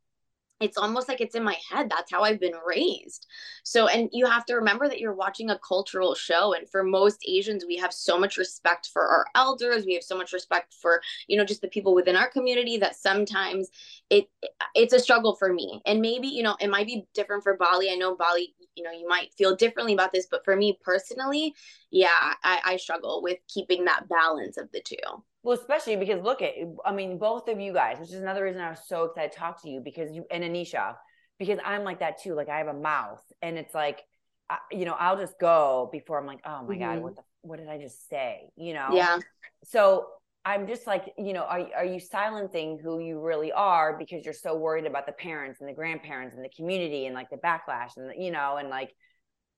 it's 0.62 0.78
almost 0.78 1.08
like 1.08 1.20
it's 1.20 1.34
in 1.34 1.44
my 1.44 1.56
head 1.70 1.88
that's 1.90 2.10
how 2.10 2.22
i've 2.22 2.40
been 2.40 2.54
raised. 2.66 3.26
So 3.64 3.88
and 3.88 4.08
you 4.12 4.26
have 4.26 4.44
to 4.46 4.54
remember 4.54 4.88
that 4.88 5.00
you're 5.00 5.14
watching 5.14 5.50
a 5.50 5.58
cultural 5.58 6.14
show 6.14 6.54
and 6.54 6.68
for 6.68 6.82
most 6.82 7.24
asians 7.26 7.64
we 7.66 7.76
have 7.76 7.92
so 7.92 8.18
much 8.18 8.36
respect 8.36 8.88
for 8.92 9.06
our 9.06 9.26
elders 9.34 9.84
we 9.84 9.94
have 9.94 10.02
so 10.02 10.16
much 10.16 10.32
respect 10.32 10.74
for 10.80 11.00
you 11.28 11.36
know 11.36 11.44
just 11.44 11.60
the 11.62 11.68
people 11.68 11.94
within 11.94 12.16
our 12.16 12.28
community 12.28 12.76
that 12.78 12.96
sometimes 12.96 13.68
it 14.10 14.28
it's 14.74 14.92
a 14.92 14.98
struggle 14.98 15.34
for 15.34 15.52
me. 15.52 15.80
And 15.86 16.00
maybe 16.00 16.28
you 16.28 16.42
know 16.42 16.56
it 16.60 16.70
might 16.70 16.86
be 16.86 17.06
different 17.14 17.42
for 17.42 17.56
bali. 17.56 17.90
I 17.90 17.94
know 17.94 18.16
bali 18.16 18.54
you 18.74 18.82
know 18.82 18.90
you 18.90 19.06
might 19.08 19.32
feel 19.34 19.54
differently 19.56 19.92
about 19.92 20.12
this 20.12 20.26
but 20.30 20.44
for 20.44 20.56
me 20.56 20.78
personally 20.82 21.54
yeah 21.90 22.34
i, 22.42 22.60
I 22.64 22.76
struggle 22.76 23.22
with 23.22 23.38
keeping 23.48 23.84
that 23.84 24.08
balance 24.08 24.56
of 24.56 24.70
the 24.72 24.80
two 24.80 24.96
well, 25.44 25.58
especially 25.58 25.96
because 25.96 26.22
look 26.22 26.40
at, 26.40 26.52
I 26.84 26.92
mean, 26.92 27.18
both 27.18 27.48
of 27.48 27.58
you 27.58 27.72
guys, 27.72 27.98
which 27.98 28.10
is 28.10 28.20
another 28.20 28.44
reason 28.44 28.60
I 28.60 28.70
was 28.70 28.86
so 28.86 29.04
excited 29.04 29.32
to 29.32 29.38
talk 29.38 29.60
to 29.62 29.68
you 29.68 29.80
because 29.80 30.12
you 30.12 30.24
and 30.30 30.44
Anisha, 30.44 30.94
because 31.36 31.58
I'm 31.64 31.82
like 31.82 31.98
that 31.98 32.22
too. 32.22 32.34
Like 32.34 32.48
I 32.48 32.58
have 32.58 32.68
a 32.68 32.74
mouth, 32.74 33.20
and 33.42 33.58
it's 33.58 33.74
like, 33.74 34.02
I, 34.48 34.58
you 34.70 34.84
know, 34.84 34.94
I'll 34.96 35.16
just 35.16 35.40
go 35.40 35.88
before 35.90 36.20
I'm 36.20 36.26
like, 36.26 36.42
oh 36.46 36.62
my 36.62 36.78
god, 36.78 37.00
Mhm. 37.00 37.02
what 37.02 37.16
the, 37.16 37.22
what 37.40 37.58
did 37.58 37.68
I 37.68 37.78
just 37.78 38.08
say? 38.08 38.50
You 38.56 38.74
know, 38.74 38.90
yeah 38.92 39.18
so 39.64 40.06
I'm 40.44 40.66
just 40.66 40.86
like, 40.86 41.12
you 41.16 41.32
know, 41.32 41.42
are 41.42 41.66
are 41.76 41.84
you 41.84 42.00
silencing 42.00 42.78
who 42.82 42.98
you 42.98 43.20
really 43.20 43.52
are 43.52 43.96
because 43.96 44.24
you're 44.24 44.34
so 44.34 44.56
worried 44.56 44.86
about 44.86 45.06
the 45.06 45.12
parents 45.12 45.60
and 45.60 45.68
the 45.68 45.74
grandparents 45.74 46.34
and 46.34 46.44
the 46.44 46.50
community 46.50 47.06
and 47.06 47.14
like 47.14 47.30
the 47.30 47.36
backlash 47.36 47.96
and 47.96 48.10
the, 48.10 48.14
you 48.18 48.30
know, 48.32 48.56
and 48.56 48.68
like 48.68 48.92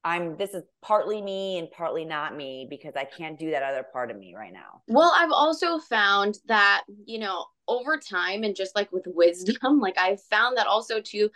I'm 0.04 0.36
this 0.36 0.52
is 0.52 0.62
partly 0.82 1.22
me 1.22 1.58
and 1.58 1.70
partly 1.70 2.04
not 2.04 2.36
me 2.36 2.66
because 2.68 2.92
I 2.96 3.04
can't 3.04 3.38
do 3.38 3.50
that 3.52 3.62
other 3.62 3.84
part 3.90 4.10
of 4.10 4.18
me 4.18 4.34
right 4.36 4.52
now. 4.52 4.82
Well, 4.86 5.12
I've 5.16 5.32
also 5.32 5.78
found 5.78 6.38
that, 6.46 6.84
you 7.06 7.18
know, 7.18 7.46
over 7.66 7.96
time 7.96 8.42
and 8.44 8.54
just 8.54 8.76
like 8.76 8.92
with 8.92 9.06
wisdom, 9.06 9.56
like 9.80 9.96
I've 9.98 10.22
found 10.24 10.58
that 10.58 10.66
also 10.66 11.00
to 11.00 11.30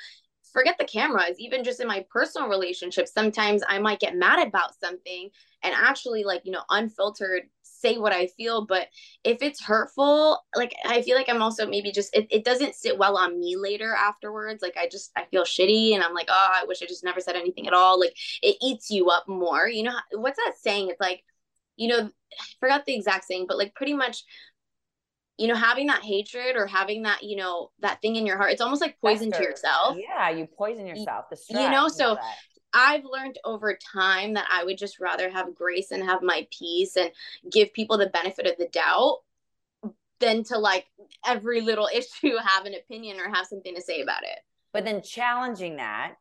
forget 0.53 0.77
the 0.79 0.85
cameras, 0.85 1.39
even 1.39 1.65
just 1.65 1.81
in 1.81 1.87
my 1.87 2.05
personal 2.11 2.49
relationships, 2.49 3.13
sometimes 3.13 3.63
I 3.67 3.79
might 3.79 4.01
get 4.01 4.17
mad 4.17 4.47
about 4.47 4.79
something 4.79 5.31
and 5.63 5.75
actually 5.75 6.25
like, 6.25 6.43
you 6.45 6.53
know, 6.53 6.63
unfiltered 6.71 7.45
say 7.81 7.99
what 7.99 8.13
I 8.13 8.27
feel. 8.27 8.67
But 8.67 8.89
if 9.25 9.43
it's 9.43 9.63
hurtful, 9.63 10.43
like 10.55 10.75
I 10.85 11.03
feel 11.03 11.17
like 11.17 11.29
I'm 11.29 11.43
also 11.43 11.67
maybe 11.67 11.93
just 11.93 12.15
it, 12.15 12.27
it 12.31 12.45
doesn't 12.45 12.75
sit 12.75 12.99
well 12.99 13.17
on 13.17 13.39
me 13.39 13.57
later 13.57 13.95
afterwards. 13.95 14.63
Like 14.63 14.77
I 14.77 14.89
just 14.89 15.11
I 15.17 15.25
feel 15.31 15.45
shitty 15.45 15.95
and 15.95 16.03
I'm 16.03 16.15
like, 16.15 16.29
oh, 16.31 16.49
I 16.55 16.65
wish 16.67 16.83
I 16.83 16.87
just 16.87 17.05
never 17.05 17.21
said 17.21 17.37
anything 17.37 17.67
at 17.67 17.75
all. 17.75 17.99
Like 17.99 18.17
it 18.43 18.57
eats 18.63 18.91
you 18.91 19.09
up 19.11 19.29
more. 19.29 19.69
You 19.69 19.85
know 19.85 19.97
what's 20.13 20.39
that 20.39 20.55
saying? 20.61 20.89
It's 20.91 21.01
like, 21.01 21.23
you 21.77 21.89
know, 21.89 21.99
I 22.01 22.45
forgot 22.61 22.85
the 22.87 22.95
exact 22.95 23.25
saying, 23.27 23.47
but 23.49 23.59
like 23.59 23.75
pretty 23.75 23.95
much 23.95 24.25
you 25.39 25.47
know 25.47 25.55
having 25.55 25.87
that 25.87 26.03
hatred 26.03 26.57
or 26.57 26.67
having 26.67 27.03
that 27.03 27.23
you 27.23 27.37
know 27.37 27.71
that 27.81 28.03
thing 28.03 28.17
in 28.17 28.27
your 28.27 28.37
heart 28.37 28.51
it's 28.51 28.61
almost 28.61 28.83
like 28.83 29.01
poison 29.01 29.31
to 29.31 29.41
yourself 29.41 29.97
yeah 29.97 30.29
you 30.29 30.47
poison 30.47 30.85
yourself 30.85 31.27
the 31.31 31.37
stress, 31.37 31.63
you 31.63 31.71
know 31.71 31.89
so 31.89 32.19
I've 32.73 33.05
learned 33.05 33.39
over 33.45 33.77
time 33.93 34.35
that 34.35 34.49
I 34.51 34.65
would 34.65 34.79
just 34.79 35.01
rather 35.01 35.31
have 35.31 35.55
grace 35.55 35.91
and 35.91 36.03
have 36.05 36.23
my 36.23 36.47
peace 36.57 36.97
and 36.97 37.11
give 37.51 37.73
people 37.73 37.99
the 37.99 38.09
benefit 38.09 38.47
of 38.47 38.57
the 38.59 38.69
doubt 38.69 39.19
than 40.21 40.45
to 40.45 40.59
like 40.59 40.87
every 41.27 41.61
little 41.61 41.89
issue 41.95 42.37
have 42.37 42.67
an 42.67 42.75
opinion 42.75 43.19
or 43.21 43.29
have 43.29 43.47
something 43.47 43.75
to 43.75 43.83
say 43.83 44.01
about 44.01 44.23
it. 44.23 44.39
But 44.73 44.85
then 44.85 45.03
challenging 45.03 45.77
that, 45.77 46.15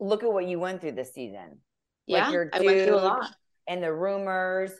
look 0.00 0.22
at 0.22 0.32
what 0.32 0.46
you 0.46 0.58
went 0.58 0.80
through 0.80 0.92
this 0.92 1.12
season. 1.12 1.58
Yeah, 2.06 2.28
like 2.28 2.54
I 2.54 2.60
went 2.60 2.86
through 2.86 2.94
a 2.94 2.96
lot. 2.96 3.34
And 3.68 3.82
the 3.82 3.92
rumors. 3.92 4.70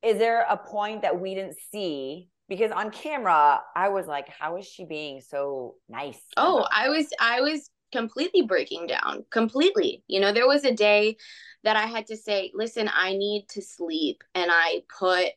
Is 0.00 0.18
there 0.18 0.46
a 0.48 0.56
point 0.56 1.02
that 1.02 1.20
we 1.20 1.34
didn't 1.34 1.56
see? 1.72 2.28
Because 2.48 2.70
on 2.70 2.90
camera, 2.90 3.60
I 3.74 3.88
was 3.88 4.06
like, 4.06 4.28
how 4.28 4.56
is 4.56 4.64
she 4.64 4.84
being 4.84 5.20
so 5.20 5.74
nice? 5.88 6.20
Oh, 6.36 6.66
I 6.72 6.88
was 6.88 7.08
I 7.20 7.40
was 7.40 7.68
completely 7.92 8.42
breaking 8.42 8.86
down 8.86 9.24
completely. 9.30 10.02
You 10.08 10.20
know 10.20 10.32
there 10.32 10.48
was 10.48 10.64
a 10.64 10.74
day 10.74 11.16
that 11.64 11.76
i 11.76 11.86
had 11.86 12.06
to 12.06 12.16
say 12.16 12.50
listen 12.54 12.88
i 12.92 13.16
need 13.16 13.46
to 13.48 13.62
sleep 13.62 14.22
and 14.34 14.50
i 14.52 14.82
put 14.98 15.28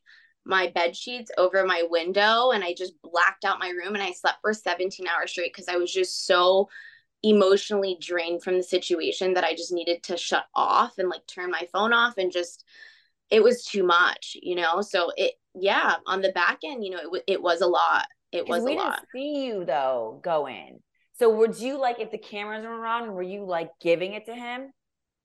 my 0.46 0.68
bed 0.68 0.96
sheets 0.96 1.32
over 1.38 1.66
my 1.66 1.84
window 1.90 2.52
and 2.52 2.64
i 2.64 2.74
just 2.74 2.94
blacked 3.02 3.46
out 3.46 3.60
my 3.60 3.70
room 3.70 3.94
and 3.94 4.04
i 4.04 4.12
slept 4.12 4.38
for 4.42 4.54
17 4.54 5.08
hours 5.08 5.32
straight 5.32 5.54
because 5.54 5.68
i 5.68 5.76
was 5.76 5.92
just 5.92 6.26
so 6.26 6.70
emotionally 7.24 7.98
drained 8.02 8.42
from 8.42 8.58
the 8.58 8.64
situation 8.64 9.34
that 9.34 9.44
i 9.44 9.54
just 9.54 9.72
needed 9.72 10.02
to 10.02 10.18
shut 10.18 10.46
off 10.56 10.98
and 10.98 11.10
like 11.10 11.26
turn 11.28 11.52
my 11.52 11.68
phone 11.72 11.94
off 11.94 12.18
and 12.18 12.32
just 12.32 12.64
it 13.30 13.42
was 13.42 13.64
too 13.64 13.84
much 13.84 14.36
you 14.42 14.56
know? 14.56 14.82
So 14.82 15.12
it 15.16 15.34
yeah 15.54 15.96
on 16.06 16.22
the 16.22 16.32
back 16.32 16.60
end 16.64 16.84
you 16.84 16.92
know 16.92 17.14
it, 17.14 17.24
it 17.28 17.42
was 17.42 17.62
a 17.62 17.68
lot. 17.68 18.08
It 18.32 18.48
was 18.48 18.64
we 18.64 18.74
a 18.74 18.76
lot. 18.76 18.96
didn't 18.96 19.10
see 19.14 19.46
you 19.46 19.66
though 19.66 20.20
go 20.24 20.48
in 20.48 20.80
so 21.22 21.30
would 21.30 21.60
you 21.60 21.80
like 21.80 22.00
if 22.00 22.10
the 22.10 22.18
cameras 22.18 22.66
were 22.66 22.84
on, 22.84 23.14
were 23.14 23.22
you 23.22 23.46
like 23.46 23.70
giving 23.80 24.14
it 24.14 24.26
to 24.26 24.34
him? 24.34 24.74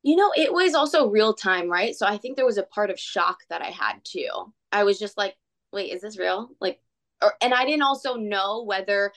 You 0.03 0.17
know, 0.17 0.31
it 0.37 0.53
was 0.53 0.75
also 0.75 1.09
real 1.09 1.33
time, 1.33 1.71
right? 1.71 1.95
So 1.95 2.07
I 2.07 2.19
think 2.19 2.37
there 2.37 2.45
was 2.45 2.59
a 2.59 2.65
part 2.65 2.91
of 2.91 3.01
shock 3.01 3.39
that 3.49 3.63
I 3.63 3.71
had 3.71 3.95
too. 4.05 4.29
I 4.71 4.85
was 4.85 4.99
just 4.99 5.17
like, 5.17 5.35
wait, 5.73 5.95
is 5.95 6.03
this 6.03 6.19
real? 6.19 6.51
Like, 6.61 6.81
or, 7.23 7.33
and 7.41 7.55
I 7.55 7.65
didn't 7.65 7.81
also 7.81 8.17
know 8.17 8.63
whether, 8.65 9.11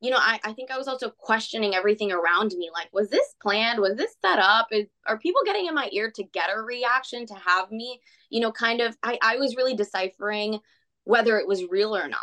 you 0.00 0.10
know, 0.10 0.16
I, 0.18 0.40
I 0.42 0.54
think 0.54 0.70
I 0.70 0.78
was 0.78 0.88
also 0.88 1.10
questioning 1.10 1.74
everything 1.74 2.10
around 2.10 2.54
me. 2.56 2.70
Like, 2.72 2.88
was 2.94 3.10
this 3.10 3.34
planned? 3.42 3.78
Was 3.78 3.98
this 3.98 4.14
set 4.24 4.38
up? 4.38 4.68
Is, 4.72 4.86
are 5.06 5.18
people 5.18 5.42
getting 5.44 5.66
in 5.66 5.74
my 5.74 5.90
ear 5.92 6.10
to 6.14 6.24
get 6.24 6.48
a 6.48 6.62
reaction 6.62 7.26
to 7.26 7.34
have 7.34 7.70
me, 7.70 8.00
you 8.30 8.40
know, 8.40 8.52
kind 8.52 8.80
of, 8.80 8.96
I, 9.02 9.18
I 9.22 9.36
was 9.36 9.54
really 9.54 9.76
deciphering 9.76 10.60
whether 11.04 11.38
it 11.38 11.46
was 11.46 11.62
real 11.68 11.94
or 11.94 12.08
not. 12.08 12.20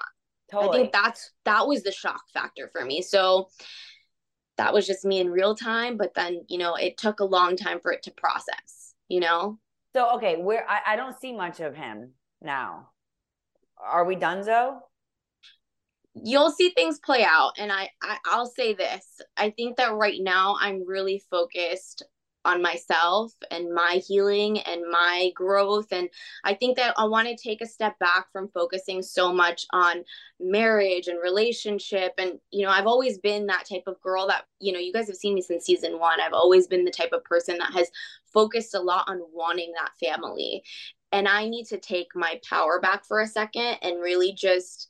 Totally. 0.52 0.70
I 0.70 0.82
think 0.82 0.94
that's, 0.94 1.32
that 1.46 1.68
was 1.68 1.84
the 1.84 1.92
shock 1.92 2.24
factor 2.34 2.72
for 2.74 2.84
me. 2.84 3.04
So, 3.04 3.50
that 4.60 4.74
was 4.74 4.86
just 4.86 5.06
me 5.06 5.22
in 5.22 5.30
real 5.32 5.56
time 5.56 5.96
but 5.96 6.14
then 6.16 6.44
you 6.50 6.58
know 6.58 6.76
it 6.76 6.98
took 6.98 7.22
a 7.22 7.26
long 7.26 7.56
time 7.56 7.80
for 7.80 7.94
it 7.94 8.04
to 8.04 8.12
process 8.12 8.94
you 9.08 9.20
know? 9.20 9.58
So 9.96 10.16
okay 10.18 10.36
where 10.36 10.70
I, 10.70 10.94
I 10.94 10.96
don't 10.98 11.20
see 11.20 11.34
much 11.34 11.62
of 11.62 11.76
him 11.76 12.12
now. 12.44 12.90
Are 13.84 14.06
we 14.06 14.16
done 14.16 14.46
though 14.46 14.82
you'll 16.14 16.52
see 16.52 16.72
things 16.72 17.00
play 17.00 17.24
out 17.24 17.54
and 17.58 17.72
I, 17.72 17.90
I 18.04 18.18
i'll 18.26 18.46
say 18.46 18.74
this. 18.74 19.22
I 19.38 19.52
think 19.52 19.78
that 19.78 19.94
right 19.94 20.20
now 20.22 20.58
i'm 20.60 20.86
really 20.86 21.24
focused 21.32 22.04
on 22.50 22.62
myself 22.62 23.34
and 23.52 23.74
my 23.74 24.02
healing 24.06 24.60
and 24.62 24.82
my 24.90 25.32
growth. 25.36 25.88
And 25.92 26.10
I 26.44 26.54
think 26.56 26.78
that 26.78 26.96
I 26.98 27.06
want 27.06 27.28
to 27.28 27.36
take 27.36 27.62
a 27.62 27.68
step 27.68 27.98
back 28.00 28.32
from 28.32 28.50
focusing 28.50 29.02
so 29.04 29.32
much 29.32 29.66
on 29.72 30.04
marriage 30.40 31.08
and 31.08 31.22
relationship. 31.22 32.14
And, 32.18 32.40
you 32.52 32.66
know, 32.66 32.72
I've 32.72 32.88
always 32.88 33.20
been 33.20 33.46
that 33.48 33.68
type 33.70 33.84
of 33.88 34.02
girl 34.02 34.28
that, 34.28 34.46
you 34.60 34.74
know, 34.74 34.80
you 34.80 34.92
guys 34.92 35.08
have 35.08 35.16
seen 35.16 35.36
me 35.36 35.42
since 35.42 35.66
season 35.66 36.00
one. 36.00 36.20
I've 36.20 36.34
always 36.34 36.68
been 36.68 36.86
the 36.86 36.92
type 36.92 37.12
of 37.14 37.24
person 37.24 37.58
that 37.60 37.74
has 37.74 37.90
focused 38.34 38.74
a 38.74 38.80
lot 38.80 39.06
on 39.08 39.22
wanting 39.32 39.72
that 39.74 39.92
family. 40.00 40.64
And 41.12 41.28
I 41.28 41.48
need 41.48 41.66
to 41.68 41.78
take 41.78 42.10
my 42.16 42.40
power 42.48 42.80
back 42.80 43.06
for 43.06 43.22
a 43.22 43.28
second 43.28 43.78
and 43.82 44.02
really 44.02 44.34
just 44.34 44.90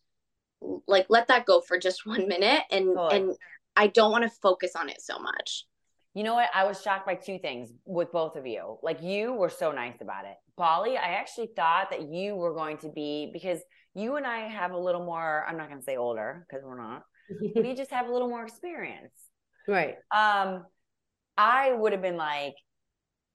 like 0.88 1.06
let 1.10 1.28
that 1.28 1.45
go 1.45 1.62
for 1.62 1.78
just 1.78 2.06
one 2.06 2.28
minute 2.28 2.63
and 2.72 2.98
and 3.12 3.36
I 3.76 3.88
don't 3.88 4.12
want 4.12 4.26
to 4.26 4.30
focus 4.30 4.76
on 4.76 4.89
it 4.89 5.02
so 5.02 5.17
much. 5.19 5.65
You 6.19 6.25
know 6.25 6.34
what? 6.34 6.49
I 6.53 6.65
was 6.65 6.82
shocked 6.82 7.05
by 7.05 7.15
two 7.15 7.39
things 7.39 7.71
with 7.86 8.12
both 8.12 8.36
of 8.36 8.45
you. 8.45 8.77
Like 8.84 9.01
you 9.01 9.32
were 9.32 9.47
so 9.47 9.71
nice 9.71 10.01
about 10.01 10.25
it. 10.25 10.36
Bali, 10.58 10.97
I 10.97 11.13
actually 11.13 11.47
thought 11.55 11.91
that 11.91 12.12
you 12.12 12.36
were 12.36 12.53
going 12.53 12.75
to 12.79 12.89
be 12.89 13.29
because 13.32 13.60
you 13.95 14.17
and 14.17 14.27
I 14.27 14.39
have 14.39 14.71
a 14.71 14.77
little 14.77 15.05
more, 15.05 15.45
I'm 15.47 15.55
not 15.55 15.69
going 15.69 15.79
to 15.79 15.86
say 15.86 15.95
older 15.95 16.45
because 16.45 16.65
we're 16.65 16.75
not. 16.75 17.03
we 17.55 17.73
just 17.77 17.89
have 17.91 18.10
a 18.10 18.12
little 18.12 18.27
more 18.27 18.43
experience. 18.43 19.13
Right. 19.65 19.95
Um 20.13 20.65
I 21.38 21.71
would 21.71 21.93
have 21.93 22.01
been 22.01 22.17
like 22.17 22.55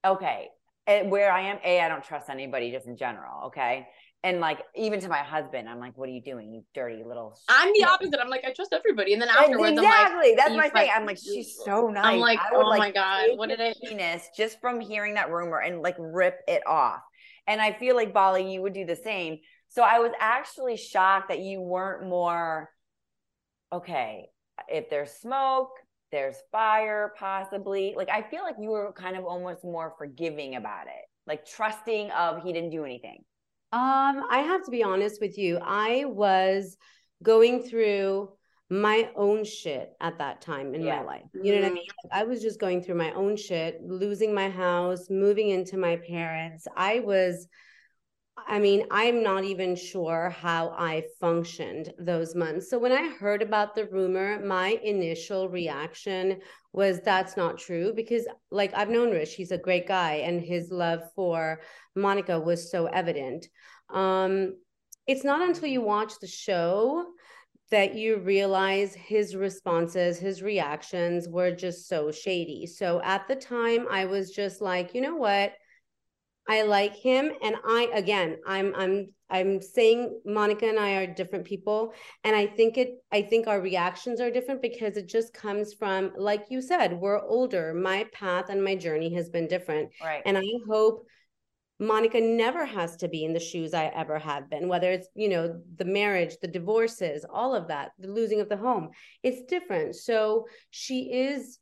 okay, 0.07 0.49
where 0.87 1.33
I 1.33 1.41
am, 1.41 1.61
A, 1.65 1.81
I 1.81 1.89
don't 1.89 2.05
trust 2.05 2.29
anybody 2.29 2.71
just 2.71 2.87
in 2.87 2.99
general. 2.99 3.47
Okay 3.47 3.87
and 4.25 4.41
like 4.41 4.63
even 4.75 5.01
to 5.01 5.09
my 5.09 5.19
husband, 5.19 5.69
I'm 5.69 5.79
like, 5.79 5.97
"What 5.97 6.09
are 6.09 6.13
you 6.13 6.23
doing, 6.23 6.53
you 6.53 6.65
dirty 6.75 7.05
little?" 7.05 7.39
I'm 7.49 7.71
the 7.75 7.85
opposite. 7.85 8.19
I'm 8.19 8.31
like, 8.31 8.43
I 8.45 8.53
trust 8.53 8.73
everybody, 8.73 9.13
and 9.13 9.21
then 9.21 9.29
afterwards, 9.29 9.79
exactly. 9.79 10.31
Like, 10.31 10.39
That's 10.39 10.57
my 10.57 10.69
thing. 10.71 10.91
I'm 10.93 11.05
like, 11.05 11.19
she's 11.19 11.61
so 11.63 11.89
nice. 11.89 12.05
I'm 12.07 12.21
like, 12.21 12.41
I 12.41 12.57
would, 12.57 12.65
oh 12.65 12.69
like, 12.69 12.79
my 12.79 12.91
god, 12.91 13.37
what 13.37 13.51
did 13.51 13.61
I? 13.61 13.75
Penis 13.85 14.31
just 14.35 14.61
from 14.63 14.81
hearing 14.81 15.15
that 15.15 15.31
rumor 15.31 15.59
and 15.59 15.83
like 15.83 15.97
rip 15.99 16.41
it 16.49 16.67
off. 16.67 17.01
And 17.47 17.61
I 17.61 17.75
feel 17.75 17.95
like 17.95 18.15
Bali, 18.15 18.51
you 18.51 18.63
would 18.63 18.73
do 18.73 18.87
the 18.87 18.97
same. 18.97 19.39
So 19.69 19.83
I 19.83 19.99
was 19.99 20.13
actually 20.19 20.79
shocked 20.79 21.29
that 21.29 21.41
you 21.41 21.61
weren't 21.61 22.09
more 22.09 22.71
okay. 23.73 24.31
If 24.69 24.89
there's 24.89 25.11
smoke, 25.11 25.71
there's 26.13 26.37
fire, 26.51 27.13
possibly. 27.19 27.93
Like 27.95 28.09
I 28.09 28.23
feel 28.23 28.43
like 28.43 28.57
you 28.59 28.71
were 28.71 28.91
kind 28.93 29.19
of 29.19 29.27
almost 29.27 29.65
more 29.65 29.93
forgiving 29.99 30.57
about 30.57 30.87
it, 30.87 31.05
like 31.27 31.45
trusting 31.45 32.11
of 32.13 32.43
he 32.43 32.55
didn't 32.55 32.71
do 32.71 32.85
anything. 32.87 33.23
Um, 33.75 34.23
I 34.31 34.39
have 34.39 34.65
to 34.67 34.71
be 34.71 34.85
honest 34.85 35.21
with 35.21 35.37
you. 35.37 35.59
I 35.61 36.05
was 36.05 36.77
going 37.25 37.65
through 37.65 38.29
my 38.71 39.11
own 39.17 39.45
shit 39.45 39.93
at 40.01 40.19
that 40.19 40.41
time 40.41 40.77
in 40.77 40.83
yeah. 40.83 41.01
my 41.01 41.03
life. 41.03 41.25
You 41.35 41.57
know 41.57 41.59
what 41.59 41.65
I 41.65 41.69
mm-hmm. 41.69 41.75
mean? 41.75 41.87
I 42.13 42.23
was 42.23 42.41
just 42.41 42.61
going 42.61 42.85
through 42.85 42.95
my 42.95 43.11
own 43.15 43.37
shit, 43.37 43.83
losing 43.83 44.33
my 44.33 44.49
house, 44.49 45.11
moving 45.11 45.51
into 45.51 45.77
my 45.77 45.97
parents. 45.97 46.69
I 46.77 47.01
was 47.01 47.49
I 48.37 48.59
mean, 48.59 48.87
I'm 48.91 49.23
not 49.23 49.45
even 49.45 49.77
sure 49.77 50.31
how 50.31 50.71
I 50.71 51.05
functioned 51.21 51.93
those 51.99 52.35
months. 52.35 52.69
So 52.69 52.79
when 52.79 52.93
I 52.93 53.09
heard 53.09 53.43
about 53.43 53.75
the 53.75 53.87
rumor, 53.87 54.45
my 54.45 54.79
initial 54.83 55.49
reaction 55.49 56.41
was 56.73 57.01
that's 57.01 57.37
not 57.37 57.59
true 57.59 57.93
because 57.95 58.27
like 58.51 58.73
I've 58.75 58.91
known 58.91 59.13
Rish, 59.13 59.35
he's 59.35 59.53
a 59.53 59.59
great 59.59 59.87
guy 59.87 60.15
and 60.15 60.41
his 60.41 60.71
love 60.73 61.01
for 61.15 61.61
Monica 61.95 62.39
was 62.39 62.71
so 62.71 62.87
evident. 62.87 63.47
Um 63.93 64.57
it's 65.07 65.25
not 65.25 65.47
until 65.47 65.69
you 65.69 65.83
watch 65.83 66.15
the 66.21 66.27
show 66.27 67.05
that 67.71 67.95
you 67.95 68.19
realize 68.19 68.95
his 68.95 69.37
responses, 69.37 70.19
his 70.19 70.43
reactions 70.43 71.29
were 71.29 71.51
just 71.51 71.89
so 71.89 72.11
shady. 72.11 72.67
So 72.67 73.01
at 73.03 73.29
the 73.29 73.37
time 73.37 73.87
I 73.91 74.07
was 74.07 74.31
just 74.31 74.61
like, 74.61 74.95
you 74.95 75.01
know 75.01 75.17
what? 75.17 75.53
I 76.49 76.63
like 76.63 76.95
him 76.95 77.31
and 77.43 77.57
I 77.65 77.91
again 77.95 78.39
I'm 78.47 78.75
I'm 78.77 79.09
I'm 79.31 79.63
saying 79.63 80.21
Monica 80.27 80.67
and 80.69 80.79
I 80.79 80.97
are 80.97 81.07
different 81.07 81.45
people 81.45 81.95
and 82.23 82.37
I 82.37 82.47
think 82.47 82.77
it 82.77 82.91
I 83.11 83.23
think 83.23 83.47
our 83.47 83.61
reactions 83.61 84.21
are 84.21 84.31
different 84.31 84.61
because 84.61 84.97
it 84.97 85.09
just 85.09 85.33
comes 85.33 85.73
from 85.73 86.13
like 86.17 86.47
you 86.51 86.61
said 86.61 87.01
we're 87.01 87.21
older 87.21 87.73
my 87.75 88.07
path 88.13 88.51
and 88.51 88.63
my 88.63 88.77
journey 88.77 89.15
has 89.15 89.31
been 89.31 89.49
different 89.49 89.91
right 90.03 90.23
and 90.27 90.37
I 90.37 90.45
hope 90.69 91.07
Monica 91.81 92.21
never 92.21 92.65
has 92.65 92.97
to 92.97 93.09
be 93.09 93.25
in 93.25 93.33
the 93.33 93.41
shoes 93.41 93.75
I 93.75 93.87
ever 93.87 94.17
have 94.19 94.49
been, 94.49 94.69
whether 94.69 94.93
it's, 94.93 95.09
you 95.15 95.29
know, 95.29 95.61
the 95.77 95.85
marriage, 95.85 96.37
the 96.41 96.47
divorces, 96.47 97.27
all 97.29 97.53
of 97.55 97.67
that, 97.67 97.91
the 97.99 98.07
losing 98.07 98.41
of 98.41 98.49
the 98.49 98.57
home. 98.57 98.91
It's 99.25 99.43
different. 99.51 99.97
So 99.97 100.47
she 100.71 101.13
is 101.13 101.59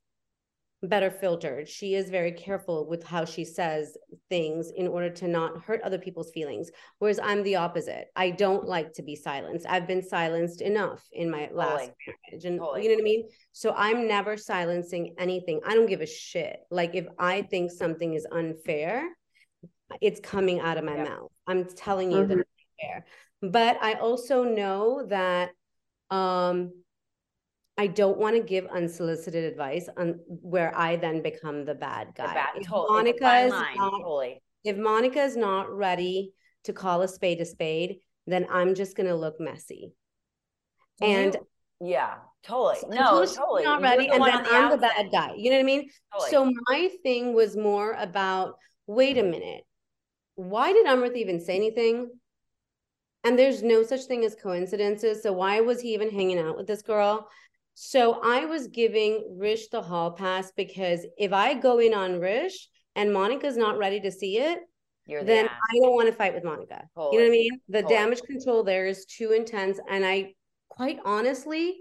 better 0.83 1.11
filtered. 1.11 1.69
She 1.69 1.95
is 1.95 2.11
very 2.11 2.33
careful 2.33 2.89
with 2.89 3.05
how 3.05 3.25
she 3.25 3.45
says 3.45 3.97
things 4.29 4.71
in 4.75 4.89
order 4.89 5.11
to 5.11 5.29
not 5.29 5.63
hurt 5.63 5.81
other 5.83 5.99
people's 5.99 6.33
feelings. 6.33 6.71
Whereas 6.99 7.21
I'm 7.23 7.43
the 7.43 7.57
opposite. 7.57 8.09
I 8.17 8.31
don't 8.31 8.67
like 8.67 8.93
to 8.95 9.03
be 9.03 9.15
silenced. 9.15 9.67
I've 9.69 9.87
been 9.87 10.03
silenced 10.03 10.61
enough 10.61 11.07
in 11.13 11.31
my 11.31 11.49
last 11.53 11.91
Totally. 11.91 11.95
marriage. 12.31 12.45
And 12.45 12.59
Totally. 12.59 12.83
you 12.83 12.89
know 12.89 12.95
what 12.97 13.03
I 13.03 13.05
mean? 13.05 13.29
So 13.53 13.75
I'm 13.77 14.09
never 14.09 14.37
silencing 14.37 15.15
anything. 15.19 15.61
I 15.65 15.75
don't 15.75 15.87
give 15.87 16.01
a 16.01 16.07
shit. 16.07 16.59
Like 16.71 16.95
if 16.95 17.07
I 17.19 17.43
think 17.43 17.71
something 17.71 18.15
is 18.15 18.27
unfair, 18.31 19.09
it's 20.01 20.21
coming 20.21 20.59
out 20.59 20.79
of 20.79 20.85
my 20.85 20.97
Yeah. 20.97 21.05
mouth. 21.05 21.31
I'm 21.47 21.65
telling 21.65 22.11
you 22.11 22.27
that 22.27 22.39
Mhm. 22.39 22.41
it's 22.41 22.51
unfair. 22.81 23.07
But 23.41 23.79
I 23.83 23.95
also 23.95 24.45
know 24.45 25.07
that 25.07 25.53
um 26.11 26.82
I 27.79 27.87
don't 27.87 28.19
want 28.19 28.37
to 28.37 28.43
give 28.43 28.67
unsolicited 28.67 29.45
advice 29.45 29.89
on 29.97 30.21
where 30.27 30.77
I 30.77 30.97
then 30.97 31.23
become 31.23 31.65
the 31.65 31.75
bad 31.75 32.09
The 32.17 32.23
guy. 32.25 32.35
bad- 32.35 32.49
If 32.57 32.67
totally. 32.67 32.99
Monica 32.99 33.39
is 33.45 33.51
line, 33.51 33.77
not, 33.77 33.91
totally. 33.91 34.43
if 34.65 34.77
Monica 34.77 35.23
is 35.23 35.37
not 35.37 35.71
ready 35.75 36.33
to 36.65 36.73
call 36.73 37.03
a 37.03 37.09
spade 37.09 37.41
a 37.41 37.45
spade, 37.47 38.01
then 38.27 38.47
I'm 38.51 38.75
just 38.75 38.95
gonna 38.97 39.17
look 39.17 39.41
messy. 39.41 39.93
Do 41.01 41.07
And 41.07 41.35
you- 41.81 41.89
yeah, 41.89 42.19
totally. 42.43 42.77
So 42.81 42.89
No, 42.89 43.25
totally. 43.25 43.65
not 43.65 43.81
ready, 43.81 44.07
the 44.07 44.15
and 44.15 44.23
then 44.25 44.47
on 44.47 44.47
I'm 44.47 44.71
the 44.71 44.77
bad 44.79 45.11
guy. 45.11 45.35
You 45.37 45.51
know 45.51 45.57
what 45.57 45.63
I 45.63 45.67
mean? 45.67 45.91
Totally. 46.13 46.31
So 46.31 46.53
my 46.69 46.91
thing 47.03 47.33
was 47.35 47.57
more 47.57 47.93
about, 47.95 48.59
wait 48.87 49.17
a 49.19 49.23
minute, 49.23 49.65
why 50.35 50.73
did 50.73 50.87
Amrit 50.87 51.17
even 51.17 51.41
say 51.41 51.57
anything? 51.57 52.11
And 53.25 53.39
there's 53.39 53.63
no 53.63 53.83
such 53.83 54.03
thing 54.03 54.25
as 54.25 54.35
coincidences. 54.35 55.23
So 55.23 55.33
why 55.33 55.61
was 55.61 55.81
he 55.81 55.95
even 55.95 56.11
hanging 56.11 56.39
out 56.39 56.57
with 56.57 56.67
this 56.67 56.83
girl? 56.83 57.29
So 57.75 58.21
I 58.23 58.45
was 58.45 58.69
giving 58.69 59.37
Rish 59.39 59.69
the 59.69 59.83
hall 59.83 60.13
pass 60.13 60.53
because 60.57 61.07
if 61.17 61.33
I 61.33 61.55
go 61.55 61.79
in 61.79 61.95
on 61.95 62.21
Rish 62.21 62.69
and 62.95 63.13
Monica's 63.13 63.57
not 63.57 63.79
ready 63.79 64.01
to 64.01 64.11
see 64.13 64.39
it, 64.39 64.61
You're 65.07 65.25
then 65.25 65.47
ass. 65.47 65.51
I 65.71 65.79
don't 65.81 65.95
want 65.95 66.09
to 66.09 66.15
fight 66.15 66.35
with 66.35 66.45
Monica. 66.45 66.89
You 66.97 67.19
know 67.19 67.25
what 67.25 67.29
I 67.29 67.31
mean? 67.31 67.61
The 67.69 67.83
Totally. 67.83 67.95
damage 67.95 68.23
control 68.23 68.63
there 68.63 68.87
is 68.87 69.07
too 69.07 69.33
intense. 69.33 69.81
And 69.89 70.05
I 70.05 70.35
quite 70.69 70.99
honestly 71.05 71.79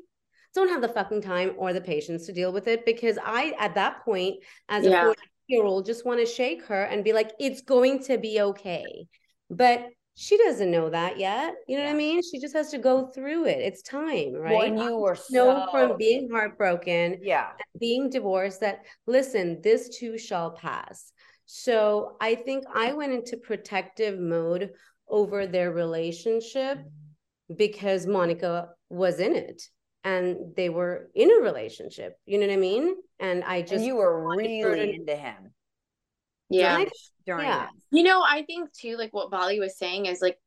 don't 0.53 0.69
have 0.69 0.81
the 0.81 0.87
fucking 0.89 1.21
time 1.21 1.53
or 1.57 1.73
the 1.73 1.81
patience 1.81 2.25
to 2.25 2.33
deal 2.33 2.51
with 2.51 2.67
it 2.67 2.85
because 2.85 3.17
I, 3.23 3.53
at 3.59 3.75
that 3.75 4.03
point, 4.03 4.37
as 4.69 4.85
a 4.85 4.91
Yeah. 4.91 5.03
40 5.03 5.21
year 5.47 5.63
old, 5.63 5.85
just 5.85 6.05
want 6.05 6.19
to 6.19 6.25
shake 6.25 6.65
her 6.65 6.83
and 6.83 7.03
be 7.03 7.13
like, 7.13 7.31
it's 7.39 7.61
going 7.61 8.03
to 8.03 8.17
be 8.17 8.41
okay. 8.41 9.07
But 9.49 9.87
she 10.21 10.37
doesn't 10.37 10.69
know 10.69 10.89
that 10.89 11.17
yet. 11.17 11.55
You 11.67 11.77
know 11.77 11.83
what 11.83 11.89
I 11.91 11.95
mean? 11.95 12.21
She 12.21 12.39
just 12.39 12.53
has 12.53 12.69
to 12.69 12.77
go 12.77 13.07
through 13.07 13.45
it. 13.45 13.59
It's 13.59 13.81
time, 13.81 14.33
right? 14.33 14.51
Well, 14.51 14.61
and 14.61 14.79
you 14.79 14.97
were 14.97 15.15
so 15.15 15.65
from 15.71 15.97
being 15.97 16.29
heartbroken 16.29 17.17
yeah. 17.21 17.49
being 17.79 18.09
divorced 18.09 18.59
that 18.61 18.85
listen 19.07 19.61
this 19.61 19.89
too 19.97 20.17
shall 20.17 20.51
pass 20.51 21.11
so 21.45 22.15
i 22.21 22.35
think 22.35 22.63
i 22.73 22.93
went 22.93 23.11
into 23.13 23.35
protective 23.37 24.19
mode 24.19 24.71
over 25.07 25.47
their 25.47 25.71
relationship 25.71 26.79
because 27.57 28.05
monica 28.05 28.69
was 28.89 29.19
in 29.19 29.35
it 29.35 29.61
and 30.03 30.55
they 30.55 30.69
were 30.69 31.09
in 31.15 31.29
a 31.31 31.41
relationship 31.43 32.15
you 32.25 32.37
know 32.37 32.47
what 32.47 32.53
i 32.53 32.57
mean 32.57 32.95
and 33.19 33.43
i 33.43 33.57
And 33.57 33.67
just 33.67 33.83
you 33.83 33.95
were 33.95 34.35
really 34.35 34.61
to- 34.61 34.93
into 34.93 35.15
him. 35.15 35.53
Yeah. 36.51 36.85
During 37.25 37.45
yeah. 37.45 37.67
You 37.91 38.03
know, 38.03 38.23
I 38.27 38.43
think 38.43 38.71
too, 38.73 38.97
like 38.97 39.13
what 39.13 39.31
Bali 39.31 39.59
was 39.59 39.77
saying 39.77 40.05
is 40.07 40.21
like 40.21 40.39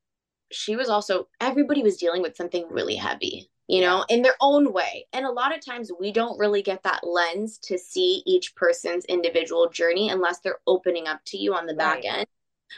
she 0.51 0.77
was 0.77 0.89
also 0.89 1.29
everybody 1.41 1.83
was 1.83 1.97
dealing 1.97 2.23
with 2.23 2.37
something 2.37 2.67
really 2.71 2.97
heavy, 2.97 3.51
you 3.69 3.81
know, 3.81 4.05
in 4.09 4.23
their 4.23 4.37
own 4.41 4.73
way. 4.73 5.07
And 5.13 5.25
a 5.27 5.31
lot 5.31 5.57
of 5.57 5.65
times 5.65 5.91
we 5.99 6.13
don't 6.13 6.39
really 6.39 6.63
get 6.63 6.83
that 6.83 7.07
lens 7.07 7.59
to 7.65 7.79
see 7.79 8.23
each 8.27 8.55
person's 8.57 9.05
individual 9.07 9.69
journey 9.71 10.11
unless 10.11 10.41
they're 10.41 10.61
opening 10.67 11.07
up 11.09 11.21
to 11.27 11.39
you 11.39 11.55
on 11.55 11.67
the 11.67 11.75
back 11.75 11.97
Right. 11.97 12.05
end. 12.05 12.27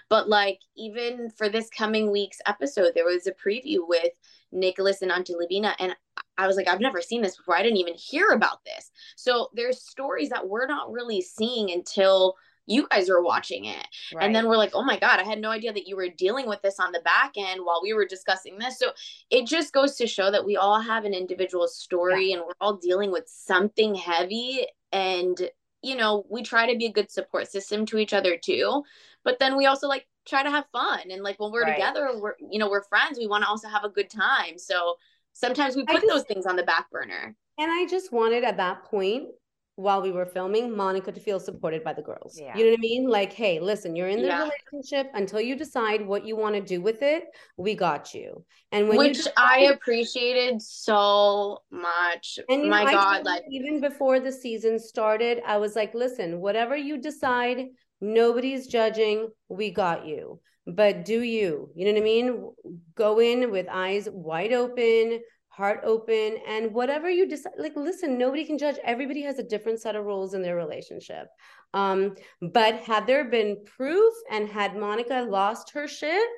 But 0.08 0.28
like 0.28 0.60
even 0.76 1.30
for 1.30 1.48
this 1.48 1.68
coming 1.70 2.10
week's 2.10 2.40
episode, 2.46 2.92
there 2.94 3.04
was 3.04 3.26
a 3.26 3.32
preview 3.32 3.78
with 3.86 4.12
Nicholas 4.52 5.02
and 5.02 5.10
Auntie 5.12 5.34
Lavina, 5.34 5.74
and 5.78 5.96
I 6.38 6.46
was 6.46 6.56
like, 6.56 6.68
I've 6.68 6.80
never 6.80 7.00
seen 7.00 7.22
this 7.22 7.36
before. 7.36 7.56
I 7.56 7.62
didn't 7.62 7.78
even 7.78 7.94
hear 7.94 8.30
about 8.30 8.64
this. 8.64 8.90
So 9.16 9.48
there's 9.54 9.82
stories 9.82 10.28
that 10.30 10.48
we're 10.48 10.66
not 10.66 10.92
really 10.92 11.20
seeing 11.22 11.70
until 11.70 12.36
you 12.66 12.86
guys 12.90 13.08
are 13.08 13.22
watching 13.22 13.64
it. 13.66 13.86
Right. 14.14 14.24
And 14.24 14.34
then 14.34 14.46
we're 14.48 14.56
like, 14.56 14.72
oh 14.74 14.84
my 14.84 14.98
God, 14.98 15.20
I 15.20 15.22
had 15.22 15.40
no 15.40 15.50
idea 15.50 15.72
that 15.72 15.86
you 15.86 15.96
were 15.96 16.08
dealing 16.08 16.48
with 16.48 16.60
this 16.62 16.78
on 16.80 16.92
the 16.92 17.00
back 17.00 17.32
end 17.36 17.60
while 17.64 17.80
we 17.82 17.94
were 17.94 18.06
discussing 18.06 18.58
this. 18.58 18.78
So 18.78 18.90
it 19.30 19.46
just 19.46 19.72
goes 19.72 19.96
to 19.96 20.06
show 20.06 20.30
that 20.30 20.44
we 20.44 20.56
all 20.56 20.80
have 20.80 21.04
an 21.04 21.14
individual 21.14 21.68
story 21.68 22.32
and 22.32 22.42
we're 22.42 22.52
all 22.60 22.76
dealing 22.76 23.12
with 23.12 23.24
something 23.28 23.94
heavy. 23.94 24.66
And, 24.92 25.38
you 25.82 25.96
know, 25.96 26.24
we 26.28 26.42
try 26.42 26.70
to 26.70 26.76
be 26.76 26.86
a 26.86 26.92
good 26.92 27.10
support 27.10 27.48
system 27.50 27.86
to 27.86 27.98
each 27.98 28.12
other 28.12 28.36
too. 28.36 28.82
But 29.24 29.38
then 29.38 29.56
we 29.56 29.66
also 29.66 29.86
like 29.86 30.06
try 30.26 30.42
to 30.42 30.50
have 30.50 30.64
fun. 30.72 31.10
And 31.10 31.22
like 31.22 31.38
when 31.38 31.52
we're 31.52 31.62
Right. 31.62 31.74
together, 31.76 32.10
we're, 32.18 32.34
you 32.50 32.58
know, 32.58 32.68
we're 32.68 32.82
friends. 32.84 33.18
We 33.18 33.28
want 33.28 33.44
to 33.44 33.48
also 33.48 33.68
have 33.68 33.84
a 33.84 33.88
good 33.88 34.10
time. 34.10 34.58
So 34.58 34.96
sometimes 35.32 35.76
we 35.76 35.84
put 35.84 35.96
just- 36.02 36.06
those 36.08 36.24
things 36.24 36.46
on 36.46 36.56
the 36.56 36.62
back 36.64 36.90
burner. 36.90 37.36
and 37.58 37.70
i 37.70 37.86
just 37.86 38.12
wanted 38.12 38.44
at 38.44 38.56
that 38.58 38.84
point 38.84 39.28
while 39.76 40.02
we 40.02 40.10
were 40.10 40.26
filming 40.26 40.74
monica 40.76 41.12
to 41.12 41.20
feel 41.20 41.38
supported 41.38 41.84
by 41.84 41.92
the 41.92 42.02
girls 42.02 42.38
Yeah. 42.40 42.56
you 42.56 42.64
know 42.64 42.70
what 42.70 42.78
i 42.78 42.80
mean 42.80 43.08
like 43.08 43.32
hey 43.32 43.60
listen 43.60 43.94
you're 43.94 44.08
in 44.08 44.20
the 44.22 44.28
Yeah. 44.28 44.42
relationship 44.72 45.10
until 45.14 45.40
you 45.40 45.54
decide 45.54 46.06
what 46.06 46.26
you 46.26 46.34
want 46.36 46.54
to 46.56 46.60
do 46.60 46.80
with 46.80 47.02
it 47.02 47.24
we 47.56 47.74
got 47.74 48.14
you 48.14 48.44
and 48.72 48.88
when 48.88 48.98
you 49.00 49.08
Which 49.08 49.26
I 49.36 49.58
appreciated 49.74 50.60
so 50.60 51.62
much. 51.70 52.38
And 52.48 52.68
my 52.68 52.84
God, 52.90 53.24
like 53.24 53.44
even 53.50 53.80
before 53.80 54.18
the 54.20 54.32
season 54.32 54.78
started, 54.78 55.40
I 55.46 55.56
was 55.58 55.76
like, 55.76 55.94
listen, 55.94 56.40
whatever 56.40 56.76
you 56.76 56.98
decide, 56.98 57.66
nobody's 58.00 58.66
judging. 58.66 59.28
We 59.48 59.70
got 59.70 60.06
you. 60.06 60.40
But 60.66 61.04
do 61.04 61.20
you, 61.22 61.70
you 61.76 61.84
know 61.86 61.92
what 61.92 62.00
I 62.00 62.04
mean? 62.04 62.50
Go 62.96 63.20
in 63.20 63.50
with 63.52 63.66
eyes 63.70 64.08
wide 64.10 64.52
open, 64.52 65.20
heart 65.56 65.80
open, 65.84 66.38
and 66.46 66.72
whatever 66.74 67.08
you 67.08 67.26
decide. 67.28 67.54
Like, 67.58 67.76
listen, 67.76 68.18
nobody 68.18 68.44
can 68.44 68.58
judge. 68.58 68.76
Everybody 68.84 69.22
has 69.22 69.38
a 69.38 69.42
different 69.42 69.80
set 69.80 69.96
of 69.96 70.04
rules 70.04 70.34
in 70.34 70.42
their 70.42 70.56
relationship. 70.56 71.26
Um, 71.72 72.14
but 72.40 72.76
had 72.76 73.06
there 73.06 73.24
been 73.30 73.64
proof 73.76 74.12
and 74.30 74.48
had 74.48 74.76
Monica 74.76 75.26
lost 75.28 75.70
her 75.72 75.88
shit, 75.88 76.28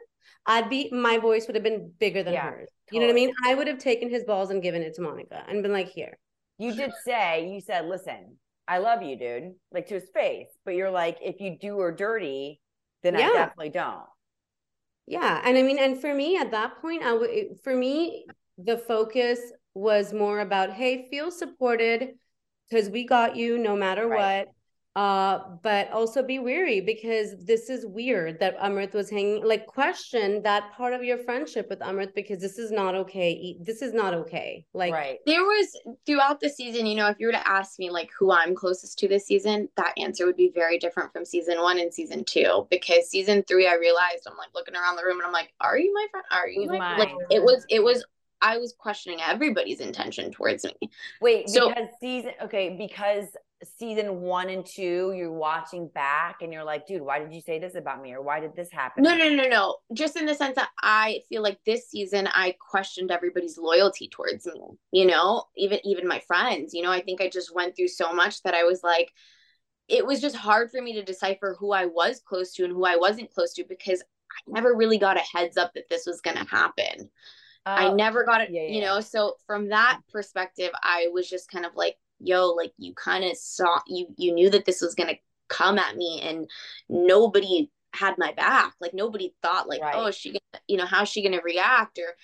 I'd 0.47 0.71
be 0.71 0.89
my 0.93 1.19
voice 1.19 1.47
would 1.47 1.57
have 1.57 1.65
been 1.65 1.93
bigger 1.99 2.23
than 2.23 2.35
Yeah, 2.35 2.51
hers. 2.51 2.69
You 2.91 3.01
know 3.01 3.07
what 3.07 3.13
I 3.13 3.15
mean? 3.15 3.33
I 3.45 3.55
would 3.55 3.67
have 3.67 3.79
taken 3.79 4.09
his 4.09 4.25
balls 4.25 4.51
and 4.51 4.63
given 4.63 4.83
it 4.83 4.95
to 4.95 5.03
Monica 5.03 5.45
and 5.49 5.63
been 5.63 5.73
like, 5.73 5.89
here. 5.89 6.17
you 6.59 6.75
did 6.75 6.93
say, 7.05 7.51
you 7.53 7.61
said, 7.61 7.87
listen, 7.87 8.37
I 8.67 8.79
love 8.79 9.03
you, 9.03 9.17
dude, 9.19 9.55
like 9.73 9.87
to 9.89 9.95
his 9.95 10.09
face. 10.11 10.49
But 10.65 10.75
you're 10.75 10.91
like, 10.91 11.19
if 11.23 11.41
you 11.41 11.57
do 11.61 11.77
or 11.77 11.93
dirty, 11.93 12.61
then 13.03 13.15
I 13.17 13.21
Yeah. 13.21 13.33
definitely 13.33 13.71
don't. 13.71 14.05
Yeah. 15.07 15.41
And 15.45 15.57
I 15.57 15.63
mean, 15.63 15.79
and 15.79 16.01
for 16.01 16.13
me 16.15 16.37
at 16.37 16.51
that 16.51 16.81
point, 16.81 17.03
I 17.03 17.13
would, 17.13 17.31
for 17.63 17.75
me, 17.75 18.27
the 18.59 18.77
focus 18.77 19.41
was 19.75 20.13
more 20.13 20.41
about, 20.41 20.73
hey, 20.73 21.09
feel 21.11 21.31
supported 21.31 22.15
because 22.69 22.91
we 22.91 23.07
got 23.07 23.37
you 23.37 23.59
no 23.59 23.77
matter 23.77 24.07
Right. 24.07 24.47
what. 24.47 24.55
Uh, 24.97 25.57
but 25.63 25.89
also 25.93 26.25
be 26.25 26.41
weary 26.41 26.81
because 26.81 27.37
this 27.45 27.71
is 27.71 27.87
weird 27.87 28.41
that 28.41 28.59
Amrit 28.59 28.93
was 28.95 29.09
hanging, 29.09 29.45
like 29.45 29.65
question 29.67 30.43
that 30.43 30.73
part 30.73 30.93
of 30.93 31.05
your 31.05 31.19
friendship 31.19 31.69
with 31.71 31.79
Amrit 31.79 32.17
because 32.17 32.41
this 32.41 32.59
is 32.59 32.73
not 32.73 32.97
okay. 32.97 33.57
This 33.61 33.81
is 33.81 33.95
not 33.95 34.13
okay. 34.13 34.67
Like, 34.75 34.93
right. 34.93 35.19
there 35.25 35.45
was 35.45 35.69
throughout 36.05 36.41
the 36.41 36.49
season, 36.49 36.85
you 36.85 36.97
know, 36.97 37.07
if 37.07 37.21
you 37.21 37.27
were 37.27 37.33
to 37.33 37.49
ask 37.49 37.79
me 37.79 37.91
like 37.91 38.11
who 38.19 38.33
I'm 38.33 38.57
closest 38.57 38.99
to 38.99 39.07
this 39.07 39.25
season, 39.25 39.69
that 39.77 39.95
answer 39.99 40.27
would 40.27 40.37
be 40.37 40.51
very 40.53 40.79
different 40.79 41.13
from 41.13 41.25
season 41.25 41.61
one 41.61 41.79
and 41.79 41.95
season 41.95 42.25
two. 42.25 42.67
Because 42.69 43.09
season 43.09 43.45
three, 43.45 43.69
I 43.69 43.75
realized 43.75 44.27
I'm 44.27 44.37
like 44.37 44.53
looking 44.53 44.75
around 44.75 44.97
the 44.97 45.05
room 45.05 45.19
and 45.19 45.27
I'm 45.27 45.33
like, 45.33 45.53
are 45.61 45.79
you 45.79 45.95
my 45.95 46.07
friend? 46.11 46.27
Are 46.33 46.49
you 46.49 46.63
Who's 46.63 46.71
my 46.71 46.97
friend? 46.97 46.99
like 46.99 47.11
it 47.31 47.45
was 47.45 47.65
it 47.69 47.85
was 47.85 48.05
I 48.41 48.59
was 48.59 48.73
questioning 48.73 49.21
everybody's 49.21 49.81
intention 49.81 50.31
towards 50.33 50.65
me. 50.65 50.91
Wait, 51.21 51.49
So- 51.49 51.69
because 51.69 51.89
season 52.01 52.33
okay, 52.43 52.77
because 52.77 53.27
season 53.65 54.21
one 54.21 54.49
and 54.51 54.65
two, 54.65 55.13
you're 55.17 55.33
watching 55.33 55.89
back 55.89 56.43
and 56.43 56.53
you're 56.53 56.65
like, 56.65 56.87
dude, 56.87 57.03
why 57.03 57.19
did 57.19 57.33
you 57.33 57.41
say 57.41 57.59
this 57.59 57.75
about 57.75 58.01
me? 58.01 58.13
Or 58.13 58.23
why 58.23 58.39
did 58.39 58.55
this 58.55 58.71
happen? 58.71 59.03
No, 59.03 59.17
no, 59.17 59.29
no, 59.29 59.49
no. 59.49 59.77
Just 59.93 60.17
in 60.17 60.27
the 60.27 60.35
sense 60.35 60.55
that 60.55 60.71
I 60.81 61.23
feel 61.29 61.43
like 61.43 61.59
this 61.65 61.89
season 61.89 62.29
I 62.33 62.55
questioned 62.71 63.11
everybody's 63.11 63.59
loyalty 63.59 64.09
towards 64.09 64.47
me. 64.47 64.61
You 64.93 65.07
know, 65.07 65.45
even 65.57 65.81
even 65.85 66.07
my 66.07 66.21
friends. 66.21 66.73
You 66.73 66.83
know, 66.83 66.93
I 66.93 67.03
think 67.03 67.21
I 67.21 67.29
just 67.29 67.55
went 67.55 67.75
through 67.77 67.89
so 67.89 68.13
much 68.13 68.43
that 68.43 68.55
I 68.55 68.63
was 68.63 68.83
like, 68.83 69.13
it 69.89 70.07
was 70.07 70.21
just 70.21 70.37
hard 70.37 70.71
for 70.71 70.81
me 70.81 70.93
to 70.95 71.03
decipher 71.03 71.57
who 71.59 71.73
I 71.73 71.87
was 71.87 72.21
close 72.21 72.53
to 72.55 72.65
and 72.65 72.73
who 72.73 72.85
I 72.85 72.97
wasn't 72.97 73.33
close 73.33 73.55
to 73.55 73.65
because 73.65 74.03
I 74.03 74.53
never 74.53 74.75
really 74.75 74.99
got 74.99 75.17
a 75.17 75.21
heads 75.37 75.57
up 75.57 75.75
that 75.75 75.89
this 75.89 76.07
was 76.07 76.21
going 76.21 76.37
to 76.37 76.45
I 77.67 77.89
Oh, 77.89 77.95
never 77.95 78.25
got 78.25 78.41
it, 78.41 78.51
yeah, 78.51 78.69
you 78.69 78.81
know. 78.81 79.01
So 79.01 79.35
from 79.47 79.69
that 79.69 80.01
perspective, 80.11 80.71
I 80.83 81.09
was 81.13 81.29
just 81.29 81.51
kind 81.51 81.67
of 81.67 81.73
like, 81.75 81.97
yo, 82.19 82.49
like 82.51 82.73
you 82.79 82.95
kind 82.95 83.25
of 83.25 83.37
saw 83.37 83.81
you 83.87 84.07
you 84.17 84.33
knew 84.33 84.51
that 84.51 84.65
this 84.65 84.81
was 84.81 84.95
gonna 84.95 85.17
come 85.49 85.79
at 85.79 85.97
me 85.97 86.21
and 86.23 86.49
nobody 86.89 87.71
had 87.95 88.17
my 88.19 88.33
back. 88.33 88.75
Like 88.81 88.95
nobody 88.95 89.35
thought 89.43 89.69
like, 89.69 89.81
Right. 89.81 89.95
oh, 89.97 90.11
she 90.11 90.31
gonna, 90.31 90.63
you 90.67 90.77
know, 90.77 90.87
how's 90.87 91.09
she 91.09 91.23
gonna 91.23 91.43
react 91.43 91.99
or 91.99 92.15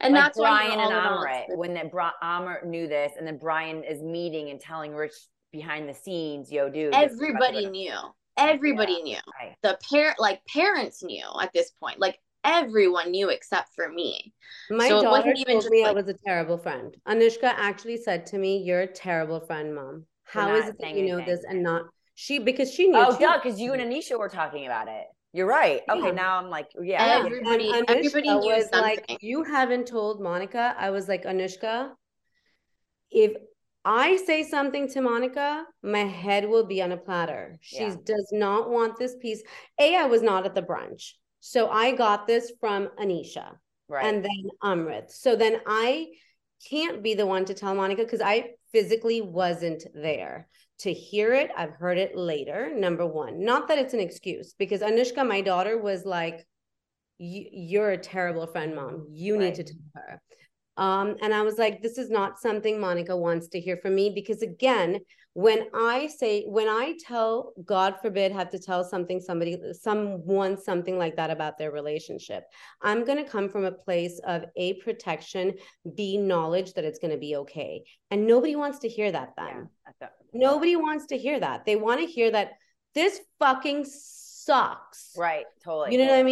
and 0.00 0.14
like 0.14 0.24
that's 0.24 0.38
Brian 0.38 0.80
and 0.80 0.92
Amrit, 0.92 1.56
when 1.56 1.74
that 1.74 1.90
Bri- 1.90 2.04
Amrit 2.22 2.64
knew 2.64 2.88
this, 2.88 3.12
and 3.18 3.26
then 3.26 3.36
Brian 3.36 3.84
is 3.84 4.02
meeting 4.02 4.48
and 4.48 4.58
telling 4.58 4.94
Rish 4.94 5.12
behind 5.52 5.88
the 5.88 5.94
scenes, 5.94 6.50
"Yo, 6.50 6.70
dude, 6.70 6.94
this 6.94 7.12
is 7.12 7.18
what 7.18 7.28
everybody 7.28 7.66
knew. 7.66 7.94
Everybody 8.36 9.02
knew. 9.02 9.18
Right. 9.38 9.56
The 9.62 9.78
parent 9.90 10.18
like 10.18 10.40
parents 10.46 11.02
knew 11.02 11.26
at 11.40 11.52
this 11.52 11.70
point. 11.72 12.00
Like 12.00 12.18
everyone 12.44 13.10
knew 13.10 13.28
except 13.28 13.74
for 13.74 13.88
me. 13.88 14.32
My 14.70 14.88
So 14.88 14.98
it 14.98 15.02
daughter 15.02 15.10
wasn't 15.18 15.38
even 15.38 15.52
told 15.54 15.62
just 15.64 15.72
me 15.72 15.84
I 15.84 15.92
was 15.92 16.08
a 16.08 16.14
terrible 16.14 16.58
friend. 16.58 16.96
Anushka 17.06 17.44
actually 17.44 17.96
said 17.96 18.26
to 18.26 18.38
me, 18.38 18.58
"You're 18.58 18.80
a 18.82 18.86
terrible 18.86 19.40
friend, 19.40 19.74
mom. 19.74 20.06
How 20.24 20.54
is 20.54 20.68
it 20.68 20.76
that 20.80 20.94
you 20.94 21.06
know 21.06 21.16
anything." 21.16 21.34
this 21.34 21.44
and 21.48 21.62
not 21.62 21.86
she?" 22.14 22.38
Because 22.38 22.72
she 22.72 22.88
knew. 22.88 22.98
Oh, 22.98 23.12
too. 23.16 23.24
duh, 23.24 23.38
because 23.42 23.60
you 23.60 23.72
and 23.72 23.82
Anisha 23.82 24.18
were 24.18 24.28
talking 24.28 24.66
about 24.66 24.88
it. 24.88 25.06
You're 25.32 25.46
right. 25.46 25.82
Okay, 25.88 26.06
Yeah. 26.06 26.10
now 26.10 26.38
I'm 26.38 26.50
like, 26.50 26.66
yeah, 26.74 26.82
Yeah, 26.82 27.18
yeah. 27.18 27.24
Everybody- 27.24 27.72
everybody 27.88 28.28
Anushka 28.28 28.40
knew 28.40 28.54
was 28.56 28.68
like, 28.72 29.16
"You 29.20 29.44
haven't 29.44 29.86
told 29.86 30.20
Monica." 30.20 30.74
I 30.76 30.90
was 30.90 31.08
like, 31.08 31.24
"Anushka, 31.24 31.92
if 33.10 33.36
I 33.84 34.16
say 34.16 34.42
something 34.42 34.88
to 34.88 35.00
Monica, 35.00 35.66
my 35.82 36.00
head 36.04 36.48
will 36.48 36.64
be 36.66 36.82
on 36.82 36.92
a 36.92 36.96
platter. 36.96 37.58
She 37.62 37.84
Yeah. 37.84 37.96
does 38.04 38.28
not 38.32 38.68
want 38.68 38.98
this 38.98 39.16
piece. 39.16 39.42
A, 39.78 39.96
I 39.96 40.06
was 40.06 40.20
not 40.20 40.44
at 40.46 40.54
the 40.54 40.62
brunch, 40.62 41.14
so 41.40 41.68
I 41.68 41.92
got 41.92 42.26
this 42.26 42.52
from 42.60 42.88
Anisha 42.98 43.56
right. 43.88 44.04
and 44.04 44.24
then 44.24 44.48
Amrit. 44.62 45.10
So 45.10 45.36
then 45.36 45.60
I 45.66 46.08
can't 46.68 47.02
be 47.02 47.14
the 47.14 47.26
one 47.26 47.44
to 47.46 47.54
tell 47.54 47.74
Monica 47.74 48.02
because 48.02 48.20
I 48.20 48.50
physically 48.72 49.20
wasn't 49.20 49.84
there 49.94 50.48
to 50.80 50.92
hear 50.92 51.34
it. 51.34 51.50
I've 51.56 51.72
heard 51.72 51.98
it 51.98 52.16
later. 52.16 52.72
Number 52.74 53.06
one, 53.06 53.44
not 53.44 53.68
that 53.68 53.78
it's 53.78 53.94
an 53.94 54.00
excuse 54.00 54.54
because 54.58 54.80
Anushka, 54.80 55.26
my 55.26 55.40
daughter, 55.40 55.78
was 55.78 56.04
like, 56.04 56.46
"You- 57.18 57.48
"You're 57.50 57.90
a 57.90 57.98
terrible 57.98 58.46
friend, 58.46 58.74
mom. 58.74 59.06
You 59.10 59.36
need 59.36 59.56
to 59.56 59.64
tell 59.64 59.82
her." 59.94 60.22
Um, 60.76 61.16
and 61.20 61.34
I 61.34 61.42
was 61.42 61.58
like, 61.58 61.82
"This 61.82 61.98
is 61.98 62.08
not 62.10 62.38
something 62.38 62.80
Monica 62.80 63.16
wants 63.16 63.48
to 63.48 63.60
hear 63.60 63.76
from 63.76 63.94
me 63.94 64.10
because 64.10 64.42
again." 64.42 65.00
When 65.34 65.66
I 65.72 66.08
say, 66.08 66.44
when 66.46 66.66
I 66.68 66.96
tell, 67.06 67.52
God 67.64 67.96
forbid, 68.02 68.32
have 68.32 68.50
to 68.50 68.58
tell 68.58 68.82
something, 68.82 69.20
somebody, 69.20 69.56
someone, 69.72 70.60
something 70.60 70.98
like 70.98 71.16
that 71.16 71.30
about 71.30 71.56
their 71.56 71.70
relationship, 71.70 72.44
I'm 72.82 73.04
going 73.04 73.22
to 73.22 73.30
come 73.30 73.48
from 73.48 73.64
a 73.64 73.72
place 73.72 74.20
of 74.26 74.44
A, 74.56 74.74
protection, 74.74 75.54
B, 75.94 76.16
knowledge 76.16 76.74
that 76.74 76.84
it's 76.84 76.98
going 76.98 77.12
to 77.12 77.18
be 77.18 77.36
okay. 77.36 77.84
And 78.10 78.26
nobody 78.26 78.56
wants 78.56 78.80
to 78.80 78.88
hear 78.88 79.12
that 79.12 79.34
then. 79.36 79.68
yeah, 80.00 80.08
Nobody 80.32 80.74
wants 80.76 81.06
to 81.06 81.18
hear 81.18 81.38
that. 81.38 81.64
They 81.64 81.76
want 81.76 82.00
to 82.00 82.06
hear 82.06 82.30
that 82.32 82.52
this 82.94 83.20
fucking 83.38 83.86
sucks. 83.88 85.12
Right, 85.16 85.44
totally. 85.64 85.92
You 85.92 85.98
know 86.04 86.10
what 86.10 86.18
I 86.18 86.24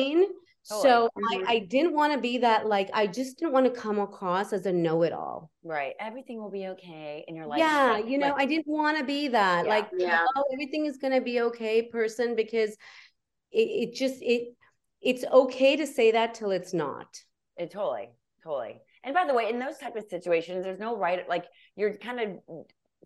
Oh, 0.70 0.82
totally. 0.82 0.82
mean? 0.82 0.82
So 0.82 1.08
Totally. 1.32 1.46
I, 1.46 1.52
I 1.52 1.58
didn't 1.60 1.94
want 1.94 2.12
to 2.12 2.18
be 2.20 2.38
that, 2.38 2.66
like, 2.66 2.90
I 2.92 3.06
just 3.06 3.38
didn't 3.38 3.52
want 3.52 3.66
to 3.66 3.80
come 3.80 3.98
across 3.98 4.52
as 4.52 4.66
a 4.66 4.72
know 4.72 5.02
it 5.02 5.12
all. 5.12 5.50
Right. 5.62 5.94
Everything 6.00 6.40
will 6.40 6.50
be 6.50 6.66
okay 6.68 7.24
in 7.28 7.34
your 7.36 7.46
life. 7.46 7.58
Yeah, 7.58 7.92
Like- 7.92 8.06
you 8.06 8.18
know, 8.18 8.28
like- 8.28 8.42
I 8.42 8.46
didn't 8.46 8.66
want 8.66 8.98
to 8.98 9.04
be 9.04 9.28
that, 9.28 9.64
Yeah. 9.64 9.70
like, 9.70 9.88
Yeah. 9.96 10.24
oh, 10.36 10.44
everything 10.52 10.86
is 10.86 10.96
going 10.98 11.14
to 11.14 11.20
be 11.20 11.40
okay 11.42 11.82
person 11.82 12.34
because 12.36 12.70
it, 13.50 13.58
it 13.90 13.94
just, 13.94 14.22
it, 14.22 14.54
it's 15.00 15.24
okay 15.24 15.76
to 15.76 15.86
say 15.86 16.10
that 16.12 16.34
till 16.34 16.50
it's 16.50 16.74
not. 16.74 17.06
It 17.56 17.70
totally, 17.70 18.10
totally. 18.42 18.80
And 19.04 19.14
by 19.14 19.26
the 19.26 19.32
way, 19.34 19.48
in 19.48 19.58
those 19.58 19.78
type 19.78 19.96
of 19.96 20.04
situations, 20.10 20.64
there's 20.64 20.80
no 20.80 20.96
right. 20.96 21.26
Like 21.28 21.44
you're 21.76 21.96
kind 21.96 22.20
of 22.20 22.58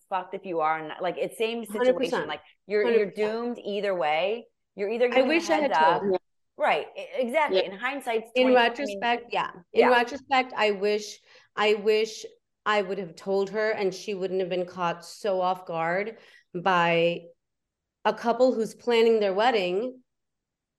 fucked 0.08 0.34
if 0.34 0.44
you 0.46 0.60
are, 0.60 0.78
and 0.78 0.90
like 1.00 1.16
it's 1.18 1.36
same 1.38 1.64
situation. 1.66 2.20
100%. 2.22 2.26
Like 2.26 2.40
you're 2.66 2.90
you're 2.90 3.10
doomed 3.10 3.58
either 3.64 3.94
way. 3.94 4.46
You're 4.74 4.88
either. 4.88 5.10
I 5.14 5.22
wish 5.22 5.50
I 5.50 5.56
had 5.56 5.72
up- 5.72 6.00
told. 6.00 6.18
Right. 6.62 6.86
Exactly. 7.16 7.58
Yeah. 7.58 7.72
In 7.72 7.78
hindsight, 7.78 8.24
in 8.36 8.54
retrospect 8.54 9.32
yeah 9.32 9.50
in 9.72 9.80
yeah. 9.80 9.88
retrospect 9.88 10.52
i 10.56 10.70
wish 10.70 11.18
i 11.56 11.74
wish 11.74 12.24
i 12.64 12.80
would 12.80 12.98
have 12.98 13.16
told 13.16 13.50
her 13.50 13.70
and 13.70 13.92
she 13.92 14.14
wouldn't 14.14 14.40
have 14.40 14.48
been 14.48 14.64
caught 14.66 15.04
so 15.04 15.40
off 15.40 15.66
guard 15.66 16.18
by 16.54 17.22
a 18.04 18.14
couple 18.14 18.54
who's 18.54 18.74
planning 18.74 19.18
their 19.20 19.34
wedding 19.34 20.00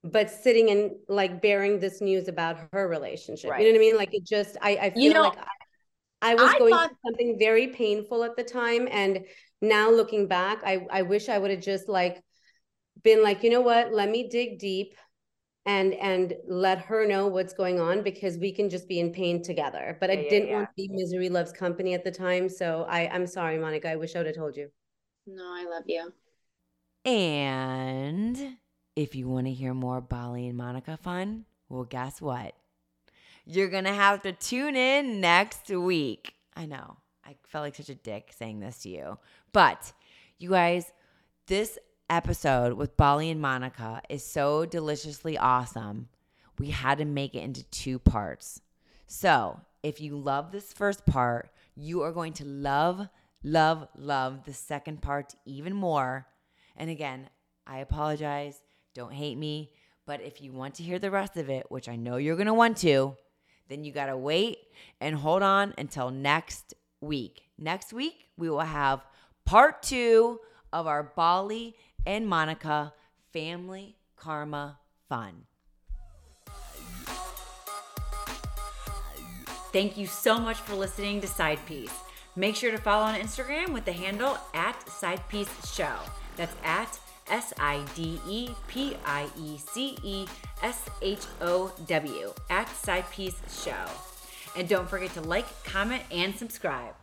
but 0.03 0.29
sitting 0.29 0.69
and 0.69 0.91
like 1.09 1.41
bearing 1.41 1.79
this 1.79 1.99
news 2.01 2.27
about 2.27 2.57
her 2.71 2.87
relationship 2.87 3.51
you 3.57 3.65
know 3.65 3.71
what 3.71 3.75
i 3.75 3.79
mean 3.79 3.97
like 3.97 4.13
it 4.13 4.23
just 4.25 4.57
i 4.61 4.71
i 4.81 4.89
feel 4.89 5.03
You 5.03 5.13
know, 5.13 5.21
like 5.23 5.37
I, 6.21 6.31
I 6.31 6.35
was 6.35 6.49
I 6.55 6.59
going 6.59 6.73
thought- 6.73 6.89
through 6.89 6.97
something 7.11 7.37
very 7.39 7.67
painful 7.67 8.23
at 8.23 8.35
the 8.37 8.43
time 8.43 8.87
and 8.89 9.25
now 9.61 9.89
looking 9.91 10.27
back 10.27 10.59
i 10.65 10.85
i 10.91 11.01
wish 11.01 11.27
i 11.29 11.37
would 11.37 11.51
have 11.51 11.61
just 11.61 11.89
like 11.89 12.21
been 13.03 13.21
like 13.23 13.43
you 13.43 13.49
know 13.49 13.61
what 13.61 13.91
let 13.93 14.09
me 14.09 14.29
dig 14.29 14.59
deep 14.59 14.95
and 15.65 15.93
and 15.95 16.35
let 16.47 16.79
her 16.79 17.07
know 17.07 17.27
what's 17.27 17.53
going 17.53 17.79
on 17.79 18.01
because 18.03 18.37
we 18.37 18.51
can 18.51 18.69
just 18.69 18.87
be 18.87 18.99
in 18.99 19.11
pain 19.13 19.41
together 19.43 19.97
but 19.99 20.09
Yeah, 20.09 20.11
i 20.11 20.15
didn't 20.15 20.49
yeah. 20.49 20.53
want 20.53 20.67
to 20.67 20.73
be 20.75 20.89
misery 20.91 21.29
loves 21.29 21.51
company 21.53 21.93
at 21.93 22.03
the 22.03 22.11
time 22.11 22.49
so 22.49 22.85
i 22.89 23.07
i'm 23.09 23.27
sorry 23.27 23.57
monica 23.57 23.89
i 23.89 23.95
wish 23.95 24.15
i 24.15 24.19
would 24.19 24.27
have 24.27 24.35
told 24.35 24.57
you 24.57 24.69
No, 25.25 25.43
I 25.53 25.65
love 25.69 25.83
you. 25.87 26.13
And 27.05 28.57
if 28.95 29.15
you 29.15 29.27
want 29.27 29.47
to 29.47 29.53
hear 29.53 29.73
more 29.73 30.01
Bali 30.01 30.47
and 30.47 30.57
Monica 30.57 30.97
fun, 30.97 31.45
well, 31.69 31.83
guess 31.83 32.21
what? 32.21 32.53
You're 33.45 33.69
going 33.69 33.83
to 33.85 33.93
have 33.93 34.21
to 34.23 34.31
tune 34.31 34.75
in 34.75 35.19
next 35.19 35.69
week. 35.69 36.33
I 36.55 36.65
know. 36.65 36.97
I 37.25 37.35
felt 37.47 37.63
like 37.63 37.75
such 37.75 37.89
a 37.89 37.95
dick 37.95 38.33
saying 38.37 38.59
this 38.59 38.79
to 38.79 38.89
you. 38.89 39.17
But 39.53 39.93
you 40.39 40.51
guys, 40.51 40.91
this 41.47 41.77
episode 42.13 42.73
with 42.73 42.95
Bali 42.95 43.31
and 43.31 43.41
Monica 43.41 43.99
is 44.07 44.23
so 44.23 44.67
deliciously 44.67 45.35
awesome. 45.35 46.09
We 46.59 46.69
had 46.69 46.99
to 46.99 47.05
make 47.05 47.33
it 47.33 47.41
into 47.41 47.63
two 47.63 47.97
parts. 47.97 48.61
So 49.07 49.59
if 49.81 49.99
you 49.99 50.15
love 50.15 50.51
this 50.51 50.71
first 50.71 51.07
part, 51.07 51.49
you 51.75 52.03
are 52.03 52.11
going 52.11 52.33
to 52.33 52.45
love, 52.45 53.07
love, 53.43 53.87
love 53.97 54.45
the 54.45 54.53
second 54.53 55.01
part 55.01 55.33
even 55.45 55.73
more. 55.73 56.27
And 56.77 56.91
again, 56.91 57.31
I 57.65 57.79
apologize. 57.79 58.61
Don't 58.93 59.13
hate 59.13 59.39
me. 59.39 59.71
But 60.05 60.21
if 60.21 60.39
you 60.39 60.51
want 60.51 60.75
to 60.75 60.83
hear 60.83 60.99
the 60.99 61.09
rest 61.09 61.35
of 61.35 61.49
it, 61.49 61.65
which 61.71 61.89
I 61.89 61.95
know 61.95 62.17
you're 62.17 62.35
going 62.35 62.45
to 62.45 62.53
want 62.53 62.77
to, 62.77 63.17
then 63.69 63.83
you 63.83 63.91
got 63.91 64.05
to 64.05 64.17
wait 64.17 64.59
and 65.01 65.15
hold 65.15 65.41
on 65.41 65.73
until 65.79 66.11
next 66.11 66.75
week. 67.01 67.41
Next 67.57 67.91
week, 67.91 68.27
we 68.37 68.51
will 68.51 68.59
have 68.59 69.03
part 69.47 69.81
two 69.81 70.39
of 70.71 70.87
our 70.87 71.03
Bali 71.15 71.75
and 72.05 72.27
Monica 72.27 72.93
family 73.31 73.95
karma 74.15 74.79
fun. 75.09 75.45
Thank 79.71 79.97
you 79.97 80.05
so 80.05 80.37
much 80.37 80.57
for 80.57 80.75
listening 80.75 81.19
to 81.21 81.27
Side 81.27 81.59
Piece. 81.65 81.93
Make 82.35 82.55
sure 82.55 82.71
to 82.71 82.77
follow 82.77 83.05
on 83.05 83.19
Instagram 83.19 83.73
with 83.73 83.85
the 83.85 83.93
handle 83.93 84.37
at 84.53 84.87
Side 84.87 85.27
Piece 85.29 85.73
Show. 85.73 85.95
That's 86.35 86.55
at 86.63 86.99
S 87.29 87.53
I 87.57 87.83
D 87.95 88.19
E 88.27 88.49
P 88.67 88.95
I 89.05 89.27
E 89.39 89.57
C 89.57 89.97
E 90.03 90.27
S 90.61 90.89
H 91.01 91.25
O 91.41 91.71
W 91.87 92.33
at 92.49 92.69
Side 92.69 93.09
Piece 93.11 93.39
Show. 93.63 93.85
And 94.55 94.69
don't 94.69 94.89
forget 94.89 95.13
to 95.15 95.21
like, 95.21 95.63
comment, 95.63 96.03
and 96.11 96.35
subscribe. 96.35 96.93